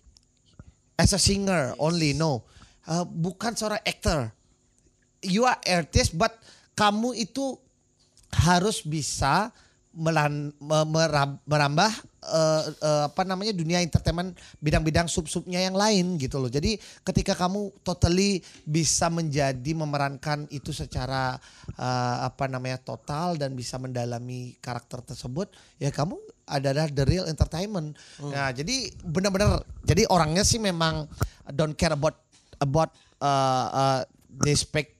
as 0.97 1.13
a 1.13 1.21
singer 1.21 1.77
only, 1.77 2.17
no. 2.17 2.41
Uh, 2.85 3.05
bukan 3.05 3.53
seorang 3.57 3.81
actor 3.81 4.29
you 5.25 5.41
are 5.41 5.57
artist 5.65 6.13
but 6.13 6.37
kamu 6.77 7.17
itu 7.17 7.57
harus 8.29 8.85
bisa 8.85 9.49
melan, 9.95 10.53
me- 10.61 10.89
meram- 10.91 11.41
merambah 11.47 11.89
eh, 12.25 12.63
eh, 12.81 13.03
apa 13.07 13.21
namanya 13.21 13.53
dunia 13.53 13.79
entertainment 13.79 14.33
bidang-bidang 14.57 15.05
sub-subnya 15.05 15.61
yang 15.61 15.77
lain 15.77 16.17
gitu 16.17 16.41
loh. 16.41 16.49
Jadi 16.49 16.77
ketika 17.05 17.37
kamu 17.37 17.71
totally 17.85 18.41
bisa 18.65 19.07
menjadi 19.13 19.71
memerankan 19.77 20.49
itu 20.49 20.73
secara 20.73 21.37
eh, 21.77 22.17
apa 22.25 22.49
namanya 22.49 22.81
total 22.81 23.37
dan 23.37 23.53
bisa 23.53 23.77
mendalami 23.77 24.57
karakter 24.59 25.05
tersebut, 25.05 25.53
ya 25.77 25.93
kamu 25.93 26.17
adalah 26.45 26.89
the 26.89 27.05
real 27.05 27.25
entertainment. 27.25 27.97
Nah, 28.21 28.53
jadi 28.53 28.93
benar-benar 29.01 29.65
jadi 29.81 30.05
orangnya 30.09 30.45
sih 30.45 30.61
memang 30.61 31.09
don't 31.53 31.73
care 31.73 31.93
about 31.93 32.17
about 32.61 32.93
uh, 33.21 33.65
uh, 33.69 34.01
the 34.45 34.53
spec 34.53 34.93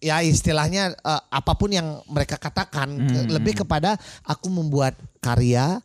ya 0.00 0.24
istilahnya 0.24 0.96
uh, 1.04 1.20
apa 1.28 1.52
pun 1.60 1.68
yang 1.72 2.00
mereka 2.08 2.40
katakan 2.40 2.88
ke- 3.04 3.28
lebih 3.28 3.64
kepada 3.64 4.00
aku 4.24 4.48
membuat 4.48 4.96
karya 5.20 5.80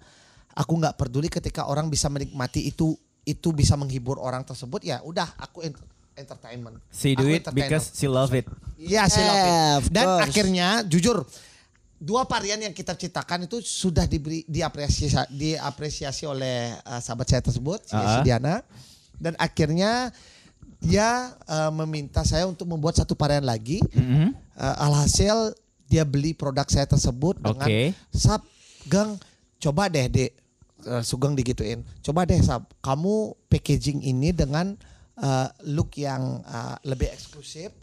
aku 0.55 0.73
nggak 0.75 0.95
peduli 0.95 1.27
ketika 1.27 1.67
orang 1.67 1.87
bisa 1.87 2.07
menikmati 2.07 2.65
itu 2.65 2.95
itu 3.21 3.49
bisa 3.51 3.75
menghibur 3.75 4.17
orang 4.17 4.41
tersebut 4.41 4.81
ya 4.81 5.01
udah 5.01 5.27
aku 5.35 5.61
ent- 5.61 5.81
entertainment 6.15 6.79
She 6.89 7.11
do 7.11 7.27
Aku 7.27 7.35
it 7.35 7.43
because 7.51 7.91
she 7.91 8.07
love 8.07 8.31
it. 8.31 8.47
Iya, 8.79 9.03
she 9.05 9.19
love 9.19 9.35
it. 9.35 9.51
Yeah, 9.51 9.75
Dan 9.91 10.05
course. 10.07 10.23
akhirnya 10.25 10.67
jujur 10.81 11.27
dua 11.95 12.23
varian 12.23 12.59
yang 12.59 12.71
kita 12.71 12.93
ciptakan 12.93 13.47
itu 13.47 13.59
sudah 13.59 14.05
diberi 14.05 14.43
diapresiasi 14.45 15.27
diapresiasi 15.27 16.23
oleh 16.23 16.71
uh, 16.81 16.99
sahabat 16.99 17.27
saya 17.27 17.41
tersebut, 17.41 17.83
si 17.83 17.91
Ah. 17.91 17.99
Yesi 17.99 18.19
Diana. 18.23 18.63
Dan 19.15 19.35
akhirnya 19.35 20.11
dia 20.77 21.33
uh, 21.47 21.71
meminta 21.73 22.21
saya 22.21 22.45
untuk 22.45 22.67
membuat 22.67 22.95
satu 22.95 23.15
varian 23.15 23.43
lagi. 23.43 23.83
Mhm. 23.91 24.31
Uh, 24.55 24.75
alhasil 24.79 25.51
dia 25.85 26.03
beli 26.03 26.31
produk 26.31 26.67
saya 26.67 26.85
tersebut 26.85 27.35
dengan 27.39 27.67
Oke. 27.67 27.91
Sab, 28.09 28.39
Gang, 28.85 29.19
coba 29.57 29.87
deh 29.87 30.05
dek, 30.05 30.31
Uh, 30.85 31.01
Sugeng 31.01 31.33
digituin. 31.33 31.81
Coba 31.99 32.23
deh 32.23 32.37
Sab, 32.39 32.69
kamu 32.79 33.33
packaging 33.49 34.01
ini 34.01 34.29
dengan 34.29 34.77
uh, 35.17 35.49
look 35.65 35.97
yang 35.97 36.45
uh, 36.45 36.77
lebih 36.81 37.09
eksklusif. 37.09 37.73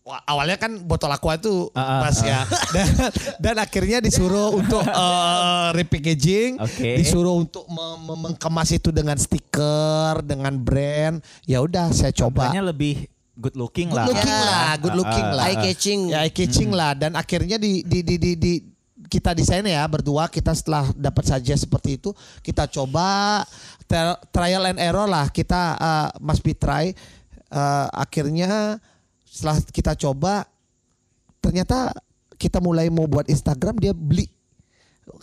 Wah, 0.00 0.16
awalnya 0.24 0.56
kan 0.56 0.80
botol 0.80 1.12
aqua 1.12 1.36
itu 1.36 1.68
Ah, 1.76 2.00
ah, 2.00 2.00
pas 2.00 2.16
ya. 2.16 2.40
Dan, 2.74 2.88
dan 3.36 3.56
akhirnya 3.60 3.98
disuruh 4.00 4.56
untuk 4.56 4.80
uh, 4.80 5.74
repackaging, 5.76 6.56
Oke. 6.56 6.96
disuruh 6.96 7.36
untuk 7.36 7.68
mengemas 7.68 8.70
itu 8.72 8.88
dengan 8.90 9.20
stiker, 9.20 10.24
dengan 10.24 10.56
brand. 10.56 11.20
Ya 11.44 11.60
udah 11.60 11.92
saya 11.92 12.16
coba. 12.16 12.48
Tampaknya 12.48 12.72
lebih 12.72 13.06
good 13.36 13.54
looking 13.54 13.92
Good 13.92 13.98
lah. 14.00 14.06
looking 14.08 14.38
lah, 14.40 14.70
good 14.80 14.96
looking 14.96 15.26
Ah, 15.26 15.36
lah. 15.36 15.44
Eye 15.52 15.58
catching. 15.58 16.00
Ya, 16.08 16.18
eye 16.24 16.32
catching 16.32 16.70
lah 16.72 16.96
dan 16.96 17.12
akhirnya 17.12 17.60
di 17.60 17.84
di 17.84 18.00
di 18.00 18.16
di, 18.16 18.32
di 18.40 18.52
kita 19.10 19.34
desain 19.34 19.66
ya 19.66 19.82
berdua 19.90 20.30
kita 20.30 20.54
setelah 20.54 20.86
dapat 20.94 21.26
saja 21.26 21.52
seperti 21.58 21.98
itu 21.98 22.14
kita 22.46 22.70
coba 22.70 23.42
tri- 23.90 24.20
trial 24.30 24.70
and 24.70 24.78
error 24.78 25.10
lah 25.10 25.26
kita 25.28 25.74
uh, 25.76 26.08
must 26.22 26.46
be 26.46 26.54
try 26.54 26.94
Uh, 27.50 27.90
akhirnya 27.98 28.78
setelah 29.26 29.58
kita 29.74 29.98
coba 29.98 30.46
ternyata 31.42 31.90
kita 32.38 32.62
mulai 32.62 32.86
mau 32.94 33.10
buat 33.10 33.26
Instagram 33.26 33.74
dia 33.82 33.90
beli 33.90 34.30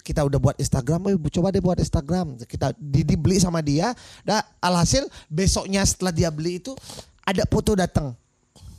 kita 0.04 0.28
udah 0.28 0.36
buat 0.36 0.58
Instagram, 0.60 1.16
eh, 1.16 1.32
coba 1.32 1.48
deh 1.56 1.64
buat 1.64 1.80
Instagram. 1.80 2.36
Kita 2.44 2.76
di, 2.76 3.08
dibeli 3.08 3.40
sama 3.40 3.64
dia. 3.64 3.96
Dan 4.28 4.44
alhasil 4.60 5.08
besoknya 5.32 5.80
setelah 5.88 6.12
dia 6.12 6.28
beli 6.28 6.60
itu 6.60 6.76
ada 7.24 7.48
foto 7.48 7.72
datang, 7.72 8.12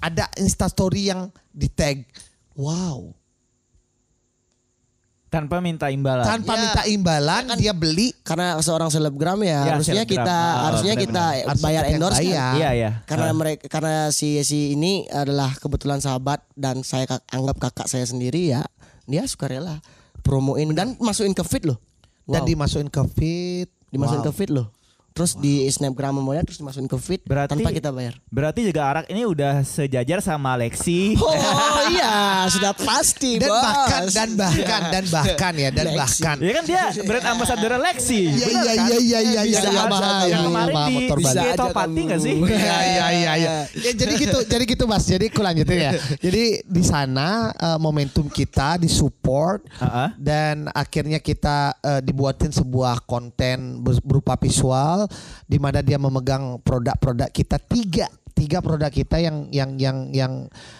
ada 0.04 0.28
instastory 0.36 1.08
yang 1.08 1.32
di 1.48 1.72
tag. 1.72 2.04
Wow, 2.52 3.16
Tanpa 5.28 5.60
minta 5.60 5.92
imbalan. 5.92 6.24
tanpa 6.24 6.56
Ya. 6.56 6.60
minta 6.60 6.82
imbalan 6.88 7.44
dia 7.54 7.72
beli. 7.72 8.16
Karena 8.24 8.56
seorang 8.58 8.88
selebgram 8.88 9.36
ya, 9.40 9.60
Ya, 9.60 9.76
harusnya 9.76 10.00
selebgram. 10.00 10.24
kita 10.24 10.36
Ah, 10.36 10.54
harusnya 10.66 10.94
kita 10.96 11.24
Harusnya 11.44 11.60
bayar 11.60 11.82
endorse 11.86 12.24
kan. 12.24 12.54
Iya, 12.56 12.68
iya. 12.72 12.90
Karena 13.04 13.28
Ah. 13.28 13.36
mereka 13.36 13.62
karena 13.68 13.94
si 14.08 14.40
si 14.40 14.72
ini 14.72 15.04
adalah 15.06 15.52
kebetulan 15.54 16.00
sahabat 16.00 16.40
dan 16.54 16.80
saya 16.80 17.04
kak- 17.04 17.28
anggap 17.28 17.60
kakak 17.60 17.86
saya 17.86 18.08
sendiri 18.08 18.48
ya, 18.48 18.64
dia 19.04 19.20
suka 19.28 19.46
rela 19.46 19.84
promoin 20.20 20.72
dan 20.72 20.96
masukin 20.96 21.32
ke 21.32 21.44
feed 21.44 21.68
loh. 21.68 21.76
Dan 22.24 22.44
Wow. 22.44 22.48
dimasukin 22.48 22.88
ke 22.88 23.02
feed. 23.06 23.68
dimasukin 23.88 24.20
Wow. 24.20 24.28
ke 24.28 24.32
feed 24.36 24.50
loh. 24.52 24.68
Terus 25.18 25.34
di 25.34 25.66
snapgram 25.66 26.14
semuanya 26.14 26.42
terus 26.42 26.56
dimasukin 26.56 26.86
ke 26.86 26.94
feed 26.96 27.20
Berarti- 27.24 27.50
tanpa 27.52 27.74
kita 27.74 27.90
bayar. 27.90 28.14
Berarti 28.28 28.60
juga 28.62 28.86
Arak 28.86 29.06
ini 29.08 29.26
udah 29.26 29.60
sejajar 29.60 30.22
sama 30.22 30.54
Lexi. 30.54 31.18
Oh 31.58 31.82
iya, 31.90 32.46
sudah 32.46 32.70
pasti 32.72 33.34
Dan 33.36 33.48
bos. 33.48 33.58
bahkan 33.58 34.02
dan 34.08 34.28
bahkan 34.34 34.82
dan 34.88 35.04
bahkan 35.16 35.52
ya 35.54 35.68
dan 35.68 35.84
Lexi. 35.88 35.98
bahkan. 35.98 36.36
Ya 36.38 36.52
kan 36.52 36.64
dia 36.64 36.82
brand 37.02 37.26
ambassador 37.28 37.72
Lexi. 37.76 38.20
Iya 38.28 38.46
iya 38.46 38.62
kan? 38.62 38.86
iya 38.86 38.98
iya 39.00 39.18
iya 39.20 39.40
Bisa 39.42 39.58
iya 39.64 39.70
aja 39.74 39.82
mahal 39.84 40.02
kamu. 40.14 40.28
Yang 40.28 40.42
kemarin 40.44 40.70
mahal 40.70 40.86
di 40.86 40.94
motor 40.94 41.16
Bisa 41.18 41.30
aja 41.34 41.50
Topati 41.56 42.00
nggak 42.04 42.20
sih? 42.20 42.34
Iya 42.38 42.56
iya 42.78 43.06
iya 43.10 43.32
iya. 43.34 43.50
Ya, 43.74 43.90
jadi 43.92 44.12
gitu, 44.16 44.38
jadi 44.44 44.64
gitu 44.64 44.84
Mas. 44.86 45.02
Jadi 45.02 45.24
aku 45.26 45.40
lanjutin 45.40 45.78
ya. 45.80 45.92
Jadi 46.16 46.42
di 46.62 46.82
sana 46.84 47.28
eh, 47.50 47.78
momentum 47.78 48.28
kita 48.28 48.78
disupport 48.78 49.58
Ah, 49.76 49.84
ah. 50.04 50.08
dan 50.14 50.70
akhirnya 50.70 51.18
kita 51.18 51.58
eh, 51.80 52.00
dibuatin 52.00 52.52
sebuah 52.52 53.02
konten 53.02 53.80
ber- 53.80 54.04
berupa 54.04 54.36
visual 54.36 55.07
di 55.44 55.58
mana 55.60 55.80
dia 55.82 55.96
memegang 55.96 56.60
produk-produk 56.62 57.28
kita 57.32 57.56
tiga 57.58 58.06
tiga 58.38 58.62
produk 58.62 58.86
kita 58.86 59.18
yang 59.18 59.50
yang 59.50 59.70
yang 59.74 59.96
yang 60.14 60.32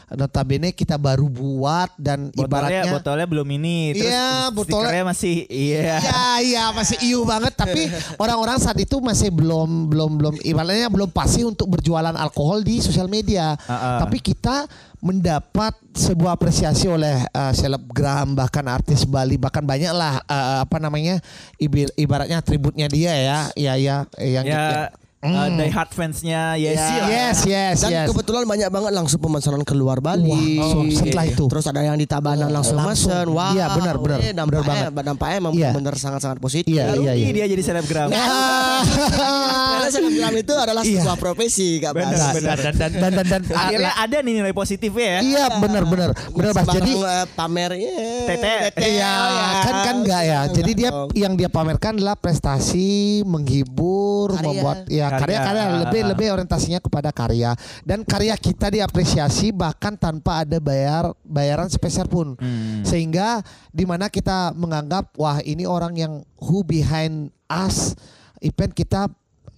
notabene 0.09 0.71
kita 0.71 0.95
baru 0.97 1.27
buat 1.27 1.91
dan 1.99 2.31
Botolnya, 2.31 2.47
ibaratnya 2.47 2.83
botolnya 2.95 3.27
belum 3.27 3.49
ini. 3.59 3.79
Terus 3.93 4.09
Iya, 4.09 4.31
botolnya- 4.55 5.05
masih 5.05 5.45
iya. 5.51 5.99
Ya, 5.99 6.23
iya 6.41 6.65
masih 6.71 6.97
iu 7.05 7.27
banget 7.27 7.53
tapi 7.53 7.91
orang-orang 8.23 8.57
saat 8.57 8.79
itu 8.79 9.03
masih 9.03 9.29
belum 9.29 9.91
belum 9.91 10.11
belum 10.17 10.35
ibaratnya 10.41 10.89
belum 10.89 11.11
pasti 11.11 11.43
untuk 11.43 11.67
berjualan 11.69 12.15
alkohol 12.15 12.63
di 12.63 12.79
sosial 12.79 13.11
media. 13.11 13.59
Ah, 13.67 13.75
ah. 13.75 13.99
Tapi 14.07 14.23
kita 14.23 14.65
mendapat 14.99 15.75
sebuah 15.95 16.35
apresiasi 16.35 16.91
oleh 16.91 17.23
uh, 17.31 17.53
selebgram 17.55 18.35
bahkan 18.35 18.67
artis 18.67 19.07
Bali 19.07 19.39
bahkan 19.39 19.63
banyak 19.63 19.95
lah 19.95 20.19
uh, 20.27 20.67
apa 20.67 20.79
namanya 20.83 21.23
ibaratnya 21.95 22.43
atributnya 22.43 22.91
dia 22.91 23.15
ya 23.15 23.39
ya 23.55 23.75
ya 23.79 23.97
yang 24.19 24.45
Ya, 24.49 24.91
uh, 25.21 25.49
die 25.51 25.69
hard 25.69 25.91
fansnya 25.91 26.55
Yesi 26.55 26.79
Ya. 26.79 26.97
lah. 26.97 27.09
yes 27.09 27.39
yes 27.45 27.77
Dan 27.81 27.91
yes. 27.93 28.07
kebetulan 28.09 28.45
banyak 28.45 28.69
banget 28.69 28.93
langsung 28.93 29.19
pemesanan 29.19 29.63
keluar 29.63 29.99
Bali. 29.99 30.59
Wah, 30.59 30.67
so- 30.69 30.87
setelah 30.89 31.25
itu. 31.25 31.45
Terus 31.47 31.65
ada 31.67 31.81
yang 31.81 31.95
di 31.95 32.05
Tabanan 32.05 32.49
langsung, 32.49 32.77
Langsung. 32.77 33.11
mesen. 33.11 33.27
Wah, 33.31 33.51
Iya, 33.51 33.67
benar, 33.73 33.95
benar. 33.97 34.19
eh, 34.21 34.33
Benar 34.33 34.63
banget. 34.63 34.91
dampaknya 35.01 35.37
emang 35.39 35.53
Iya. 35.53 35.71
benar 35.73 35.95
sangat-sangat 35.95 36.39
positif. 36.39 36.71
Iya, 36.71 36.95
iya, 36.95 37.13
iya. 37.13 37.27
dia 37.33 37.47
jadi 37.47 37.63
selebgram. 37.63 38.09
Karena 39.69 39.89
selebgram 39.89 40.35
itu 40.35 40.53
adalah 40.55 40.83
Iya. 40.83 41.01
sebuah 41.01 41.17
profesi, 41.17 41.69
Kak 41.79 41.93
Benar, 41.93 42.31
benar. 42.33 42.57
dan 42.57 42.75
dan 42.75 42.91
dan 42.93 43.13
dan, 43.13 43.27
dan 43.27 43.43
Akhirnya 43.51 43.93
ada 43.95 44.17
nih 44.21 44.33
nilai 44.35 44.53
positifnya 44.53 45.09
ya. 45.11 45.21
iya 45.21 45.45
benar 45.59 45.83
benar 45.85 46.11
benar 46.29 46.51
Bas. 46.55 46.67
Jadi 46.71 46.93
eh, 46.95 47.27
pamer 47.29 47.71
ya. 47.75 47.95
Tete. 48.27 48.55
Iya, 48.79 49.13
kan 49.61 49.75
kan 49.83 49.95
enggak 49.99 50.23
ya. 50.23 50.41
Jadi 50.49 50.71
dia 50.75 50.91
yang 51.15 51.35
dia 51.35 51.49
pamerkan 51.49 51.97
adalah 51.97 52.15
prestasi, 52.15 53.23
menghibur, 53.25 54.35
membuat 54.35 54.87
ya 54.89 55.08
Karya. 55.09 55.21
karya-karya 55.21 55.65
lebih 55.89 56.03
lebih 56.15 56.27
orientasinya 56.37 56.81
kepada 56.83 57.11
karya 57.11 57.57
dan 57.83 58.05
karya 58.05 58.35
kita 58.37 58.69
diapresiasi 58.69 59.51
bahkan 59.55 59.97
tanpa 59.97 60.45
ada 60.45 60.61
bayar 60.61 61.13
bayaran 61.25 61.71
sepeser 61.73 62.07
pun. 62.11 62.37
Sehingga 62.85 63.41
di 63.73 63.85
mana 63.89 64.13
kita 64.13 64.53
menganggap 64.53 65.15
wah 65.17 65.41
ini 65.45 65.65
orang 65.65 65.95
yang 65.97 66.13
who 66.39 66.61
behind 66.63 67.33
us 67.49 67.97
event 68.41 68.73
kita 68.77 69.09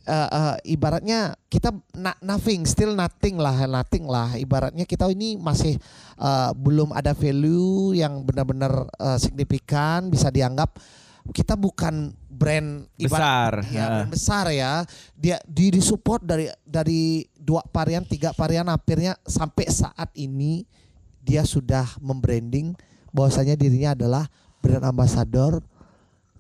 eh, 0.07 0.29
eh, 0.33 0.57
ibaratnya 0.75 1.37
kita 1.51 1.75
na- 1.95 2.19
nothing, 2.25 2.65
still 2.65 2.97
nothing 2.97 3.37
lah, 3.37 3.67
nothing 3.69 4.09
lah. 4.09 4.35
Ibaratnya 4.35 4.89
kita 4.89 5.11
ini 5.13 5.37
masih 5.37 5.77
eh, 6.17 6.51
belum 6.57 6.95
ada 6.95 7.13
value 7.13 7.95
yang 7.99 8.25
benar-benar 8.25 8.89
eh, 8.99 9.19
signifikan 9.21 10.09
bisa 10.09 10.33
dianggap 10.33 10.79
kita 11.31 11.55
bukan 11.55 12.17
brand 12.41 12.89
Besar. 12.97 13.61
ya, 13.69 13.69
Heeh. 13.69 13.89
brand 14.01 14.09
besar 14.09 14.45
ya. 14.49 14.73
Dia 15.13 15.37
di 15.45 15.69
disupport 15.69 16.25
dari 16.25 16.49
dari 16.65 17.03
dua 17.31 17.61
varian, 17.69 18.01
tiga 18.03 18.33
varian 18.33 18.65
akhirnya 18.67 19.13
sampai 19.21 19.69
saat 19.69 20.09
ini 20.17 20.65
dia 21.21 21.45
sudah 21.45 21.85
membranding 22.01 22.73
bahwasanya 23.13 23.55
dirinya 23.55 23.93
adalah 23.93 24.25
brand 24.59 24.81
ambassador 24.83 25.61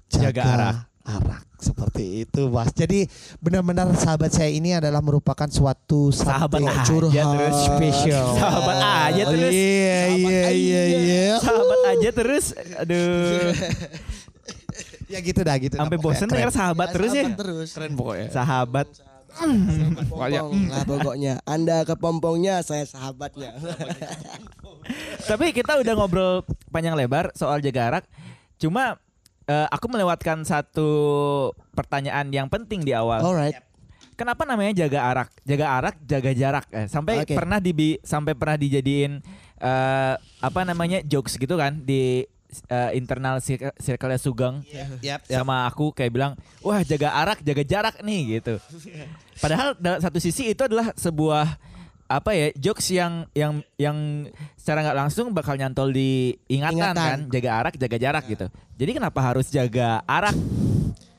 jaga, 0.09 0.33
Jaga 0.33 0.43
arak. 0.43 0.77
arak. 1.05 1.43
Seperti 1.61 2.25
itu, 2.25 2.49
Mas. 2.49 2.73
Jadi 2.73 3.05
benar-benar 3.37 3.93
sahabat 3.93 4.33
saya 4.33 4.49
ini 4.49 4.73
adalah 4.73 5.05
merupakan 5.05 5.45
suatu 5.45 6.09
Sahabat 6.09 6.57
aja 6.57 6.89
curhat 6.89 7.13
terus. 7.13 7.59
spesial. 7.69 8.33
Sahabat 8.33 8.79
aja 8.81 9.23
Oh, 9.23 9.33
terus. 9.37 9.53
Iya, 9.53 10.01
iya, 10.09 10.45
iya, 10.49 10.83
iya. 10.89 11.25
Sahabat 11.37 11.81
aja 11.93 12.09
terus. 12.11 12.57
Aduh. 12.81 13.53
Ya 15.11 15.18
gitu 15.18 15.40
dah 15.42 15.57
gitu. 15.59 15.75
Sampai 15.75 15.99
pokoknya. 15.99 16.23
bosen 16.23 16.29
denger 16.31 16.51
sahabat 16.55 16.88
terus 16.94 17.11
ya. 17.11 17.25
Sahabat 17.27 17.40
terus. 17.42 17.68
Keren 17.75 17.92
pokoknya. 17.99 18.29
Sahabat. 18.31 18.87
Pompong 20.11 20.70
lah 20.70 20.85
pokoknya. 20.87 21.35
Anda 21.46 21.87
kepompongnya, 21.87 22.62
saya 22.66 22.83
sahabatnya. 22.87 23.55
Tapi 25.31 25.55
kita 25.55 25.79
udah 25.79 25.92
ngobrol 25.94 26.42
panjang 26.75 26.99
lebar 26.99 27.31
soal 27.38 27.62
jaga 27.62 27.90
arak. 27.94 28.05
Cuma 28.59 28.99
eh, 29.46 29.66
aku 29.70 29.87
melewatkan 29.87 30.42
satu 30.42 30.90
pertanyaan 31.75 32.31
yang 32.31 32.46
penting 32.51 32.83
di 32.83 32.94
awal. 32.94 33.23
Alright. 33.23 33.59
Kenapa 34.18 34.44
namanya 34.44 34.85
jaga 34.85 35.01
arak? 35.09 35.31
Jaga 35.49 35.66
arak, 35.81 35.96
jaga 36.05 36.31
jarak. 36.37 36.66
Eh, 36.75 36.87
sampai 36.90 37.25
Oke. 37.25 37.33
pernah 37.33 37.57
dibi 37.57 37.96
sampai 38.05 38.37
pernah 38.37 38.59
dijadiin 38.61 39.23
eh, 39.62 40.14
apa 40.20 40.61
namanya 40.66 41.01
jokes 41.07 41.40
gitu 41.40 41.57
kan 41.57 41.81
di 41.81 42.27
eh, 42.67 42.91
internal 42.95 43.39
circle, 43.41 44.17
Sugeng 44.17 44.61
Yap, 45.01 45.25
sama 45.25 45.65
aku 45.65 45.91
kayak 45.91 46.11
bilang, 46.11 46.33
wah 46.61 46.83
jaga 46.83 47.15
arak, 47.15 47.39
jaga 47.41 47.63
jarak 47.63 47.97
nih 48.03 48.39
gitu. 48.39 48.59
Padahal 49.39 49.75
dalam 49.77 49.99
satu 49.99 50.19
sisi 50.19 50.51
itu 50.51 50.63
adalah 50.63 50.93
sebuah 50.95 51.57
apa 52.11 52.35
ya 52.35 52.51
jokes 52.59 52.91
yang 52.91 53.23
yang 53.33 53.63
yang 53.79 54.27
secara 54.59 54.83
nggak 54.83 54.99
langsung 54.99 55.31
bakal 55.31 55.55
nyantol 55.55 55.95
di 55.95 56.35
ingatan, 56.51 56.91
Ingatan. 56.91 56.99
kan 56.99 57.19
jaga 57.31 57.51
arak 57.55 57.75
jaga 57.79 57.97
jarak 58.03 58.25
gitu 58.27 58.47
jadi 58.75 58.91
kenapa 58.99 59.21
harus 59.23 59.47
jaga 59.47 60.03
arak 60.05 60.35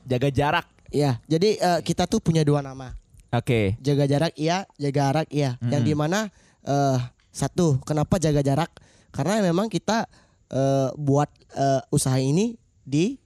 jaga 0.04 0.28
jarak 0.28 0.66
Ya, 0.92 1.16
jadi 1.24 1.56
eh, 1.56 1.80
kita 1.80 2.04
tuh 2.04 2.20
punya 2.20 2.44
dua 2.44 2.60
nama. 2.60 2.92
oke 3.32 3.80
Jaga 3.80 4.04
jarak 4.04 4.36
iya, 4.36 4.68
jaga 4.76 5.00
arak 5.08 5.28
iya. 5.32 5.56
Yang 5.64 5.80
Mm-mm. 5.80 5.88
di 5.88 5.94
mana 5.96 6.18
eh 6.62 6.98
satu, 7.32 7.80
kenapa 7.88 8.20
jaga 8.20 8.44
jarak? 8.44 8.68
Karena 9.08 9.40
memang 9.40 9.72
kita 9.72 10.04
eh, 10.52 10.88
buat 10.94 11.28
eh, 11.56 11.82
usaha 11.90 12.20
ini 12.20 12.54
di 12.84 13.16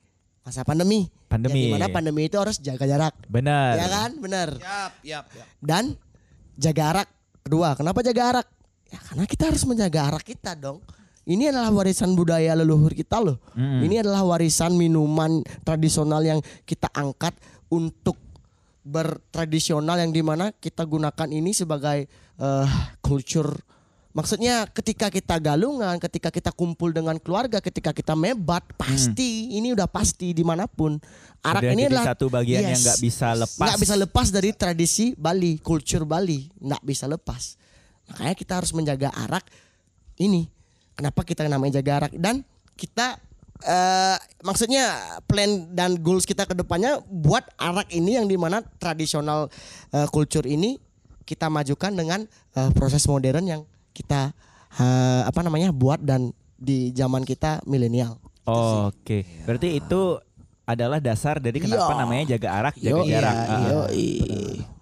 masa 0.46 0.62
pandemi. 0.62 1.10
Pandemi. 1.26 1.66
Yang 1.66 1.66
di 1.66 1.74
mana 1.74 1.86
pandemi 1.90 2.22
itu 2.30 2.38
harus 2.38 2.56
jaga 2.62 2.86
jarak. 2.86 3.14
benar 3.26 3.74
Ya 3.74 3.86
kan? 3.90 4.10
Benar. 4.22 4.48
Yap, 4.62 4.92
yap, 5.02 5.24
yap. 5.34 5.46
Dan 5.58 5.98
jaga 6.54 6.82
arak. 6.94 7.08
Kedua, 7.42 7.74
kenapa 7.74 8.00
jaga 8.06 8.22
arak? 8.30 8.46
Ya 8.86 8.98
karena 9.02 9.24
kita 9.26 9.50
harus 9.50 9.62
menjaga 9.66 10.00
arak 10.14 10.22
kita 10.22 10.54
dong. 10.54 10.78
Ini 11.26 11.50
adalah 11.50 11.74
warisan 11.74 12.14
budaya 12.14 12.54
leluhur 12.54 12.94
kita 12.94 13.18
loh. 13.18 13.42
Mm-mm. 13.58 13.82
Ini 13.82 14.06
adalah 14.06 14.22
warisan 14.22 14.78
minuman 14.78 15.42
tradisional 15.66 16.22
yang 16.22 16.38
kita 16.62 16.86
angkat 16.94 17.34
untuk 17.66 18.14
bertradisional 18.86 19.98
yang 19.98 20.14
di 20.14 20.22
mana 20.22 20.54
kita 20.54 20.86
gunakan 20.86 21.26
ini 21.26 21.50
sebagai 21.50 22.06
eh, 22.38 22.68
culture. 23.02 23.50
Maksudnya 24.16 24.64
ketika 24.72 25.12
kita 25.12 25.36
galungan, 25.36 26.00
ketika 26.00 26.32
kita 26.32 26.48
kumpul 26.48 26.88
dengan 26.88 27.20
keluarga, 27.20 27.60
ketika 27.60 27.92
kita 27.92 28.16
mebat, 28.16 28.64
pasti 28.80 29.52
ini 29.52 29.76
udah 29.76 29.84
pasti 29.84 30.32
di 30.32 30.40
mana 30.40 30.64
pun. 30.64 30.96
Arak 31.44 31.60
Udah 31.60 31.72
ini 31.76 31.82
jadi 31.84 31.92
adalah 31.92 32.06
satu 32.16 32.26
bagian 32.32 32.64
yang 32.64 32.80
Yes. 32.80 32.84
nggak 32.88 32.98
bisa 33.04 33.28
lepas. 33.36 33.66
Nggak 33.68 33.80
bisa 33.84 33.94
lepas 34.00 34.26
dari 34.32 34.50
tradisi 34.56 35.06
Bali, 35.20 35.60
culture 35.60 36.08
Bali, 36.08 36.48
nggak 36.48 36.80
bisa 36.80 37.04
lepas. 37.04 37.60
Makanya 38.08 38.32
kita 38.32 38.52
harus 38.56 38.72
menjaga 38.72 39.12
arak 39.12 39.44
ini. 40.16 40.48
Kenapa 40.96 41.20
kita 41.20 41.44
namanya 41.44 41.84
jaga 41.84 42.00
arak 42.00 42.16
dan 42.16 42.40
kita 42.72 43.20
eh 43.68 44.16
maksudnya 44.40 44.96
plan 45.28 45.68
dan 45.76 46.00
goals 46.00 46.24
kita 46.24 46.48
ke 46.48 46.56
depannya 46.56 47.04
buat 47.04 47.44
arak 47.60 47.92
ini 47.92 48.16
yang 48.16 48.24
di 48.24 48.40
mana 48.40 48.64
tradisional 48.80 49.52
eh, 49.92 50.08
culture 50.08 50.48
ini 50.48 50.80
kita 51.28 51.52
majukan 51.52 51.92
dengan 51.92 52.24
eh, 52.56 52.70
proses 52.72 53.04
modern 53.04 53.44
yang 53.44 53.60
kita 53.96 54.36
eh, 54.76 55.22
apa 55.24 55.40
namanya 55.40 55.72
buat 55.72 55.96
dan 55.98 56.28
di 56.54 56.92
zaman 56.92 57.24
kita 57.24 57.64
milenial. 57.64 58.20
oke 58.44 59.24
berarti 59.42 59.74
itu 59.74 60.20
adalah 60.62 60.98
dasar 60.98 61.38
dari 61.38 61.56
kenapa 61.56 61.88
Iya. 61.88 61.98
namanya 61.98 62.24
jaga 62.28 62.48
arak 62.52 62.74
jaga 62.76 62.90
Yo, 62.92 63.06
jarak 63.06 63.34
iya, 63.34 63.48
Ah. 63.48 63.60
yoi. 63.86 64.08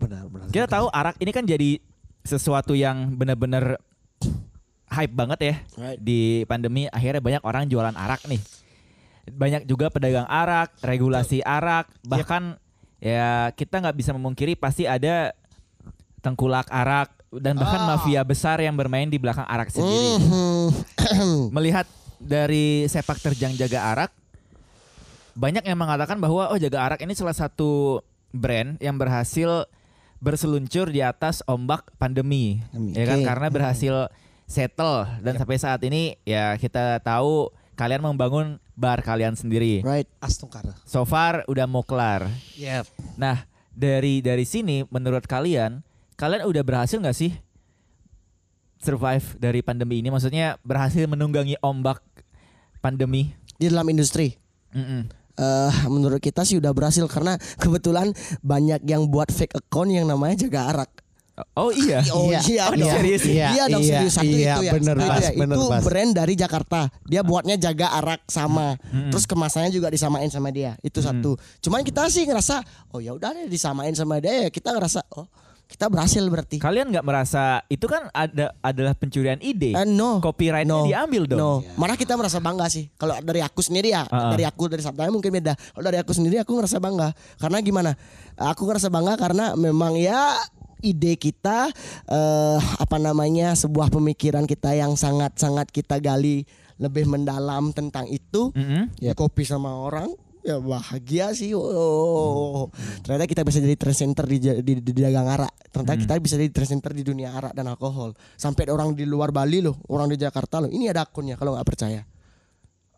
Benar, 0.01 0.23
benar. 0.27 0.47
Kita 0.49 0.67
tahu 0.67 0.87
arak 0.89 1.17
ini 1.19 1.31
kan 1.31 1.45
jadi 1.45 1.71
sesuatu 2.21 2.73
yang 2.73 3.13
benar-benar 3.13 3.77
hype 4.89 5.13
banget 5.13 5.39
ya 5.41 5.55
Right. 5.77 5.99
di 6.01 6.21
pandemi. 6.45 6.89
Akhirnya 6.89 7.21
banyak 7.21 7.43
orang 7.43 7.69
jualan 7.69 7.93
arak 7.93 8.25
nih. 8.25 8.41
Banyak 9.27 9.65
juga 9.65 9.89
pedagang 9.89 10.25
arak, 10.25 10.73
regulasi 10.81 11.41
arak, 11.41 11.89
bahkan 12.03 12.57
ya 12.97 13.53
kita 13.53 13.81
nggak 13.81 13.97
bisa 13.97 14.13
memungkiri 14.13 14.57
pasti 14.57 14.85
ada 14.85 15.37
tengkulak 16.21 16.65
arak 16.69 17.13
dan 17.41 17.55
bahkan 17.59 17.83
mafia 17.87 18.23
besar 18.23 18.61
yang 18.61 18.75
bermain 18.75 19.07
di 19.09 19.19
belakang 19.19 19.47
arak 19.47 19.71
sendiri. 19.71 20.19
Mhm. 20.19 21.51
Melihat 21.57 21.87
dari 22.21 22.87
sepak 22.87 23.21
terjang 23.21 23.55
jaga 23.55 23.81
arak, 23.95 24.11
banyak 25.35 25.67
yang 25.67 25.79
mengatakan 25.79 26.19
bahwa 26.23 26.51
oh 26.51 26.59
jaga 26.59 26.87
arak 26.87 27.03
ini 27.03 27.13
salah 27.17 27.35
satu 27.35 28.03
brand 28.35 28.79
yang 28.79 28.99
berhasil 28.99 29.67
berseluncur 30.23 30.89
di 30.89 31.05
atas 31.05 31.45
ombak 31.45 31.85
pandemi, 32.01 32.65
Pandemi, 32.73 32.97
ya 32.97 33.05
kan 33.05 33.19
karena 33.21 33.47
berhasil 33.53 33.95
settle 34.49 35.05
dan 35.21 35.37
sampai 35.37 35.57
saat 35.61 35.81
ini 35.85 36.17
ya 36.25 36.57
kita 36.57 37.01
tahu 37.05 37.53
kalian 37.77 38.01
membangun 38.01 38.63
bar 38.75 39.03
kalian 39.03 39.37
sendiri. 39.37 39.83
Right. 39.85 40.09
Astungkara. 40.23 40.75
So 40.89 41.05
far 41.05 41.45
udah 41.47 41.67
mau 41.69 41.85
kelar. 41.85 42.27
Yap. 42.57 42.89
Nah 43.21 43.45
dari 43.75 44.23
dari 44.23 44.47
sini 44.47 44.87
menurut 44.89 45.27
kalian 45.27 45.83
kalian 46.15 46.45
udah 46.45 46.63
berhasil 46.63 46.97
nggak 46.97 47.13
sih 47.13 47.33
survive 48.79 49.25
dari 49.37 49.61
pandemi 49.61 50.01
ini? 50.01 50.09
Maksudnya 50.09 50.61
berhasil 50.61 51.05
menunggangi 51.05 51.57
ombak 51.61 52.01
pandemi? 52.79 53.33
Di 53.57 53.71
dalam 53.71 53.89
industri. 53.89 54.37
Mm-mm. 54.75 55.07
eh 55.35 55.75
menurut 55.91 56.19
kita 56.19 56.47
sih 56.47 56.59
udah 56.59 56.71
berhasil 56.71 57.03
karena 57.07 57.35
kebetulan 57.59 58.15
banyak 58.39 58.87
yang 58.87 59.07
buat 59.07 59.31
fake 59.31 59.55
account 59.57 59.91
yang 59.91 60.07
namanya 60.07 60.47
jaga 60.47 60.71
arak. 60.71 60.91
Oh 61.59 61.75
iya. 61.75 61.99
Oh 62.15 62.31
Iya. 62.31 62.39
iya, 62.47 62.63
Oh, 62.71 62.75
dong. 62.77 62.91
serius? 62.93 63.23
Iya, 63.27 63.47
Iya 63.51 63.65
dong 63.67 63.83
iya, 63.83 63.91
serius 63.99 64.15
satu 64.15 64.31
iya, 64.31 64.55
itu 64.55 64.63
ya. 64.63 64.73
bener, 64.79 64.95
Bas, 64.97 65.25
ya. 65.25 65.31
bener, 65.35 65.57
itu 65.59 65.67
Bas. 65.67 65.83
brand 65.83 66.13
dari 66.15 66.35
Jakarta. 66.39 66.81
Dia 67.03 67.23
buatnya 67.23 67.59
jaga 67.59 67.91
arak 67.93 68.23
sama. 68.31 68.79
Terus 69.11 69.27
kemasannya 69.27 69.71
juga 69.71 69.91
disamain 69.91 70.31
sama 70.31 70.55
dia. 70.55 70.79
Itu 70.81 71.03
satu. 71.03 71.35
Cuman 71.59 71.83
kita 71.83 72.07
sih 72.07 72.23
ngerasa 72.23 72.63
oh 72.91 73.03
ya 73.03 73.11
udah 73.11 73.35
deh 73.35 73.47
disamain 73.49 73.91
sama 73.91 74.23
dia 74.23 74.47
ya 74.47 74.49
kita 74.49 74.71
ngerasa 74.71 75.03
oh 75.11 75.27
kita 75.75 75.91
berhasil 75.91 76.23
berarti. 76.31 76.63
Kalian 76.63 76.95
nggak 76.95 77.03
merasa 77.03 77.67
itu 77.67 77.91
kan 77.91 78.07
ada 78.15 78.55
adalah 78.63 78.95
pencurian 78.95 79.43
ide? 79.43 79.75
Eh, 79.75 79.83
no. 79.83 80.23
Copyrightnya 80.23 80.71
No. 80.71 80.87
diambil 80.87 81.27
dong. 81.27 81.39
No. 81.39 81.53
Malah 81.75 81.99
kita 81.99 82.15
merasa 82.15 82.39
bangga 82.39 82.71
sih. 82.71 82.87
Kalau 82.95 83.19
dari 83.19 83.43
aku 83.43 83.59
sendiri 83.59 83.91
ya, 83.91 84.07
Ah, 84.07 84.31
ah. 84.31 84.31
dari 84.31 84.47
aku 84.47 84.71
dari 84.71 84.87
Sabtanya 84.87 85.11
mungkin 85.11 85.35
beda. 85.35 85.59
Kalau 85.59 85.83
dari 85.83 85.99
aku 85.99 86.15
sendiri 86.15 86.39
aku 86.39 86.55
ngerasa 86.55 86.79
bangga. 86.79 87.11
Karena 87.37 87.59
gimana? 87.59 87.91
Aku 88.39 88.65
ngerasa 88.65 88.87
bangga 88.87 89.19
karena 89.19 89.59
memang 89.59 89.99
ya 89.99 90.39
ide 90.79 91.17
kita 91.17 91.73
eh 92.07 92.61
apa 92.79 92.97
namanya 93.01 93.57
sebuah 93.57 93.89
pemikiran 93.89 94.45
kita 94.45 94.77
yang 94.77 94.95
sangat-sangat 94.95 95.73
kita 95.73 95.97
gali 95.99 96.45
lebih 96.77 97.09
mendalam 97.09 97.73
tentang 97.73 98.05
itu 98.07 98.53
Mm-mm. 98.53 98.93
ya 98.99 99.15
kopi 99.15 99.43
sama 99.43 99.73
orang 99.73 100.13
ya 100.45 100.61
bahagia 100.61 101.33
sih 101.33 101.57
oh. 101.57 102.69
Ternyata 103.01 103.25
kita 103.25 103.43
bisa 103.43 103.59
jadi 103.65 103.75
trend 103.81 103.97
center 103.97 104.25
di, 104.29 104.37
di, 104.39 104.53
di, 104.61 104.73
di 104.85 105.01
dagang 105.01 105.25
arak. 105.25 105.53
Ternyata 105.73 105.97
kita 105.97 106.15
bisa 106.21 106.35
jadi 106.37 106.53
trend 106.53 106.71
center 106.79 106.93
di 106.93 107.03
dunia 107.03 107.33
arak 107.33 107.57
dan 107.57 107.67
alkohol. 107.73 108.13
Sampai 108.37 108.69
orang 108.69 108.93
di 108.93 109.09
luar 109.09 109.33
Bali 109.33 109.65
loh 109.65 109.81
orang 109.89 110.13
di 110.13 110.21
Jakarta 110.21 110.61
loh. 110.61 110.69
Ini 110.69 110.93
ada 110.93 111.09
akunnya 111.09 111.41
kalau 111.41 111.57
nggak 111.57 111.67
percaya. 111.67 112.05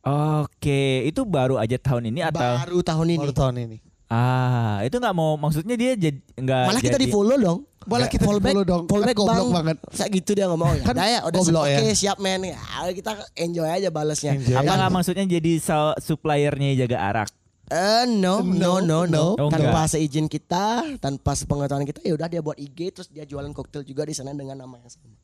Oke, 0.07 1.03
itu 1.03 1.27
baru 1.27 1.59
aja 1.59 1.79
tahun 1.79 2.15
ini 2.15 2.23
atau? 2.23 2.39
Baru 2.39 2.79
tahun 2.83 3.19
ini. 3.19 3.23
Baru 3.27 3.35
tahun 3.35 3.57
ini. 3.67 3.86
Ah 4.07 4.79
itu 4.81 4.95
nggak 4.95 5.12
mau 5.12 5.35
maksudnya 5.35 5.75
dia 5.75 5.92
jadi 5.95 6.19
nggak 6.37 6.62
malah 6.64 6.79
kita 6.81 6.95
di 6.97 7.09
follow 7.09 7.37
dong 7.37 7.61
Malah 7.87 8.11
kita 8.11 8.27
Fallback- 8.27 8.51
di-follow 8.51 8.66
dong. 8.66 8.85
fallback 8.85 9.14
Kan 9.14 9.21
goblok 9.21 9.38
bang. 9.38 9.55
banget. 9.55 9.77
Kayak 9.88 10.11
gitu 10.12 10.31
dia 10.33 10.47
ngomong 10.49 10.69
ya 10.69 10.83
Kan 10.83 10.95
udah 10.97 11.07
ya 11.07 11.21
udah 11.23 11.38
goblok 11.40 11.64
oke 11.64 11.83
ya. 11.87 11.95
siap 11.95 12.19
men 12.19 12.42
ya 12.45 12.59
kita 12.92 13.11
enjoy 13.37 13.69
aja 13.69 13.88
balasnya 13.88 14.33
Enjoy. 14.35 14.55
apa 14.55 14.62
Kan- 14.64 14.75
nggak 14.77 14.90
maksudnya 14.92 15.25
jadi 15.29 15.53
so- 15.57 15.95
suppliernya 15.97 16.71
jaga 16.77 16.99
arak? 17.01 17.31
Eh 17.66 18.07
no, 18.09 18.42
no, 18.42 18.79
no, 18.81 19.03
no, 19.05 19.35
Oh, 19.37 19.51
Tanpa 19.51 19.83
enggak. 19.83 19.90
seizin 19.92 20.27
kita, 20.27 20.87
tanpa 20.99 21.35
sepengetahuan 21.35 21.83
kita, 21.83 21.99
ya 22.01 22.14
udah 22.14 22.27
dia 22.27 22.38
buat 22.38 22.55
IG 22.55 22.79
terus 22.92 23.09
dia 23.09 23.23
jualan 23.23 23.51
koktail 23.51 23.83
juga 23.83 24.03
di 24.03 24.14
sana 24.14 24.31
dengan 24.31 24.55
nama 24.57 24.75
yang 24.77 24.87
sama. 24.87 25.15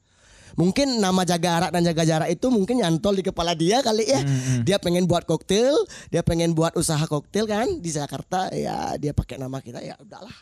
Mungkin 0.57 1.01
nama 1.01 1.23
jaga 1.23 1.49
arak 1.63 1.71
dan 1.73 1.83
jaga 1.85 2.03
jarak 2.05 2.29
itu 2.29 2.47
mungkin 2.49 2.81
nyantol 2.81 3.17
di 3.17 3.25
kepala 3.25 3.53
dia 3.53 3.81
kali 3.81 4.05
ya. 4.05 4.21
Dia 4.63 4.77
pengen 4.77 5.05
buat 5.05 5.25
koktail, 5.25 5.75
dia 6.09 6.21
pengen 6.21 6.53
buat 6.53 6.77
usaha 6.77 7.01
koktail 7.05 7.49
kan 7.49 7.69
di 7.81 7.91
Jakarta, 7.91 8.53
ya 8.53 8.97
dia 9.01 9.13
pakai 9.13 9.41
nama 9.41 9.59
kita 9.59 9.81
ya 9.81 9.97
udahlah. 9.99 10.35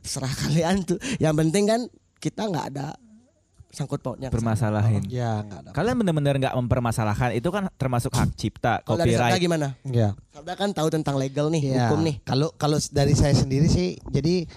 Serah 0.00 0.30
kalian 0.46 0.84
tuh. 0.84 0.98
Yang 1.20 1.34
penting 1.46 1.64
kan 1.68 1.80
kita 2.18 2.48
nggak 2.48 2.66
ada 2.74 2.96
sangkut 3.68 4.00
pautnya. 4.00 4.32
permasalahin. 4.32 5.04
Ya. 5.12 5.44
Kalian 5.76 6.00
benar-benar 6.00 6.40
nggak 6.40 6.54
mempermasalahkan 6.56 7.36
itu 7.36 7.52
kan 7.52 7.68
termasuk 7.76 8.10
hak 8.16 8.32
cipta, 8.34 8.80
Kalau 8.82 9.04
copyright. 9.04 9.36
gimana? 9.38 9.76
Ya. 9.84 10.16
Sabda 10.32 10.56
kan 10.56 10.72
tahu 10.72 10.88
tentang 10.88 11.20
legal 11.20 11.52
nih, 11.52 11.76
Ya, 11.76 11.92
hukum 11.92 12.00
nih. 12.02 12.16
Kalau 12.24 12.48
kalau 12.56 12.80
dari 12.90 13.12
saya 13.12 13.36
sendiri 13.36 13.68
sih, 13.68 14.00
jadi 14.08 14.48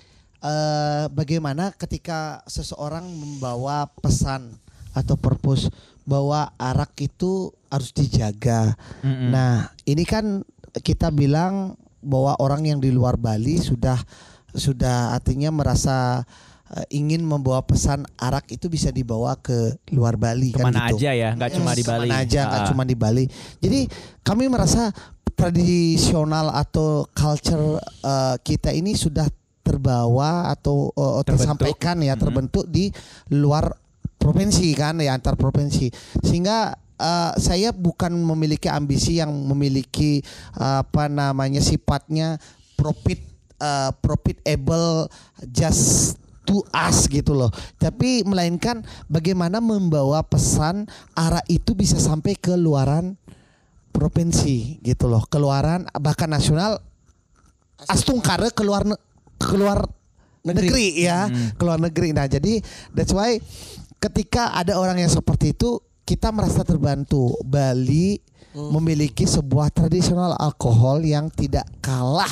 eh, 0.41 1.05
bagaimana 1.11 1.75
ketika 1.75 2.39
seseorang 2.47 3.03
membawa 3.05 3.91
pesan 3.99 4.57
atau 4.91 5.15
purpose 5.15 5.67
bahwa 6.01 6.51
arak 6.57 6.91
itu 6.99 7.49
harus 7.67 7.91
dijaga. 7.91 8.75
Mm-mm. 9.01 9.29
Nah, 9.29 9.69
ini 9.85 10.03
kan 10.03 10.41
kita 10.81 11.09
bilang 11.09 11.75
bahwa 12.01 12.33
orang 12.37 12.65
yang 12.65 12.79
di 12.79 12.89
luar 12.89 13.15
Bali 13.15 13.57
sudah 13.57 13.95
sudah 14.51 15.13
artinya 15.13 15.47
merasa 15.47 16.25
eh, 16.67 16.85
ingin 16.91 17.21
membawa 17.21 17.61
pesan 17.61 18.03
arak 18.17 18.49
itu 18.49 18.67
bisa 18.67 18.89
dibawa 18.89 19.37
ke 19.37 19.55
luar 19.89 20.15
Bali 20.15 20.51
kan 20.51 20.65
Ke 20.65 20.67
mana 20.67 20.89
gitu. 20.89 20.97
aja 20.99 21.11
ya, 21.13 21.29
nggak 21.31 21.51
cuma 21.53 21.71
di 21.71 21.83
Bali. 21.83 22.07
Ke 22.07 22.11
mana 22.11 22.23
aja, 22.23 22.41
nggak 22.45 22.63
Ah. 22.63 22.67
cuma 22.67 22.83
di 22.83 22.95
Bali. 22.95 23.25
Jadi 23.59 23.79
kami 24.21 24.47
merasa 24.47 24.89
tradisional 25.33 26.51
atau 26.51 27.05
culture 27.11 27.77
eh, 28.01 28.35
kita 28.41 28.71
ini 28.71 28.93
sudah 28.93 29.27
terbawa 29.61 30.49
atau 30.49 30.89
Terbentuk. 30.89 31.25
tersampaikan 31.27 31.97
ya 32.01 32.17
terbentuk 32.17 32.65
di 32.65 32.89
luar 33.29 33.77
provinsi 34.21 34.77
kan 34.77 35.01
ya 35.01 35.17
antar 35.17 35.33
provinsi. 35.33 35.89
Sehingga 36.21 36.77
eh, 37.01 37.31
saya 37.41 37.73
bukan 37.73 38.13
memiliki 38.13 38.69
ambisi 38.69 39.17
yang 39.17 39.33
memiliki 39.33 40.21
eh, 40.61 40.77
apa 40.85 41.09
namanya 41.09 41.57
sifatnya 41.57 42.37
profit 42.77 43.17
eh, 43.57 43.91
profitable 43.97 45.09
just 45.49 46.21
to 46.45 46.61
us 46.69 47.09
gitu 47.09 47.33
loh. 47.33 47.49
Tapi 47.81 48.21
melainkan 48.21 48.85
bagaimana 49.09 49.57
membawa 49.57 50.21
pesan 50.21 50.85
arah 51.17 51.41
itu 51.49 51.73
bisa 51.73 51.97
sampai 51.97 52.37
ke 52.37 52.53
luaran 52.53 53.17
provinsi 53.91 54.81
gitu 54.85 55.09
loh. 55.09 55.25
Keluaran 55.27 55.89
bahkan 55.97 56.29
nasional 56.29 56.79
astungkare 57.89 58.53
keluar 58.53 58.85
keluar 59.41 59.89
negeri, 60.41 61.05
ya. 61.05 61.29
Hmm. 61.29 61.53
keluar 61.57 61.77
negeri. 61.77 62.13
Nah 62.13 62.25
jadi 62.25 62.61
that's 62.93 63.13
why 63.13 63.37
ketika 64.01 64.57
ada 64.57 64.81
orang 64.81 64.97
yang 64.97 65.11
seperti 65.13 65.53
itu 65.53 65.77
kita 66.03 66.33
merasa 66.33 66.65
terbantu. 66.65 67.37
Bali 67.45 68.19
memiliki 68.51 69.23
sebuah 69.23 69.71
tradisional 69.71 70.35
alkohol 70.35 71.07
yang 71.07 71.31
tidak 71.31 71.63
kalah 71.79 72.27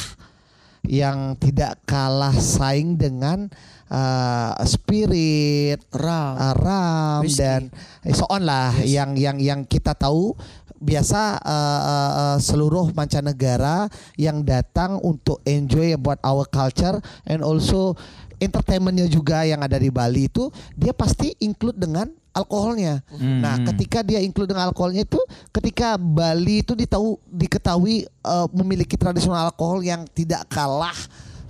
yang 0.84 1.36
tidak 1.38 1.79
kalah 1.84 2.34
saing 2.34 2.95
dengan 2.95 3.51
uh, 3.91 4.55
spirit 4.63 5.79
Ram. 5.91 6.34
uh, 6.39 6.55
ram 6.55 7.21
dan 7.29 7.67
so 8.15 8.25
on 8.32 8.47
lah 8.47 8.73
yang 8.84 9.13
yang 9.15 9.38
yang 9.39 9.62
kita 9.63 9.93
tahu. 9.93 10.34
Biasa 10.79 11.43
uh, 11.43 11.51
uh, 11.84 12.12
uh, 12.15 12.38
seluruh 12.39 12.95
mancanegara 12.95 13.91
yang 14.15 14.47
datang 14.47 14.95
untuk 15.03 15.43
enjoy 15.43 15.91
about 15.91 16.23
our 16.23 16.47
culture 16.47 17.03
and 17.27 17.43
also 17.43 17.99
entertainmentnya 18.39 19.06
juga 19.12 19.43
yang 19.43 19.60
ada 19.62 19.75
di 19.75 19.91
Bali 19.91 20.32
itu 20.32 20.49
dia 20.73 20.95
pasti 20.95 21.36
include 21.43 21.78
dengan 21.78 22.08
alkoholnya. 22.34 23.04
Hmm. 23.12 23.43
Nah, 23.43 23.60
ketika 23.71 23.99
dia 23.99 24.23
include 24.23 24.49
dengan 24.49 24.71
alkoholnya 24.71 25.04
itu 25.04 25.19
ketika 25.52 25.99
Bali 25.99 26.63
itu 26.63 26.73
ditahu 26.73 27.19
diketahui 27.28 28.08
uh, 28.23 28.47
memiliki 28.56 28.95
tradisional 28.95 29.52
alkohol 29.52 29.84
yang 29.84 30.08
tidak 30.15 30.47
kalah 30.47 30.95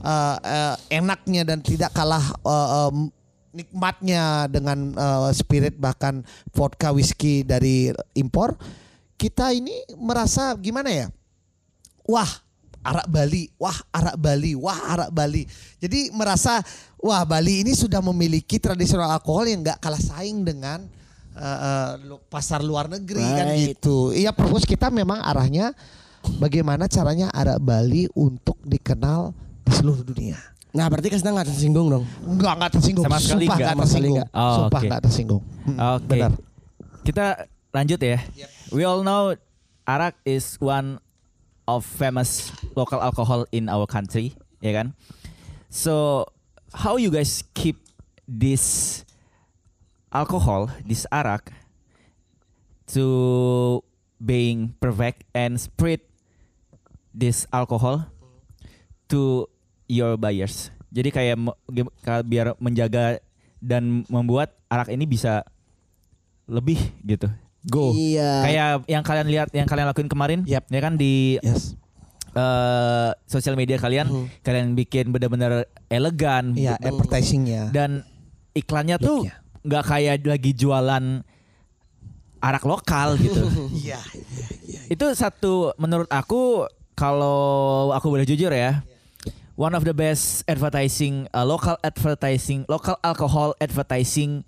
uh, 0.01 0.37
uh, 0.41 0.75
enaknya 0.89 1.45
dan 1.45 1.61
tidak 1.61 1.93
kalah 1.93 2.23
uh, 2.41 2.89
um, 2.89 3.13
nikmatnya 3.53 4.45
dengan 4.45 4.93
uh, 4.93 5.29
spirit 5.33 5.73
bahkan 5.77 6.21
vodka 6.53 6.93
whisky 6.93 7.41
dari 7.41 7.89
impor 8.13 8.53
kita 9.17 9.51
ini 9.51 9.73
merasa 9.97 10.53
gimana 10.53 10.93
ya 10.93 11.07
wah 12.05 12.29
arak 12.79 13.07
Bali 13.07 13.51
wah 13.55 13.75
arak 13.91 14.15
Bali 14.15 14.51
wah 14.55 14.79
arak 14.89 15.11
Bali 15.11 15.43
jadi 15.77 16.09
merasa 16.11 16.63
wah 16.97 17.23
Bali 17.23 17.61
ini 17.61 17.73
sudah 17.73 17.99
memiliki 18.01 18.55
tradisional 18.57 19.11
alkohol 19.11 19.45
yang 19.45 19.61
nggak 19.61 19.77
kalah 19.77 19.99
saing 19.99 20.41
dengan 20.41 20.87
uh, 21.35 21.59
uh, 21.99 22.19
pasar 22.27 22.63
luar 22.63 22.87
negeri 22.87 23.19
kan 23.21 23.45
Right. 23.47 23.75
gitu 23.75 24.11
iya 24.11 24.31
fokus 24.31 24.63
kita 24.63 24.87
memang 24.87 25.19
arahnya 25.19 25.75
bagaimana 26.37 26.87
caranya 26.87 27.27
arak 27.31 27.59
Bali 27.59 28.07
untuk 28.13 28.55
dikenal 28.63 29.35
di 29.63 29.71
seluruh 29.71 30.03
dunia 30.03 30.39
Nah, 30.69 30.85
berarti 30.85 31.09
Kasna 31.09 31.33
nggak 31.33 31.49
tersinggung 31.49 31.89
dong. 31.89 32.05
Enggak, 32.21 32.53
enggak 32.61 32.71
tersinggung. 32.77 33.01
Sama 33.01 33.17
sekali 33.17 33.49
Sumpah 33.49 33.57
sekali 33.57 33.79
tersinggung. 33.81 34.13
enggak. 34.21 34.29
Oh, 34.37 34.53
Sumpah 34.53 34.69
oke. 34.77 34.85
enggak 34.85 35.01
tersinggung. 35.01 35.41
Mm, 35.65 35.77
Oke. 35.81 36.05
Benar. 36.05 36.31
Kita 37.01 37.25
lanjut 37.73 37.99
ya. 38.05 38.17
We 38.69 38.81
all 38.85 39.01
know 39.01 39.33
arak 39.89 40.21
is 40.21 40.45
one 40.61 41.01
of 41.77 41.85
famous 41.85 42.49
local 42.73 42.97
alcohol 42.97 43.45
in 43.53 43.69
our 43.69 43.85
country, 43.85 44.33
ya 44.63 44.73
kan? 44.73 44.97
So, 45.69 46.25
how 46.73 46.97
you 46.97 47.13
guys 47.13 47.45
keep 47.53 47.77
this 48.25 49.05
alcohol, 50.09 50.69
this 50.85 51.05
arak 51.13 51.53
to 52.93 53.81
being 54.17 54.73
perfect 54.81 55.23
and 55.33 55.61
spread 55.61 56.01
this 57.13 57.45
alcohol 57.53 58.09
to 59.09 59.45
your 59.85 60.17
buyers. 60.17 60.73
Jadi 60.89 61.09
kayak 61.13 61.37
biar 62.25 62.57
menjaga 62.57 63.21
dan 63.61 64.05
membuat 64.09 64.57
arak 64.69 64.89
ini 64.89 65.05
bisa 65.05 65.45
lebih 66.49 66.81
gitu. 67.05 67.29
Go. 67.61 67.91
Iya. 67.91 68.31
Kayak 68.41 68.67
yang 68.87 69.03
kalian 69.03 69.27
lihat, 69.27 69.49
yang 69.51 69.67
kalian 69.67 69.87
lakuin 69.87 70.07
kemarin, 70.07 70.39
Yap. 70.47 70.63
ya 70.67 70.79
kan 70.79 70.95
di 70.95 71.35
Yes. 71.43 71.75
eh, 72.31 73.09
sosial 73.25 73.53
media 73.53 73.75
kalian, 73.75 74.07
Hmm. 74.07 74.27
kalian 74.39 74.73
bikin 74.73 75.09
benar-benar 75.09 75.67
elegan 75.87 76.55
Iya, 76.55 76.77
advertisingnya. 76.77 77.73
dan 77.73 78.05
iklannya 78.53 78.95
tuh 78.95 79.27
nggak 79.59 79.83
kayak 79.83 80.23
lagi 80.23 80.51
jualan 80.53 81.25
arak 82.39 82.63
lokal 82.63 83.19
gitu. 83.19 83.43
Iya. 83.83 83.99
Itu 84.87 85.11
satu 85.11 85.75
menurut 85.75 86.07
aku 86.07 86.63
kalau 86.93 87.89
aku 87.91 88.07
boleh 88.07 88.23
jujur 88.23 88.49
ya. 88.49 88.83
One 89.59 89.75
of 89.75 89.83
the 89.83 89.91
best 89.91 90.47
advertising 90.47 91.27
uh, 91.31 91.43
local 91.43 91.75
advertising 91.83 92.63
local 92.65 92.95
alcohol 93.03 93.51
advertising 93.59 94.47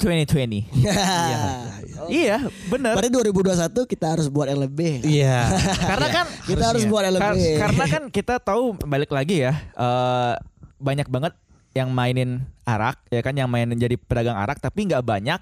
2020. 0.00 0.64
Iya, 2.08 2.48
bener. 2.66 2.96
Berarti 2.96 3.12
2021 3.12 3.84
kita 3.86 4.06
harus 4.08 4.26
buat 4.26 4.48
yang 4.48 4.64
lebih. 4.64 5.04
Iya. 5.04 5.46
Karena 5.92 6.08
kan 6.08 6.26
Kita 6.48 6.64
harus 6.72 6.82
buat 6.84 7.04
yang 7.04 7.14
kar- 7.14 7.36
lebih. 7.36 7.52
karena 7.60 7.84
kan 7.86 8.02
kita 8.16 8.34
tahu 8.40 8.74
balik 8.82 9.12
lagi 9.12 9.44
ya 9.44 9.52
eh, 9.54 10.34
banyak 10.80 11.06
banget 11.06 11.36
yang 11.70 11.92
mainin 11.92 12.42
arak 12.64 12.98
ya 13.06 13.20
kan 13.20 13.30
yang 13.30 13.46
mainin 13.46 13.76
jadi 13.76 13.94
pedagang 13.94 14.34
arak 14.34 14.58
tapi 14.58 14.90
nggak 14.90 15.04
banyak 15.04 15.38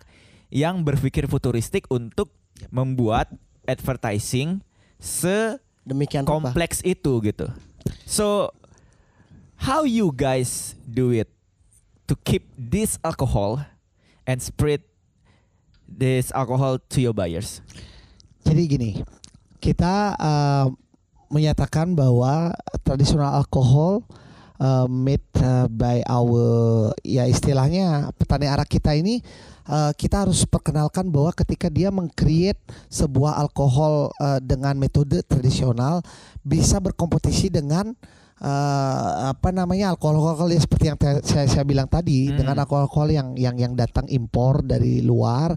yang 0.51 0.83
berpikir 0.83 1.25
futuristik 1.25 1.89
untuk 1.89 2.29
membuat 2.69 3.33
advertising 3.65 4.61
se 4.99 5.57
Demikian 5.87 6.27
kompleks 6.27 6.83
itu 6.83 7.23
gitu. 7.23 7.49
So 8.05 8.53
how 9.57 9.89
you 9.89 10.11
guys 10.11 10.77
do 10.85 11.09
it 11.09 11.31
to 12.05 12.19
keep 12.19 12.45
this 12.53 13.01
alcohol 13.01 13.63
and 14.29 14.45
spread 14.45 14.85
this 15.89 16.29
alcohol 16.37 16.77
to 16.93 17.01
your 17.01 17.17
buyers? 17.17 17.65
Jadi 18.45 18.63
gini, 18.69 18.91
kita 19.57 20.13
uh, 20.21 20.69
menyatakan 21.33 21.97
bahwa 21.97 22.53
tradisional 22.85 23.33
alkohol 23.41 24.05
uh, 24.61 24.85
made 24.85 25.25
uh, 25.41 25.65
by 25.73 26.05
our 26.05 26.93
ya 27.01 27.25
istilahnya 27.25 28.13
petani 28.17 28.49
arak 28.51 28.69
kita 28.69 28.93
ini 28.95 29.25
uh, 29.69 29.93
kita 29.95 30.27
harus 30.27 30.45
perkenalkan 30.45 31.09
bahwa 31.09 31.33
ketika 31.33 31.69
dia 31.73 31.89
mengcreate 31.89 32.61
sebuah 32.89 33.39
alkohol 33.41 34.13
uh, 34.21 34.41
dengan 34.43 34.77
metode 34.77 35.21
tradisional 35.25 36.05
bisa 36.43 36.81
berkompetisi 36.81 37.53
dengan 37.53 37.93
uh, 38.43 39.31
apa 39.31 39.49
namanya 39.51 39.95
alkohol-alkohol 39.95 40.51
yang 40.55 40.63
seperti 40.63 40.85
yang 40.91 40.99
saya, 41.23 41.47
saya 41.47 41.65
bilang 41.67 41.87
tadi 41.91 42.31
Hmm. 42.31 42.37
dengan 42.43 42.57
alkohol 42.63 43.11
yang 43.11 43.35
yang 43.39 43.57
yang 43.59 43.73
datang 43.75 44.07
impor 44.09 44.63
dari 44.63 45.03
luar 45.03 45.55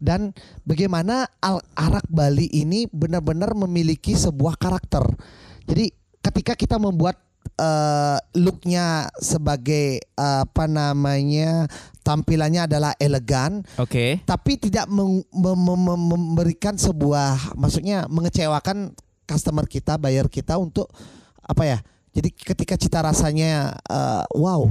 dan 0.00 0.32
bagaimana 0.64 1.28
al- 1.42 1.64
arak 1.76 2.06
Bali 2.08 2.48
ini 2.50 2.88
benar-benar 2.88 3.52
memiliki 3.52 4.16
sebuah 4.16 4.56
karakter. 4.56 5.04
Jadi 5.68 5.92
ketika 6.24 6.56
kita 6.56 6.76
membuat 6.80 7.20
eh, 7.60 8.18
looknya 8.40 9.12
sebagai 9.20 10.00
eh, 10.00 10.40
apa 10.44 10.64
namanya 10.64 11.68
tampilannya 12.00 12.64
adalah 12.64 12.92
elegan, 12.96 13.60
Oke. 13.76 14.24
tapi 14.24 14.56
tidak 14.56 14.88
mem- 14.88 15.22
mem- 15.30 15.68
mem- 15.84 16.08
memberikan 16.16 16.74
sebuah 16.80 17.54
maksudnya 17.54 18.08
mengecewakan 18.08 18.96
customer 19.28 19.68
kita, 19.68 20.00
buyer 20.00 20.26
kita 20.32 20.56
untuk 20.56 20.88
apa 21.44 21.62
ya? 21.68 21.78
Jadi 22.10 22.28
ketika 22.34 22.74
cita 22.74 22.98
rasanya 23.02 23.76
eh, 23.86 24.24
wow, 24.34 24.66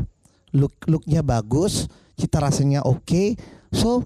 look 0.55 0.75
looknya 0.89 1.23
bagus, 1.23 1.87
cita 2.19 2.43
rasanya 2.43 2.83
oke, 2.83 3.35
So 3.73 4.01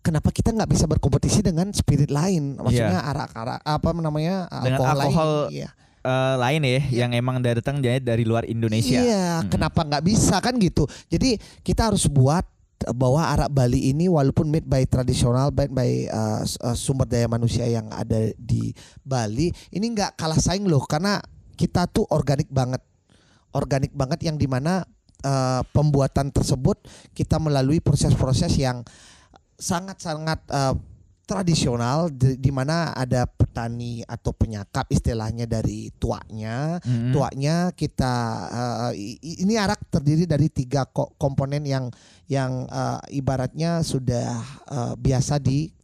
kenapa 0.00 0.30
kita 0.30 0.54
nggak 0.54 0.70
bisa 0.70 0.86
berkompetisi 0.86 1.42
dengan 1.42 1.70
spirit 1.74 2.08
lain? 2.08 2.56
Maksudnya 2.58 3.02
Iya. 3.02 3.10
arak-arak 3.12 3.60
apa 3.66 3.88
namanya 3.98 4.46
Dengan 4.62 4.80
alkohol 4.94 5.30
lain. 5.50 5.56
Iya. 5.64 5.68
Eh, 5.98 6.34
lain 6.38 6.62
ya 6.62 6.80
yang 7.04 7.10
emang 7.12 7.42
datang 7.42 7.82
jadi 7.82 8.00
dari 8.00 8.22
luar 8.22 8.46
Indonesia. 8.46 9.02
Iya, 9.02 9.42
Mm-mm. 9.42 9.50
kenapa 9.50 9.82
nggak 9.82 10.04
bisa 10.06 10.38
kan 10.38 10.54
gitu? 10.56 10.86
Jadi 11.10 11.36
kita 11.66 11.90
harus 11.90 12.06
buat 12.06 12.46
bahwa 12.94 13.26
arak 13.26 13.50
Bali 13.50 13.90
ini 13.90 14.06
walaupun 14.06 14.46
made 14.46 14.64
by 14.64 14.86
tradisional, 14.86 15.50
made 15.50 15.74
by 15.74 16.06
uh, 16.06 16.46
uh, 16.46 16.76
sumber 16.78 17.10
daya 17.10 17.26
manusia 17.26 17.66
yang 17.66 17.90
ada 17.90 18.30
di 18.38 18.70
Bali, 19.02 19.50
ini 19.74 19.86
nggak 19.90 20.14
kalah 20.14 20.38
saing 20.38 20.70
loh 20.70 20.86
karena 20.86 21.18
kita 21.58 21.90
tuh 21.90 22.06
organik 22.08 22.46
banget, 22.48 22.80
organik 23.50 23.90
banget 23.90 24.22
yang 24.22 24.38
di 24.38 24.46
mana 24.46 24.86
uh, 25.26 25.66
pembuatan 25.74 26.30
tersebut 26.30 26.78
kita 27.10 27.42
melalui 27.42 27.82
proses-proses 27.82 28.54
yang 28.54 28.86
sangat-sangat 29.58 30.38
uh, 30.48 30.78
tradisional 31.28 32.08
di, 32.08 32.40
di 32.40 32.48
mana 32.48 32.96
ada 32.96 33.28
petani 33.28 34.00
atau 34.00 34.32
penyakap 34.32 34.88
istilahnya 34.88 35.44
dari 35.44 35.92
tuanya 36.00 36.80
Mm-mm. 36.80 37.12
tuanya 37.12 37.68
kita 37.76 38.14
i- 38.96 39.44
ini 39.44 39.60
arak 39.60 39.92
terdiri 39.92 40.24
dari 40.24 40.48
tiga 40.48 40.88
ko- 40.88 41.12
komponen 41.20 41.68
yang 41.68 41.92
yang 42.32 42.64
eh, 42.64 43.20
ibaratnya 43.20 43.84
sudah 43.84 44.40
eh, 44.72 44.94
biasa 44.96 45.36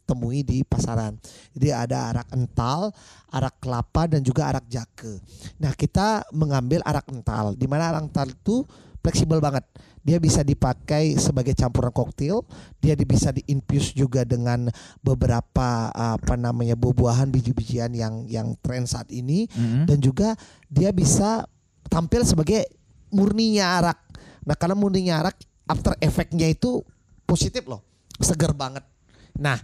ditemui 0.05 0.45
di 0.45 0.61
pasaran. 0.61 1.17
Jadi 1.57 1.73
ada 1.73 2.13
arak 2.13 2.29
ental, 2.37 2.93
arak 3.33 3.57
kelapa 3.57 4.05
dan 4.05 4.21
juga 4.21 4.53
arak 4.53 4.69
jake. 4.69 5.17
Nah 5.57 5.73
kita 5.73 6.29
mengambil 6.29 6.85
arak 6.85 7.09
ental, 7.09 7.57
di 7.57 7.65
mana 7.65 7.89
arak 7.89 8.05
ental 8.05 8.29
itu 8.29 8.61
fleksibel 9.01 9.41
banget. 9.41 9.65
Dia 10.05 10.21
bisa 10.21 10.45
dipakai 10.45 11.17
sebagai 11.17 11.57
campuran 11.57 11.89
koktail, 11.89 12.45
dia 12.77 12.93
di- 12.93 13.09
bisa 13.09 13.33
diinfuse 13.33 13.97
juga 13.97 14.21
dengan 14.21 14.69
beberapa 15.01 15.89
apa 15.89 16.37
namanya 16.37 16.77
buah-buahan 16.77 17.33
biji-bijian 17.33 17.89
yang 17.97 18.29
yang 18.29 18.53
tren 18.61 18.85
saat 18.85 19.09
ini 19.09 19.49
Mm-mm. 19.49 19.89
dan 19.89 19.97
juga 19.97 20.37
dia 20.69 20.93
bisa 20.93 21.49
tampil 21.89 22.21
sebagai 22.21 22.69
murninya 23.09 23.81
arak. 23.81 23.97
Nah, 24.45 24.53
karena 24.53 24.77
murninya 24.77 25.25
arak 25.25 25.41
after 25.65 25.97
efeknya 25.97 26.45
itu 26.45 26.85
positif 27.25 27.65
loh, 27.65 27.81
seger 28.21 28.53
banget. 28.53 28.85
Nah, 29.35 29.59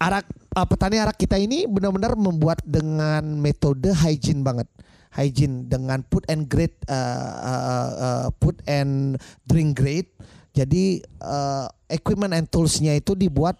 arak 0.00 0.24
uh, 0.56 0.66
petani 0.66 0.96
arak 0.96 1.16
kita 1.20 1.36
ini 1.36 1.68
benar-benar 1.68 2.16
membuat 2.16 2.64
dengan 2.64 3.22
metode 3.36 3.92
hygiene 3.92 4.40
banget. 4.40 4.68
Hygiene 5.10 5.66
dengan 5.66 6.06
food 6.06 6.22
and 6.30 6.46
grade 6.46 6.76
uh, 6.86 7.32
uh, 7.42 7.90
uh, 7.98 8.26
food 8.38 8.56
and 8.64 9.18
drink 9.44 9.76
grade. 9.76 10.08
Jadi 10.50 11.02
uh, 11.22 11.66
equipment 11.86 12.34
and 12.34 12.46
toolsnya 12.50 12.98
itu 12.98 13.14
dibuat 13.14 13.58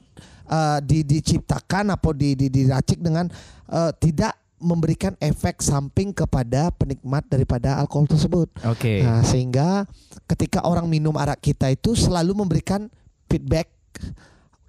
uh, 0.51 0.79
di, 0.83 1.07
diciptakan 1.07 1.95
atau 1.95 2.11
di, 2.11 2.35
di, 2.35 2.51
diracik 2.51 2.99
dengan 2.99 3.31
uh, 3.71 3.95
tidak 3.95 4.35
memberikan 4.61 5.17
efek 5.17 5.65
samping 5.65 6.13
kepada 6.13 6.69
penikmat 6.77 7.25
daripada 7.31 7.81
alkohol 7.81 8.05
tersebut. 8.05 8.53
Oke. 8.69 9.01
Nah, 9.01 9.25
sehingga 9.25 9.89
ketika 10.29 10.69
orang 10.69 10.85
minum 10.85 11.17
arak 11.17 11.41
kita 11.41 11.73
itu 11.73 11.97
selalu 11.97 12.37
memberikan 12.37 12.93
feedback 13.25 13.73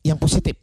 yang 0.02 0.16
positif. 0.16 0.56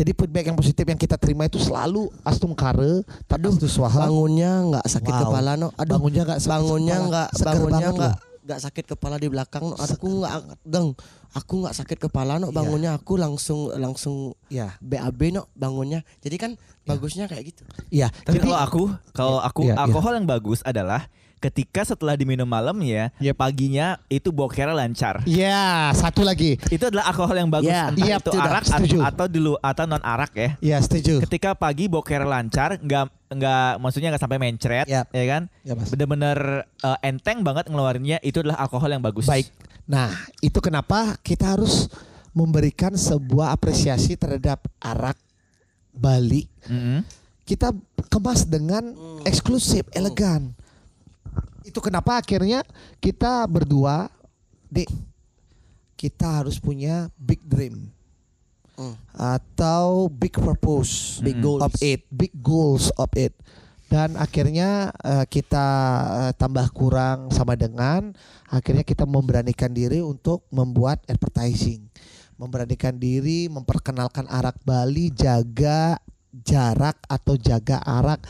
Jadi 0.00 0.16
feedback 0.16 0.44
yang 0.48 0.56
positif 0.56 0.80
yang 0.82 0.96
kita 0.96 1.20
terima 1.20 1.44
itu 1.44 1.60
selalu 1.60 2.08
astum 2.24 2.56
kare, 2.56 3.04
taduh 3.28 3.52
swaha. 3.60 4.08
Bangunnya 4.08 4.52
nggak 4.72 4.86
sakit 4.88 5.12
Wow. 5.12 5.22
kepala 5.28 5.50
no. 5.54 5.68
Aduh, 5.76 5.92
Bangunnya 5.92 6.22
nggak 6.24 6.40
sakit 6.40 6.52
bangunnya 6.56 6.96
kepala. 6.96 7.08
nggak 7.10 7.28
bangunnya 7.44 7.88
nggak 7.92 8.14
nggak 8.40 8.60
sakit 8.64 8.84
kepala 8.88 9.14
di 9.20 9.28
belakang 9.28 9.64
no. 9.68 9.76
Aku 9.76 10.24
nggak 10.24 10.32
gang. 10.64 10.88
Aku 11.30 11.52
nggak 11.60 11.76
sakit 11.76 11.98
kepala 12.00 12.40
no. 12.40 12.48
Bangunnya 12.48 12.96
aku 12.96 13.20
langsung 13.20 13.68
langsung 13.76 14.32
Ya, 14.48 14.72
BAB 14.80 15.36
no 15.36 15.52
bangunnya. 15.52 16.00
Jadi 16.18 16.36
kan 16.40 16.50
bagusnya 16.82 17.28
kayak 17.28 17.52
gitu. 17.52 17.62
iya. 17.92 18.08
Tapi 18.24 18.40
Jadi 18.40 18.48
kalau 18.48 18.56
aku, 18.58 18.82
kalau 19.12 19.38
aku 19.38 19.68
Iya, 19.68 19.76
iya. 19.76 19.84
alkohol 19.84 20.16
yang 20.16 20.24
bagus 20.24 20.64
adalah 20.64 21.12
ketika 21.40 21.82
setelah 21.82 22.14
diminum 22.14 22.44
malam 22.44 22.76
ya, 22.84 23.08
Yep. 23.16 23.34
paginya 23.34 23.96
itu 24.06 24.28
bokernya 24.28 24.76
lancar. 24.76 25.24
ya 25.24 25.88
satu 25.90 26.20
lagi. 26.20 26.60
Itu 26.68 26.86
adalah 26.86 27.08
alkohol 27.08 27.32
yang 27.34 27.48
bagus, 27.48 27.72
Ya, 27.72 27.88
entah 27.88 28.04
iya, 28.04 28.16
itu 28.16 28.28
sudah, 28.28 28.44
arak 28.46 28.64
setuju. 28.68 28.98
atau 29.00 29.24
dulu 29.26 29.52
atau 29.58 29.84
non 29.88 30.04
arak 30.04 30.32
ya. 30.36 30.50
Ya, 30.60 30.76
setuju. 30.78 31.24
Ketika 31.24 31.56
pagi 31.56 31.88
boker 31.88 32.22
lancar, 32.22 32.76
nggak 32.76 33.08
nggak 33.30 33.70
maksudnya 33.80 34.12
nggak 34.12 34.20
sampai 34.20 34.38
mencret, 34.38 34.84
Yap. 34.84 35.08
ya 35.08 35.24
kan? 35.24 35.42
Ya, 35.62 35.72
Mas. 35.74 35.88
Bener-bener 35.88 36.38
eh, 36.66 36.98
enteng 37.02 37.40
banget 37.40 37.66
ngeluarinnya. 37.66 38.20
Itu 38.20 38.44
adalah 38.44 38.60
alkohol 38.60 38.90
yang 38.90 39.00
bagus. 39.00 39.24
Baik. 39.24 39.48
Nah, 39.88 40.12
itu 40.38 40.60
kenapa 40.60 41.16
kita 41.20 41.56
harus 41.56 41.88
memberikan 42.30 42.92
sebuah 42.92 43.50
apresiasi 43.50 44.14
terhadap 44.14 44.62
arak 44.78 45.18
Bali 45.90 46.46
Mm-mm. 46.64 47.02
kita 47.42 47.74
kemas 48.06 48.46
dengan 48.46 48.94
eksklusif, 49.24 49.82
elegan. 49.90 50.54
Itu 51.62 51.78
kenapa 51.78 52.18
akhirnya 52.18 52.64
kita 52.98 53.44
berdua, 53.44 54.08
Dik, 54.70 54.88
kita 55.98 56.40
harus 56.40 56.56
punya 56.56 57.12
big 57.18 57.42
dream 57.44 57.90
Hmm. 58.80 58.96
atau 59.12 60.08
big 60.08 60.32
purpose, 60.32 61.20
Big 61.20 61.36
Mm. 61.36 61.44
goals. 61.44 61.60
of 61.60 61.72
it, 61.84 62.00
big 62.08 62.32
goals 62.40 62.88
of 62.96 63.12
it. 63.12 63.36
Dan 63.90 64.14
akhirnya 64.16 64.94
eh, 65.04 65.26
kita 65.28 65.66
eh, 66.08 66.32
tambah 66.38 66.64
kurang 66.72 67.28
sama 67.34 67.58
dengan 67.58 68.14
akhirnya 68.48 68.86
kita 68.86 69.04
memberanikan 69.04 69.74
diri 69.74 70.00
untuk 70.00 70.46
membuat 70.48 71.04
advertising. 71.10 71.90
Memberanikan 72.40 72.96
diri 72.96 73.52
memperkenalkan 73.52 74.24
arak 74.30 74.56
Bali, 74.64 75.12
jaga 75.12 76.00
jarak 76.32 77.02
atau 77.04 77.34
jaga 77.34 77.82
arak 77.82 78.22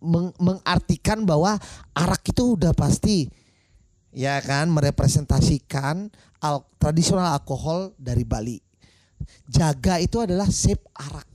meng- 0.00 0.32
mengartikan 0.36 1.22
bahwa 1.22 1.60
arak 1.92 2.24
itu 2.26 2.56
udah 2.56 2.72
pasti 2.72 3.28
ya 4.08 4.40
kan 4.40 4.66
merepresentasikan 4.68 6.08
al- 6.40 6.64
tradisional 6.80 7.36
alkohol 7.36 7.92
dari 7.96 8.24
Bali. 8.24 8.56
Jaga 9.44 10.00
itu 10.00 10.24
adalah 10.24 10.48
save 10.48 10.80
arak. 10.96 11.26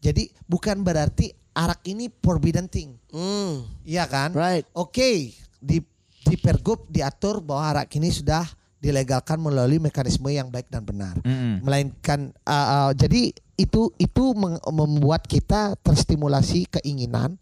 Jadi 0.00 0.32
bukan 0.48 0.80
berarti 0.80 1.30
arak 1.52 1.84
ini 1.84 2.08
forbidden 2.08 2.66
thing. 2.66 2.96
Hmm, 3.12 3.68
Iya 3.84 4.08
kan? 4.08 4.32
right. 4.32 4.64
Oke, 4.72 5.36
di 5.60 5.78
di 6.22 6.36
Pergub 6.40 6.88
diatur 6.88 7.44
bahwa 7.44 7.76
arak 7.76 7.92
ini 8.00 8.08
sudah 8.08 8.46
dilegalkan 8.80 9.38
melalui 9.38 9.78
mekanisme 9.78 10.26
yang 10.26 10.48
baik 10.48 10.66
dan 10.66 10.82
benar. 10.82 11.14
Mm-mm. 11.22 11.62
Melainkan 11.62 12.34
uh, 12.42 12.88
uh, 12.88 12.90
jadi 12.96 13.30
itu 13.56 13.92
itu 14.00 14.24
membuat 14.72 15.28
kita 15.28 15.76
terstimulasi 15.84 16.66
keinginan 16.80 17.36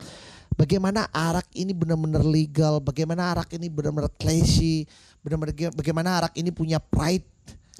bagaimana 0.58 1.08
arak 1.14 1.46
ini 1.56 1.72
benar-benar 1.72 2.26
legal, 2.26 2.82
bagaimana 2.82 3.32
arak 3.32 3.54
ini 3.56 3.72
benar-benar 3.72 4.12
classy, 4.20 4.84
benar-benar 5.24 5.72
bagaimana 5.72 6.20
arak 6.20 6.34
ini 6.36 6.52
punya 6.52 6.76
pride 6.76 7.24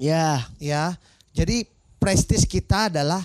Ya, 0.01 0.49
ya. 0.57 0.97
Jadi 1.29 1.69
prestis 2.01 2.49
kita 2.49 2.89
adalah 2.89 3.21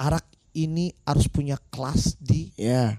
arak 0.00 0.24
ini 0.56 0.96
harus 1.04 1.28
punya 1.28 1.60
kelas 1.68 2.16
di 2.16 2.48
ya. 2.56 2.96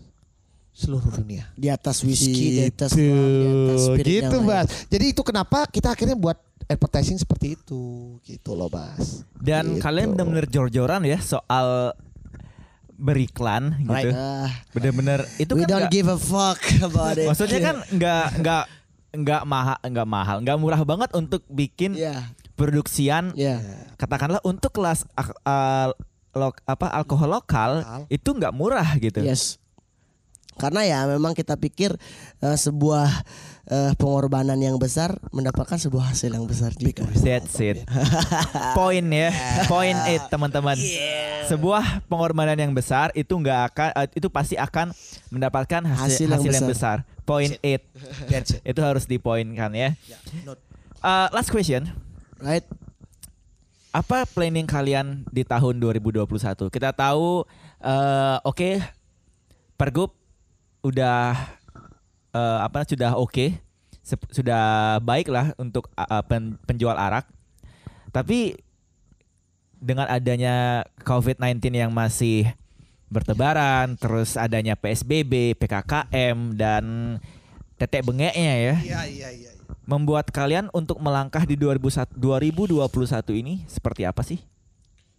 seluruh 0.70 1.10
dunia. 1.18 1.50
Di 1.58 1.74
atas 1.74 2.06
whisky, 2.06 2.62
di 2.62 2.70
atas 2.70 2.94
rum, 2.94 3.98
di 3.98 4.22
atas 4.22 4.38
gitu. 4.38 4.38
Bas. 4.46 4.68
Jadi 4.88 5.06
itu 5.12 5.22
kenapa 5.26 5.66
kita 5.66 5.92
akhirnya 5.98 6.16
buat 6.16 6.38
advertising 6.70 7.18
seperti 7.18 7.58
itu, 7.58 7.82
gitu 8.22 8.54
loh 8.54 8.70
Bas. 8.70 9.26
Dan 9.34 9.76
Gitu. 9.76 9.82
kalian 9.82 10.14
bener-bener 10.14 10.46
jor-joran 10.46 11.02
ya 11.02 11.18
soal 11.18 11.98
beriklan 12.94 13.80
gitu. 13.80 14.12
Right. 14.12 14.14
Ah, 14.14 14.52
Bener-bener 14.70 15.20
itu 15.38 15.52
we 15.52 15.64
kan 15.64 15.68
don't 15.68 15.82
nggak- 15.82 15.94
give 15.94 16.08
a 16.08 16.20
fuck 16.20 16.60
about 16.80 17.16
it. 17.16 17.26
maksudnya 17.26 17.60
kan 17.64 17.76
nggak 17.96 18.26
nggak 18.40 18.64
nggak 19.12 19.42
mahal 19.44 19.78
nggak 19.82 20.08
mahal 20.08 20.38
nggak 20.40 20.58
murah 20.58 20.82
banget 20.84 21.10
untuk 21.14 21.42
bikin 21.48 21.96
Ya, 21.96 22.30
produksian 22.54 23.34
ya. 23.34 23.58
katakanlah 23.96 24.44
untuk 24.44 24.70
kelas 24.72 25.08
al- 25.16 25.96
lo- 26.30 26.62
apa 26.64 26.94
alkohol 26.94 27.34
lokal 27.34 27.82
Lokal. 27.82 28.02
itu 28.08 28.30
nggak 28.30 28.54
murah 28.54 28.90
gitu. 28.98 29.24
Yes. 29.24 29.58
Karena 30.60 30.84
ya 30.84 30.99
memang 31.07 31.32
kita 31.32 31.55
pikir 31.55 31.95
eh, 32.43 32.57
sebuah 32.60 33.07
eh, 33.72 33.91
pengorbanan 33.95 34.60
yang 34.60 34.76
besar 34.76 35.16
mendapatkan 35.32 35.80
sebuah 35.80 36.12
hasil 36.12 36.36
yang 36.36 36.43
besar 36.43 36.76
juga. 36.76 37.07
That's 37.16 37.55
it. 37.64 37.88
Poin 38.78 39.05
ya, 39.07 39.32
poin 39.72 39.95
it 40.12 40.22
teman-teman. 40.28 40.76
Sebuah 41.47 42.03
pengorbanan 42.12 42.60
yang 42.60 42.76
besar 42.76 43.10
itu 43.16 43.32
nggak 43.32 43.60
akan 43.72 43.89
eh, 44.03 44.07
itu 44.20 44.28
pasti 44.28 44.60
akan 44.60 44.91
mendapatkan 45.32 45.82
hasil, 45.88 46.28
Hasil 46.28 46.28
yang 46.28 46.41
hasil 46.43 46.53
yang 46.60 46.68
besar. 46.68 46.97
besar. 47.07 47.24
Poin 47.24 47.49
it. 47.64 47.82
That's 48.28 48.60
it. 48.60 48.62
itu 48.68 48.82
harus 48.84 49.07
dipoinkan 49.07 49.72
ya. 49.72 49.95
note. 50.43 50.60
Uh, 50.99 51.32
last 51.32 51.47
question. 51.47 51.88
Right? 52.43 52.68
Apa 53.89 54.28
planning 54.30 54.70
kalian 54.70 55.26
di 55.34 55.41
tahun 55.41 55.82
2021? 55.82 56.28
Kita 56.70 56.93
tahu 56.93 57.41
eh, 57.82 58.38
oke 58.45 58.70
Pergub 59.80 60.12
udah 60.80 61.36
eh, 62.34 62.60
apa 62.64 62.88
sudah 62.88 63.16
oke 63.20 63.70
sep- 64.10 64.32
sudah 64.34 64.98
baik 65.06 65.30
lah 65.30 65.54
untuk 65.62 65.86
uh, 65.94 66.24
pen- 66.26 66.58
penjual 66.66 66.98
arak. 66.98 67.30
Tapi 68.10 68.58
dengan 69.78 70.10
adanya 70.10 70.82
COVID-19 71.06 71.62
yang 71.78 71.92
masih 71.94 72.50
bertebaran, 73.10 73.94
terus 73.98 74.34
adanya 74.34 74.74
PSBB, 74.74 75.54
PKKM 75.58 76.58
dan 76.58 76.84
tetek 77.78 78.04
bengeknya 78.04 78.54
ya, 78.60 78.76
Iya 78.82 79.02
iya 79.08 79.30
iya. 79.32 79.52
membuat 79.88 80.30
kalian 80.34 80.68
untuk 80.76 81.00
melangkah 81.00 81.46
di 81.48 81.56
2001 81.56 82.12
2021 82.18 82.86
ini 83.40 83.64
seperti 83.70 84.04
apa 84.04 84.22
sih? 84.26 84.42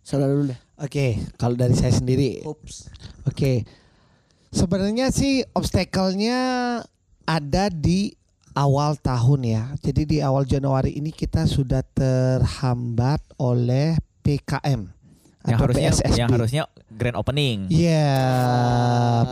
Saudara 0.04 0.34
dulu 0.34 0.50
deh. 0.52 0.60
Oke, 0.80 1.20
kalau 1.40 1.56
dari 1.56 1.72
saya 1.76 1.92
sendiri, 1.94 2.42
Ups. 2.44 2.90
oke. 3.24 3.64
Sebenarnya 4.50 5.14
sih 5.14 5.46
obstacle-nya 5.54 6.38
ada 7.22 7.64
di 7.70 8.18
awal 8.58 8.98
tahun 8.98 9.40
ya. 9.46 9.64
Jadi 9.78 10.02
di 10.06 10.18
awal 10.18 10.42
Januari 10.42 10.98
ini 10.98 11.14
kita 11.14 11.46
sudah 11.46 11.86
terhambat 11.94 13.22
oleh 13.38 13.94
PKM 14.26 14.90
Yang 15.46 15.56
atau 15.56 15.64
harusnya 15.64 15.90
PSSB. 15.94 16.18
yang 16.18 16.30
harusnya 16.34 16.62
grand 16.90 17.16
opening. 17.16 17.58
Iya, 17.70 18.18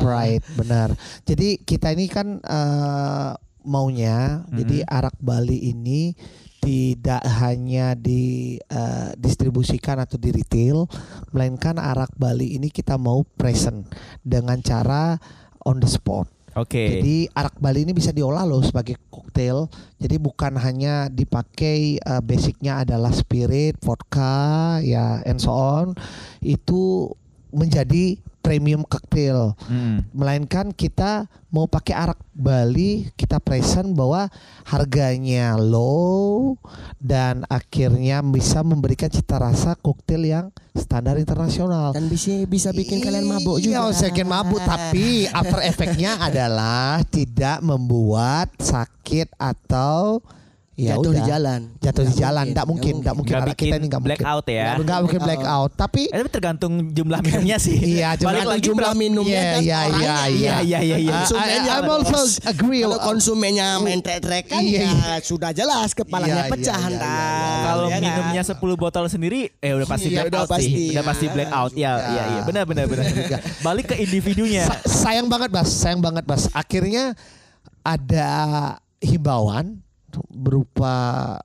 right, 0.00 0.40
benar. 0.54 0.94
Jadi 1.26 1.60
kita 1.66 1.92
ini 1.92 2.06
kan 2.08 2.38
eh, 2.38 3.30
maunya, 3.68 4.46
jadi 4.48 4.86
arak 4.88 5.18
Bali 5.20 5.68
ini 5.68 6.16
tidak 6.58 7.22
hanya 7.40 7.94
didistribusikan 7.94 10.02
atau 10.02 10.18
di 10.18 10.34
retail, 10.34 10.90
melainkan 11.30 11.78
arak 11.78 12.10
Bali 12.18 12.58
ini 12.58 12.68
kita 12.68 12.98
mau 12.98 13.22
present 13.24 13.86
dengan 14.26 14.58
cara 14.60 15.16
on 15.64 15.78
the 15.78 15.88
spot. 15.88 16.26
Oke. 16.58 16.98
Jadi 16.98 17.30
arak 17.30 17.62
Bali 17.62 17.86
ini 17.86 17.94
bisa 17.94 18.10
diolah 18.10 18.42
loh 18.42 18.58
sebagai 18.66 18.98
koktail. 19.12 19.70
Jadi 20.02 20.18
bukan 20.18 20.58
hanya 20.58 21.06
dipakai 21.06 22.02
eh, 22.02 22.22
basicnya 22.24 22.82
adalah 22.82 23.14
spirit, 23.14 23.78
vodka, 23.78 24.82
ya 24.82 25.22
and 25.22 25.38
so 25.38 25.54
on. 25.54 25.94
Itu 26.42 27.14
menjadi 27.54 28.18
premium 28.48 28.80
cocktail. 28.88 29.52
Mm. 29.68 30.08
Melainkan 30.16 30.72
kita 30.72 31.28
mau 31.52 31.68
pakai 31.68 31.92
arak 31.92 32.16
Bali, 32.32 33.12
kita 33.12 33.44
present 33.44 33.92
bahwa 33.92 34.32
harganya 34.64 35.60
low 35.60 36.56
dan 36.96 37.44
akhirnya 37.52 38.24
bisa 38.24 38.64
memberikan 38.64 39.12
cita 39.12 39.36
rasa 39.36 39.76
koktail 39.76 40.24
yang 40.24 40.46
standar 40.72 41.20
internasional. 41.20 41.92
Dan 41.92 42.08
bisa 42.08 42.40
bisa 42.48 42.72
bikin 42.72 43.04
kalian 43.04 43.28
mabuk 43.28 43.60
juga. 43.60 43.84
Iya, 43.84 43.92
saya 43.92 44.08
bikin 44.16 44.28
mabuk 44.32 44.64
tapi 44.64 45.28
after 45.28 45.60
efeknya 45.60 46.16
adalah 46.32 47.04
tidak 47.04 47.60
membuat 47.60 48.48
sakit 48.56 49.36
atau 49.36 50.24
ya 50.78 50.94
Jatuh 50.94 51.10
di 51.10 51.18
udah, 51.18 51.26
jalan. 51.26 51.60
Jatuh 51.82 52.00
di 52.00 52.06
Nggak 52.08 52.22
jalan, 52.22 52.38
mungkin, 52.38 52.54
tidak 52.54 52.66
mungkin, 52.70 52.92
nggak 52.94 53.02
tidak 53.02 53.14
mungkin. 53.18 53.32
Nggak 53.34 53.42
Anak 53.42 53.50
kita 53.50 53.58
bikin 53.58 53.74
ini 53.74 53.86
nggak 53.88 53.98
mungkin. 53.98 54.18
blackout 54.22 54.46
ya. 54.46 54.66
Nggak 54.78 54.98
mungkin 55.02 55.20
blackout. 55.26 55.70
Tapi 55.74 56.02
Eh, 56.06 56.16
tapi 56.16 56.28
tergantung 56.30 56.72
jumlah 56.88 57.20
minumnya 57.20 57.56
sih. 57.58 57.76
Iya, 57.76 58.08
jumlah- 58.20 58.46
lagi 58.46 58.62
jumlah 58.62 58.92
minumnya 58.94 59.34
Iya, 59.34 59.50
dan 59.50 59.60
iya, 59.60 59.78
orangnya. 59.82 59.98
iya, 59.98 60.14
Iya, 60.22 60.56
iya, 60.62 60.78
iya, 60.80 60.96
iya. 60.96 61.10
I- 61.10 61.18
Konsumennya 61.18 61.72
I'm 61.74 61.90
also 61.90 62.20
agree. 62.46 62.80
Kalau 62.80 62.98
konsumennya 63.00 63.66
main 63.78 63.98
trek 64.00 64.22
kan 64.46 64.62
Iya, 64.62 64.86
ya 64.86 65.14
sudah 65.18 65.50
jelas 65.50 65.90
kepalanya 65.92 66.46
Iya, 66.46 66.52
pecah 66.54 66.78
iya, 66.78 66.88
iya, 66.88 67.02
iya, 67.02 67.58
Kalau 67.60 67.84
Ya 67.84 67.92
kan? 67.92 68.02
minumnya 68.06 68.42
10 68.44 68.54
botol 68.78 69.04
sendiri 69.06 69.50
eh 69.58 69.74
udah 69.74 69.84
pasti 69.84 70.08
Iya, 70.08 70.22
udah 70.22 70.30
blackout 70.30 70.50
pasti. 70.52 70.70
sih. 70.70 70.86
Udah 70.94 71.04
pasti 71.04 71.24
Ya, 71.24 71.32
blackout. 71.32 71.72
Ya, 71.74 71.92
iya, 72.06 72.22
iya. 72.30 72.40
Benar, 72.46 72.62
benar, 72.64 72.84
benar. 72.86 73.04
Balik 73.66 73.90
ke 73.90 73.96
individunya. 73.98 74.62
Sa- 74.64 75.10
sayang 75.10 75.26
banget 75.26 75.50
Bas, 75.50 75.66
sayang 75.68 75.98
banget 75.98 76.22
Bas. 76.22 76.46
Akhirnya 76.52 77.18
ada 77.82 78.28
himbauan 79.00 79.80
berupa 80.32 80.94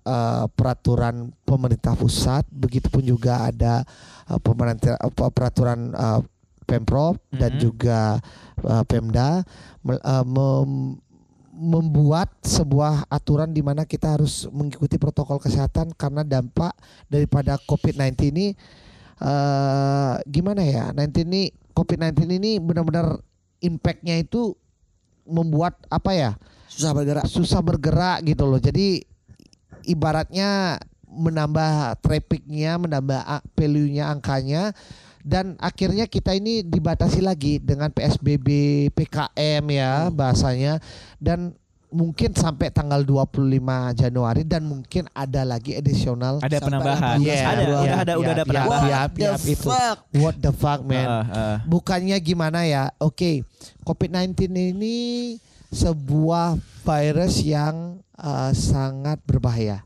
eh, 0.01 0.45
peraturan 0.55 1.32
pemerintah 1.43 1.93
pusat, 1.93 2.47
begitupun 2.49 3.03
juga 3.03 3.49
ada 3.51 3.84
eh, 4.30 4.39
pemerintah 4.39 4.95
apa, 4.97 5.28
peraturan 5.30 5.91
eh, 5.91 6.22
pemprov 6.64 7.20
dan 7.30 7.55
Mhm. 7.55 7.61
juga 7.61 7.99
eh, 8.64 8.84
pemda 8.88 9.43
mel- 9.84 9.99
eh, 9.99 10.26
mem- 10.26 10.97
membuat 11.53 12.34
sebuah 12.41 13.05
aturan 13.07 13.53
di 13.53 13.61
mana 13.61 13.86
kita 13.86 14.18
harus 14.18 14.49
mengikuti 14.49 14.97
protokol 14.97 15.38
kesehatan 15.38 15.93
karena 15.93 16.26
dampak 16.26 16.74
daripada 17.05 17.61
COVID-19 17.61 18.34
ini 18.34 18.47
eh 19.22 20.14
gimana 20.26 20.66
ya? 20.66 20.89
19 20.89 21.30
ini 21.30 21.53
COVID-19 21.78 22.41
ini 22.41 22.51
benar-benar 22.57 23.22
impactnya 23.61 24.18
itu 24.18 24.57
membuat 25.24 25.78
apa 25.88 26.11
ya? 26.11 26.32
Susah 26.74 26.92
bergerak. 26.98 27.24
susah 27.30 27.62
bergerak 27.62 28.18
gitu 28.26 28.44
loh. 28.50 28.58
Jadi 28.58 29.06
ibaratnya 29.86 30.82
menambah 31.06 32.02
trafficnya, 32.02 32.82
menambah 32.82 33.22
value-nya 33.54 34.10
angkanya 34.10 34.74
dan 35.24 35.56
akhirnya 35.62 36.04
kita 36.10 36.36
ini 36.36 36.66
dibatasi 36.66 37.24
lagi 37.24 37.62
dengan 37.62 37.88
PSBB, 37.94 38.48
PKM 38.92 39.64
ya 39.72 40.12
bahasanya 40.12 40.84
dan 41.22 41.56
mungkin 41.94 42.34
sampai 42.34 42.74
tanggal 42.74 43.06
25 43.06 43.38
Januari 43.94 44.42
dan 44.44 44.66
mungkin 44.66 45.06
ada 45.14 45.46
lagi 45.46 45.78
additional 45.78 46.42
Ada 46.42 46.58
penambahan. 46.58 47.22
18 47.22 47.24
Ada, 47.24 47.24
Yeah, 47.24 47.38
udah 47.38 47.54
yeah, 47.54 47.54
ada, 47.54 47.64
udah 47.70 47.86
yeah, 47.86 48.02
ada 48.02 48.18
yeah, 48.18 48.44
penambahan. 48.50 48.90
yeah, 48.90 49.04
What 49.06 49.14
yeah, 49.22 49.38
the 49.38 49.54
itu. 49.54 49.68
fuck? 49.70 49.98
What 50.18 50.36
the 50.42 50.52
fuck 50.52 50.82
man? 50.82 51.06
Heeh, 51.08 51.24
heeh. 51.30 51.58
bukannya 51.70 52.18
gimana 52.18 52.66
ya? 52.66 52.90
Oke, 52.98 53.46
COVID-19 53.86 54.34
ini 54.74 54.98
sebuah 55.74 56.62
virus 56.86 57.42
yang 57.42 58.00
eh, 58.16 58.52
sangat 58.54 59.18
berbahaya. 59.26 59.82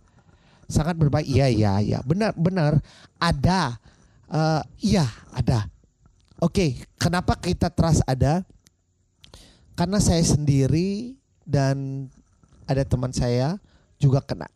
Sangat 0.68 1.00
berbahaya. 1.00 1.26
Iya, 1.26 1.48
iya, 1.48 1.74
iya. 1.80 2.00
Benar, 2.04 2.36
benar. 2.36 2.84
Ada. 3.16 3.80
Iya, 4.84 5.08
ada. 5.32 5.72
Oke, 6.44 6.84
kenapa 7.00 7.40
kita 7.40 7.72
trust 7.72 8.04
ada? 8.04 8.44
Karena 9.80 10.04
saya 10.04 10.20
sendiri 10.20 11.16
dan 11.48 12.12
ada 12.68 12.84
teman 12.84 13.16
saya 13.16 13.56
juga 13.96 14.20
kena. 14.20 14.52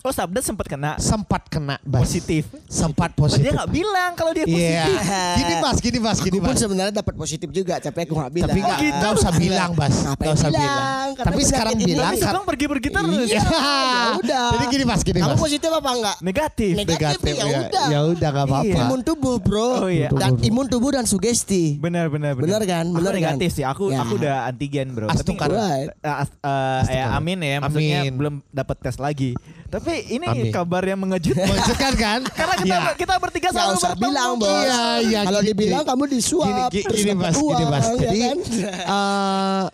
Oh, 0.00 0.08
Sabda 0.08 0.40
sempat 0.40 0.64
kena 0.64 0.96
Sempat 0.96 1.44
kena, 1.46 1.76
Bas. 1.82 2.08
positif. 2.08 2.48
Sempat 2.64 3.12
Oh, 3.12 3.28
positif. 3.28 3.44
dia 3.44 3.52
nggak 3.52 3.68
bilang 3.68 4.10
kalau 4.16 4.32
dia 4.32 4.48
Iya. 4.48 4.88
positif. 4.88 4.96
Gini, 5.36 5.54
Bas, 5.60 5.76
gini, 5.78 5.98
Bas, 6.00 6.18
gini, 6.18 6.32
Aku 6.32 6.40
pun 6.42 6.54
Bas. 6.54 6.58
sebenarnya 6.58 6.94
dapat 6.94 7.14
positif 7.14 7.48
juga, 7.50 7.74
tapi 7.76 7.98
aku 8.02 8.16
nggak 8.16 8.32
bilang. 8.32 8.48
Tapi 8.48 8.60
nggak 8.60 8.78
nggak 8.96 9.12
usah 9.12 9.32
bilang, 9.36 9.70
Bas. 9.76 9.92
Nggak 9.92 10.32
usah 10.32 10.48
bilang? 10.48 10.64
bilang. 10.64 11.08
Tapi 11.20 11.40
sekarang 11.44 11.72
ini 11.74 11.84
bilang 11.86 12.06
Tapi 12.06 12.16
kan. 12.16 12.26
Sabang 12.26 12.44
pergi-pergi 12.48 12.88
terus. 12.88 13.28
Iya, 13.28 13.42
ya 13.44 14.08
udah. 14.16 14.46
Jadi 14.50 14.64
gini, 14.72 14.84
Mas, 14.88 15.00
gini, 15.04 15.18
Kamu 15.20 15.30
Mas. 15.30 15.40
positif 15.42 15.70
apa 15.70 15.90
enggak? 15.92 16.16
Negatif. 16.22 16.72
Negatif, 16.74 17.32
ya 17.36 17.44
udah. 17.60 17.86
Ya 17.86 18.00
udah 18.06 18.28
nggak 18.30 18.46
apa-apa. 18.48 18.64
Iya. 18.66 18.80
Imun 18.80 19.00
tubuh, 19.04 19.36
Bro. 19.36 19.68
Oh, 19.76 19.88
iya. 19.92 20.08
Dan 20.08 20.40
imun 20.40 20.66
tubuh 20.66 20.90
dan 20.90 21.04
sugesti. 21.04 21.76
Benar, 21.76 22.08
benar, 22.08 22.32
Benar 22.34 22.64
kan? 22.64 22.88
Aku 22.88 22.96
Benar 22.96 23.12
kan? 23.12 23.20
negatif 23.20 23.50
sih. 23.52 23.64
Aku 23.66 23.92
Ya. 23.92 24.00
aku 24.00 24.16
udah 24.16 24.48
antigen, 24.48 24.96
Bro. 24.96 25.12
Astukan. 25.12 25.48
Eh, 25.50 25.92
eh, 26.00 26.80
ya, 26.88 27.04
amin 27.12 27.36
ya, 27.38 27.60
maksudnya 27.60 28.00
belum 28.08 28.40
dapat 28.48 28.76
tes 28.80 28.96
lagi. 28.96 29.36
Tapi 29.70 29.92
ini 30.10 30.26
Amin. 30.26 30.50
kabar 30.50 30.82
yang 30.82 30.98
mengejutkan. 30.98 31.46
Mengejutkan 31.46 31.92
kan? 31.94 32.20
Karena 32.38 32.54
kita 32.58 32.76
Ya. 32.76 32.92
kita 32.92 33.14
bertiga 33.16 33.48
selalu 33.48 33.74
usah 33.76 33.94
bertemu. 33.94 34.02
bilang, 34.04 34.30
Bos. 34.36 34.50
Iya, 34.50 34.82
iya. 35.00 35.20
Kalau 35.22 35.40
gini, 35.40 35.48
dibilang 35.48 35.80
gini. 35.80 35.90
kamu 35.94 36.04
disuap, 36.10 36.46
Gini, 36.68 36.82
terus 36.82 36.98
gini, 36.98 37.08
dapat 37.08 37.22
Mas, 37.22 37.36
gini, 37.36 37.46
uang, 37.46 37.70
Mas. 37.70 37.86
ya 37.86 37.94
Jadi 37.96 38.18
kan? 38.20 38.36
eh, 38.98 39.64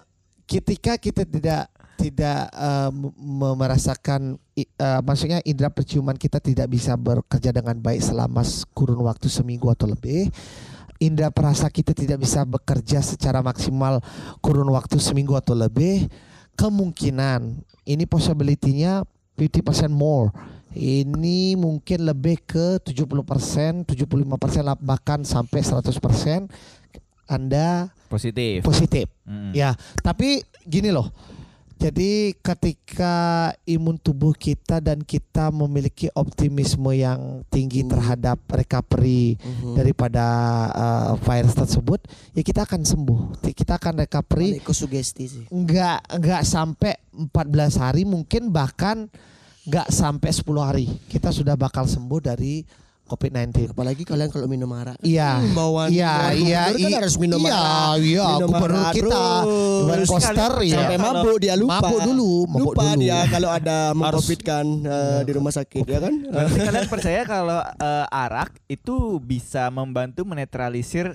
ketika 0.45 0.93
kita 0.97 1.23
tidak 1.25 1.63
tidak 1.97 2.41
m- 2.93 3.17
merasakan 3.57 4.21
eh, 4.55 4.67
maksudnya 5.01 5.41
indera 5.43 5.73
perciuman 5.73 6.15
kita 6.15 6.39
tidak 6.39 6.69
bisa 6.69 6.93
bekerja 6.95 7.51
dengan 7.51 7.75
baik 7.75 8.05
selama 8.05 8.45
kurun 8.71 9.01
waktu 9.01 9.27
seminggu 9.27 9.67
atau 9.67 9.89
lebih 9.89 10.29
indera 10.97 11.33
perasa 11.33 11.67
kita 11.67 11.93
tidak 11.93 12.21
bisa 12.21 12.45
bekerja 12.45 13.01
secara 13.01 13.41
maksimal 13.41 14.05
kurun 14.39 14.69
waktu 14.69 15.01
seminggu 15.01 15.35
atau 15.35 15.57
lebih 15.57 16.05
kemungkinan 16.55 17.57
ini 17.85 18.05
possibility-nya 18.05 19.05
50% 19.37 19.93
more 19.93 20.33
ini 20.77 21.57
mungkin 21.57 22.05
lebih 22.05 22.45
ke 22.45 22.77
70%, 22.85 23.89
75% 23.89 24.61
lah, 24.61 24.77
bahkan 24.77 25.25
sampai 25.25 25.65
100% 25.65 26.53
Anda 27.27 27.91
Positif. 28.07 28.63
positif. 28.63 29.09
Mm. 29.25 29.57
Ya, 29.57 29.75
tapi 30.05 30.45
gini 30.69 30.93
loh. 30.93 31.11
Jadi 31.77 32.33
ketika 32.41 33.53
imun 33.69 34.01
tubuh 34.01 34.33
kita 34.33 34.81
dan 34.81 35.05
kita 35.05 35.53
memiliki 35.53 36.09
optimisme 36.17 36.89
yang 36.97 37.45
tinggi 37.53 37.85
terhadap 37.85 38.41
recovery 38.49 39.37
daripada 39.77 40.27
uh, 40.73 41.13
virus 41.21 41.53
tersebut, 41.53 42.01
ya 42.33 42.41
kita 42.41 42.65
akan 42.65 42.81
sembuh. 42.81 43.45
Kita 43.53 43.77
akan 43.77 44.09
recovery 44.09 44.65
ke 44.65 44.73
sugesti 44.73 45.25
sih. 45.29 45.45
enggak 45.53 46.01
enggak 46.11 46.43
sampai 46.49 46.97
14 47.13 47.83
hari 47.83 48.03
mungkin 48.09 48.49
bahkan 48.49 49.09
enggak 49.69 49.89
sampai 49.93 50.31
10 50.33 50.49
hari 50.61 50.87
kita 51.13 51.29
sudah 51.33 51.55
bakal 51.59 51.85
sembuh 51.85 52.21
dari 52.21 52.86
COVID-19. 53.07 53.71
Apalagi 53.71 54.03
kalian 54.03 54.29
kalau 54.29 54.47
minum 54.47 54.67
arak. 54.71 54.99
Iya, 55.01 55.39
Hmm, 55.39 55.55
bawaan 55.55 55.89
iya, 55.89 56.35
iya, 56.35 56.63
kan 56.69 56.77
iya, 56.77 56.97
harus 56.99 57.15
minum 57.17 57.39
iya, 57.39 57.55
arak. 57.55 58.03
iya, 58.03 58.27
Minum 58.35 58.49
gubernur 58.51 58.85
kita, 58.91 59.25
buat 59.87 59.99
poster 60.05 60.53
ya. 60.63 60.77
Sampai 60.77 60.99
mabuk 60.99 61.37
dia 61.39 61.55
lupa. 61.55 61.79
Mabuk 61.79 62.01
dulu, 62.03 62.31
mabuk 62.45 62.75
lupa 62.75 62.83
dulu. 62.93 63.01
dia 63.01 63.19
kalau 63.31 63.49
ada 63.49 63.79
mengcovidkan 63.93 64.65
eh, 64.83 65.21
di 65.23 65.33
rumah 65.33 65.53
sakit 65.53 65.85
ya 65.87 65.99
kan. 66.03 66.15
Berarti 66.21 66.59
kalian 66.61 66.87
percaya 66.91 67.21
kalau 67.23 67.61
eh, 67.63 68.07
arak 68.11 68.51
itu 68.67 68.95
bisa 69.19 69.71
membantu 69.71 70.27
menetralisir 70.27 71.15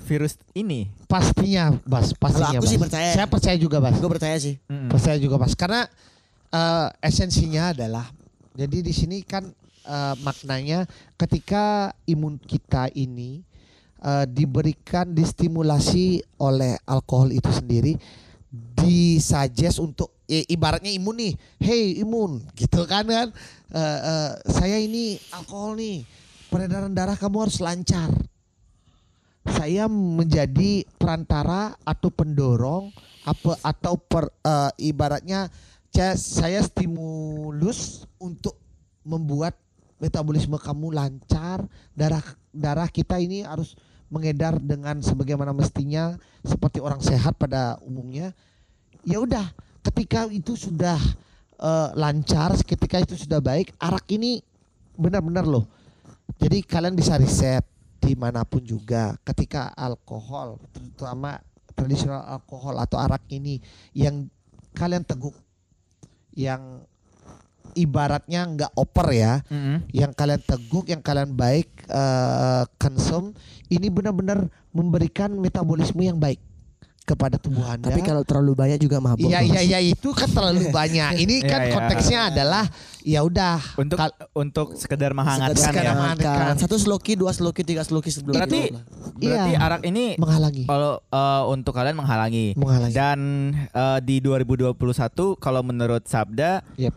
virus 0.00 0.38
ini? 0.52 0.86
Pastinya, 1.06 1.74
Bas, 1.82 2.10
pastinya. 2.12 2.54
Kalau 2.54 2.62
aku 2.62 2.66
sih 2.66 2.78
Bas. 2.78 2.86
percaya. 2.86 3.10
Saya 3.12 3.26
percaya 3.26 3.56
juga, 3.56 3.76
Bas. 3.78 3.94
Gue 3.96 4.10
percaya 4.10 4.36
sih. 4.38 4.54
Mm-mm. 4.66 4.90
Percaya 4.90 5.18
juga, 5.18 5.34
Bas. 5.34 5.54
Karena 5.54 5.82
eh, 6.48 6.88
esensinya 7.02 7.70
adalah 7.70 8.06
jadi 8.52 8.82
di 8.82 8.92
sini 8.92 9.22
kan 9.22 9.46
eh, 9.84 10.14
maknanya 10.22 10.86
ketika 11.18 11.90
imun 12.06 12.38
kita 12.38 12.88
ini 12.94 13.42
eh, 14.02 14.24
diberikan 14.30 15.10
distimulasi 15.10 16.22
oleh 16.38 16.78
alkohol 16.86 17.30
itu 17.34 17.50
sendiri 17.50 17.94
disuggest 18.52 19.80
untuk 19.80 20.12
i- 20.28 20.44
ibaratnya 20.52 20.92
imun 20.92 21.16
nih, 21.16 21.32
hey 21.56 21.96
imun, 22.04 22.44
gitu 22.52 22.84
kan 22.84 23.04
kan? 23.08 23.28
Eh, 23.72 23.98
eh, 24.04 24.30
saya 24.52 24.76
ini 24.76 25.16
alkohol 25.32 25.80
nih, 25.80 26.04
peredaran 26.52 26.92
darah 26.92 27.16
kamu 27.16 27.48
harus 27.48 27.64
lancar. 27.64 28.12
Saya 29.42 29.90
menjadi 29.90 30.86
perantara 31.00 31.74
atau 31.82 32.12
pendorong 32.12 32.92
apa 33.26 33.58
atau 33.64 33.96
per, 33.96 34.30
eh, 34.44 34.70
ibaratnya 34.92 35.48
saya 36.16 36.64
stimulus 36.64 38.08
untuk 38.16 38.56
membuat 39.04 39.52
metabolisme 40.02 40.58
kamu 40.58 40.90
lancar, 40.90 41.62
darah 41.94 42.26
darah 42.50 42.90
kita 42.90 43.22
ini 43.22 43.46
harus 43.46 43.78
mengedar 44.10 44.58
dengan 44.58 44.98
sebagaimana 44.98 45.54
mestinya 45.54 46.18
seperti 46.42 46.82
orang 46.82 46.98
sehat 46.98 47.38
pada 47.38 47.78
umumnya. 47.86 48.34
Ya 49.06 49.22
udah, 49.22 49.46
ketika 49.86 50.26
itu 50.26 50.58
sudah 50.58 50.98
eh, 51.62 51.88
lancar, 51.94 52.58
ketika 52.66 52.98
itu 52.98 53.14
sudah 53.14 53.38
baik, 53.38 53.70
arak 53.78 54.04
ini 54.10 54.42
benar-benar 54.98 55.46
loh. 55.46 55.70
Jadi 56.42 56.66
kalian 56.66 56.98
bisa 56.98 57.14
riset 57.14 57.62
di 58.02 58.18
mana 58.18 58.42
pun 58.42 58.66
juga, 58.66 59.14
ketika 59.22 59.70
alkohol, 59.78 60.58
terutama 60.74 61.38
tradisional 61.78 62.26
alkohol 62.26 62.82
atau 62.82 62.98
arak 62.98 63.22
ini 63.30 63.62
yang 63.94 64.26
kalian 64.74 65.06
teguk, 65.06 65.38
yang 66.34 66.82
ibaratnya 67.72 68.40
nggak 68.44 68.72
oper 68.74 69.08
ya, 69.10 69.32
Mm-mm. 69.46 69.86
yang 69.90 70.10
kalian 70.10 70.40
teguk, 70.40 70.86
yang 70.86 71.00
kalian 71.00 71.32
baik 71.32 71.68
eh, 71.84 72.62
konsum, 72.76 73.32
ini 73.66 73.88
benar-benar 73.88 74.44
memberikan 74.70 75.32
metabolisme 75.32 76.00
yang 76.00 76.16
baik 76.16 76.38
kepada 77.02 77.34
tubuh 77.34 77.66
Anda. 77.66 77.90
Tapi 77.90 77.98
kalau 78.00 78.22
terlalu 78.22 78.54
banyak 78.54 78.78
juga 78.78 78.96
mabuk. 78.96 79.26
Iya 79.26 79.42
iya 79.42 79.58
iya 79.60 79.78
itu 79.82 80.14
kan 80.14 80.30
terlalu 80.30 80.70
banyak. 80.78 81.18
Ini 81.18 81.34
Iya, 81.36 81.50
kan 81.50 81.60
iya. 81.60 81.72
konteksnya 81.74 82.20
adalah 82.30 82.64
ya 83.02 83.20
udah 83.20 83.58
Untuk 83.74 83.98
kal- 83.98 84.14
untuk 84.32 84.78
sekedar 84.78 85.10
menghangatkan 85.10 85.58
Sekedar 85.58 85.82
ya. 85.82 85.92
menghangatkan. 85.92 86.54
Satu 86.56 86.78
sloki, 86.78 87.18
dua 87.18 87.34
sloki, 87.34 87.66
tiga 87.66 87.82
sloki 87.82 88.06
sebelum 88.08 88.38
Berarti 88.38 88.70
itu. 88.70 88.78
berarti 89.18 89.50
Iya. 89.50 89.58
arak 89.60 89.82
ini 89.82 90.14
menghalangi. 90.14 90.62
kalau 90.64 91.02
eh, 91.02 91.42
untuk 91.48 91.74
kalian 91.74 91.96
menghalangi. 91.96 92.54
Menghalangi. 92.54 92.94
Dan 92.94 93.18
eh, 93.66 93.98
di 94.00 94.22
2021 94.22 94.78
kalau 95.36 95.60
menurut 95.60 96.06
Sabda 96.06 96.62
Yep. 96.78 96.94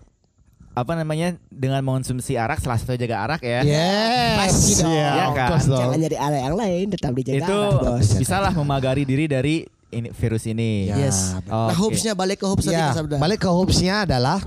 Apa 0.76 0.92
namanya 0.94 1.40
dengan 1.48 1.80
mengonsumsi 1.80 2.36
arak 2.36 2.60
salah 2.60 2.76
satu 2.76 2.94
jaga 2.94 3.16
arak 3.24 3.42
ya. 3.42 3.64
Yes. 3.64 4.36
Pasti 4.38 4.72
dong. 4.78 4.92
Iya 4.92 5.08
of 5.24 5.34
kan? 5.34 5.50
Jangan 5.64 5.98
jadi 5.98 6.18
ada 6.20 6.38
yang 6.38 6.56
lain, 6.56 6.86
tetap 6.92 7.12
dijaga. 7.12 7.40
itu 7.40 7.58
bos. 7.80 8.08
bisalah 8.20 8.52
memagari 8.52 9.04
diri 9.04 9.26
dari 9.26 9.56
ini 9.88 10.12
virus 10.12 10.44
ini. 10.46 10.92
Ya, 10.92 11.08
Yes. 11.08 11.32
Oke. 11.34 11.48
Nah, 11.48 11.72
hopesnya 11.74 12.12
balik 12.14 12.38
ke 12.38 12.46
hopes 12.46 12.68
tadi 12.68 12.76
Ya, 12.76 12.92
Abda. 12.92 13.16
balik 13.16 13.40
ke 13.40 13.48
hopesnya 13.48 14.04
adalah 14.04 14.44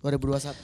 2021. 0.00 0.56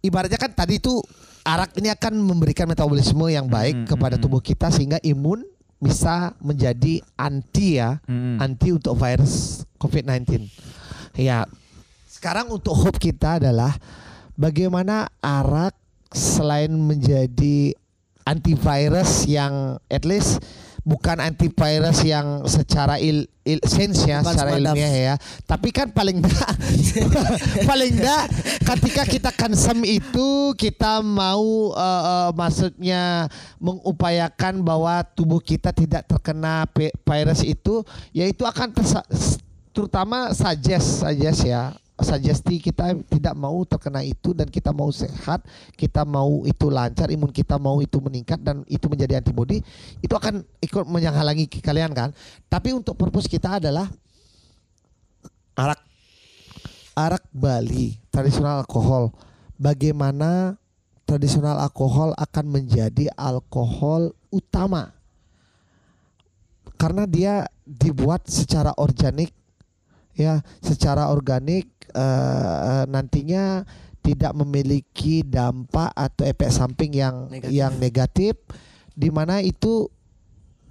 ibaratnya 0.00 0.38
kan 0.38 0.50
tadi 0.50 0.78
itu 0.78 1.02
arak 1.42 1.74
ini 1.74 1.90
akan 1.90 2.14
memberikan 2.16 2.64
metabolisme 2.64 3.26
yang 3.26 3.44
baik 3.44 3.74
Mm, 3.74 3.86
kepada 3.86 4.14
mm, 4.14 4.22
tubuh 4.22 4.38
kita 4.38 4.68
sehingga 4.68 5.02
imun 5.02 5.42
bisa 5.76 6.36
menjadi 6.38 7.00
anti 7.16 7.80
ya, 7.80 7.98
Mm. 8.04 8.38
anti 8.38 8.68
untuk 8.70 8.94
virus 8.94 9.64
COVID-19. 9.76 10.46
Ya. 11.16 11.48
Sekarang 12.06 12.52
untuk 12.52 12.76
hope 12.76 13.00
kita 13.00 13.40
adalah 13.40 13.72
bagaimana 14.40 15.12
arak 15.20 15.76
selain 16.08 16.72
menjadi 16.72 17.76
antivirus 18.24 19.28
yang 19.28 19.76
at 19.92 20.08
least 20.08 20.40
bukan 20.80 21.20
antivirus 21.20 22.00
yang 22.08 22.48
secara 22.48 22.96
il, 22.96 23.28
il 23.44 23.60
sense 23.68 24.08
ya, 24.08 24.24
Bukan 24.24 24.32
secara 24.32 24.50
ilmiah 24.56 25.12
ya. 25.12 25.14
Tapi 25.44 25.68
kan 25.76 25.92
paling 25.92 26.24
enggak 26.24 26.52
paling 27.70 28.00
enggak 28.00 28.24
ketika 28.64 29.02
kita 29.04 29.30
konsum 29.36 29.84
itu 29.84 30.56
kita 30.56 31.04
mau 31.04 31.76
eh, 31.76 32.02
eh, 32.08 32.30
maksudnya 32.32 33.28
mengupayakan 33.60 34.64
bahwa 34.64 35.04
tubuh 35.12 35.38
kita 35.44 35.70
tidak 35.76 36.08
terkena 36.08 36.64
virus 37.04 37.44
itu 37.44 37.84
yaitu 38.16 38.48
akan 38.48 38.72
terutama 39.70 40.32
suggest 40.32 41.04
suggest 41.04 41.46
ya 41.46 41.76
suggesti 42.00 42.60
kita 42.60 42.96
tidak 43.08 43.34
mau 43.36 43.60
terkena 43.68 44.00
itu 44.00 44.32
dan 44.32 44.48
kita 44.48 44.72
mau 44.72 44.88
sehat, 44.88 45.44
kita 45.76 46.04
mau 46.04 46.44
itu 46.48 46.72
lancar, 46.72 47.12
imun 47.12 47.30
kita 47.32 47.60
mau 47.60 47.80
itu 47.84 48.00
meningkat 48.00 48.40
dan 48.40 48.64
itu 48.66 48.88
menjadi 48.88 49.20
antibody, 49.20 49.60
itu 50.00 50.14
akan 50.16 50.44
ikut 50.64 50.84
menghalangi 50.88 51.46
kalian 51.60 51.92
kan. 51.92 52.10
Tapi 52.48 52.72
untuk 52.72 52.96
purpose 52.96 53.28
kita 53.28 53.60
adalah 53.60 53.88
arak 55.56 55.80
arak 56.96 57.24
Bali, 57.32 57.96
tradisional 58.12 58.64
alkohol. 58.64 59.12
Bagaimana 59.60 60.56
tradisional 61.04 61.60
alkohol 61.60 62.16
akan 62.16 62.44
menjadi 62.48 63.12
alkohol 63.16 64.16
utama? 64.32 64.92
Karena 66.80 67.04
dia 67.04 67.44
dibuat 67.68 68.24
secara 68.24 68.72
organik 68.80 69.36
ya, 70.16 70.40
secara 70.64 71.12
organik 71.12 71.79
eh, 71.94 72.84
nantinya 72.88 73.66
tidak 74.00 74.32
memiliki 74.32 75.20
dampak 75.20 75.92
atau 75.92 76.24
efek 76.24 76.48
samping 76.48 76.96
yang 76.96 77.28
Negatif. 77.28 77.52
yang 77.52 77.72
negatif 77.76 78.34
di 78.96 79.12
mana 79.12 79.44
itu 79.44 79.86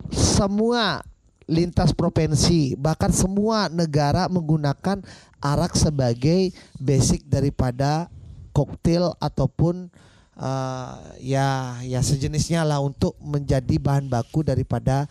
semua 0.09 1.05
lintas 1.49 1.93
provinsi 1.93 2.78
bahkan 2.78 3.09
semua 3.13 3.70
negara 3.70 4.30
menggunakan 4.30 5.01
arak 5.41 5.74
sebagai 5.78 6.53
basic 6.78 7.26
daripada 7.26 8.09
koktail 8.53 9.13
ataupun 9.22 9.89
eh, 10.38 10.93
ya 11.22 11.78
ya 11.86 11.99
sejenisnya 12.01 12.65
lah 12.65 12.82
untuk 12.82 13.13
menjadi 13.22 13.78
bahan 13.78 14.09
baku 14.09 14.41
daripada 14.41 15.05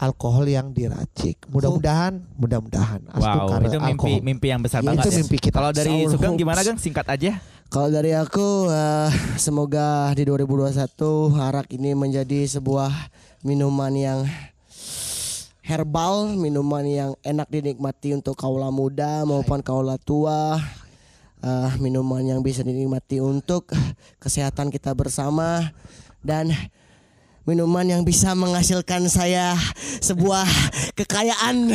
alkohol 0.00 0.48
yang 0.48 0.72
diracik. 0.72 1.44
Mudah-mudahan, 1.46 2.24
mudah-mudahan. 2.34 3.04
Wow, 3.12 3.52
itu 3.60 3.76
mimpi 3.76 3.84
alkohol. 3.84 4.24
mimpi 4.24 4.46
yang 4.48 4.60
besar 4.64 4.80
Ya, 4.80 4.88
banget. 4.88 5.04
itu 5.04 5.10
ya. 5.12 5.18
mimpi 5.20 5.36
kita. 5.38 5.54
Kalau 5.54 5.70
dari 5.70 5.92
Sour 5.92 6.10
Sugeng 6.16 6.32
hopes. 6.32 6.40
gimana 6.40 6.60
Gang? 6.64 6.78
Singkat 6.80 7.06
aja. 7.06 7.32
Kalau 7.68 7.86
dari 7.86 8.12
aku 8.12 8.66
eh, 8.66 9.10
semoga 9.36 10.10
di 10.16 10.24
2021 10.24 10.74
arak 11.38 11.68
ini 11.70 11.92
menjadi 11.92 12.48
sebuah 12.50 12.90
minuman 13.42 13.92
yang 13.92 14.20
herbal, 15.62 16.34
minuman 16.34 16.82
yang 16.82 17.10
enak 17.22 17.46
dinikmati 17.46 18.10
untuk 18.10 18.34
kaula 18.34 18.72
muda 18.72 19.22
maupun 19.22 19.60
kaula 19.60 20.00
tua. 20.00 20.58
Eh, 21.40 21.70
minuman 21.78 22.20
yang 22.20 22.40
bisa 22.40 22.60
dinikmati 22.60 23.20
untuk 23.20 23.68
kesehatan 24.18 24.68
kita 24.68 24.92
bersama 24.92 25.72
dan 26.20 26.52
minuman 27.42 27.82
yang 27.82 28.02
bisa 28.02 28.30
menghasilkan 28.32 29.04
saya 29.06 29.56
sebuah 29.98 30.44
kekayaan. 30.94 31.72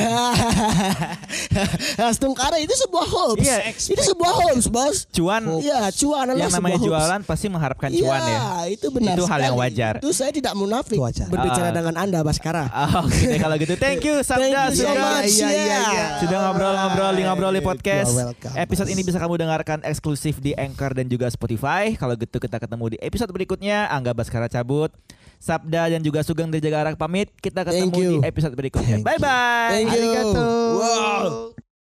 Stungkara 2.15 2.57
itu 2.57 2.71
sebuah 2.77 3.07
hopes. 3.07 3.43
Iya, 3.43 3.57
itu 3.73 4.01
sebuah 4.05 4.33
hopes, 4.35 4.65
Bos. 4.67 4.97
Cuan 5.09 5.43
Iya, 5.59 5.89
cuan 5.91 6.25
adalah 6.27 6.47
yang 6.47 6.53
namanya 6.53 6.77
sebuah 6.77 6.79
hopes. 6.79 6.87
jualan 6.87 7.19
pasti 7.25 7.45
mengharapkan 7.47 7.89
cuan 7.91 8.19
Iya, 8.19 8.29
ya. 8.29 8.41
itu 8.69 8.87
benar. 8.89 9.15
Itu 9.15 9.23
hal 9.25 9.39
yang 9.41 9.57
wajar. 9.57 9.93
Itu 9.99 10.11
saya 10.11 10.31
tidak 10.31 10.53
munafik 10.53 10.97
wajar. 10.97 11.27
berbicara 11.27 11.69
Ah. 11.69 11.73
dengan 11.73 11.95
Anda, 11.97 12.19
Baskara. 12.21 12.67
Ah, 12.75 13.01
Oke 13.01 13.25
deh 13.25 13.39
kalau 13.39 13.55
gitu. 13.57 13.73
Thank 13.75 14.03
you 14.03 14.19
Sabda 14.21 14.45
Thank 14.45 14.55
you 14.75 14.83
so 14.83 14.91
much. 14.91 15.31
Iya, 15.31 15.47
iya, 15.47 15.63
yeah. 15.65 15.83
iya. 15.89 16.05
Sudah 16.19 16.37
ngobrol-ngobrol 16.43 17.11
di 17.11 17.21
ngobrol 17.23 17.51
di 17.51 17.61
podcast. 17.61 18.11
Welcome. 18.11 18.53
Episode 18.55 18.89
ini 18.89 19.01
bisa 19.01 19.17
kamu 19.17 19.35
dengarkan 19.37 19.79
eksklusif 19.81 20.37
di 20.37 20.53
Anchor 20.53 20.93
dan 20.93 21.07
juga 21.07 21.25
Spotify. 21.27 21.95
Kalau 21.95 22.13
gitu 22.13 22.37
kita 22.37 22.57
ketemu 22.57 22.93
di 22.93 22.97
episode 22.99 23.29
berikutnya. 23.29 23.87
Angga 23.87 24.11
Baskara 24.11 24.45
cabut. 24.45 24.91
Sabda 25.45 25.93
dan 25.93 26.01
juga 26.01 26.25
Sugeng 26.25 26.49
dari 26.49 26.65
Jaga 26.65 26.89
Arak 26.89 26.97
pamit. 26.97 27.29
Kita 27.37 27.61
ketemu 27.61 27.93
di 27.93 28.07
episode 28.25 28.57
berikutnya. 28.57 29.05
Bye 29.05 29.21
bye. 29.21 29.69
Thank 29.69 29.93
you. 29.93 30.01
Arigato. 30.09 30.49
Wow. 30.81 31.64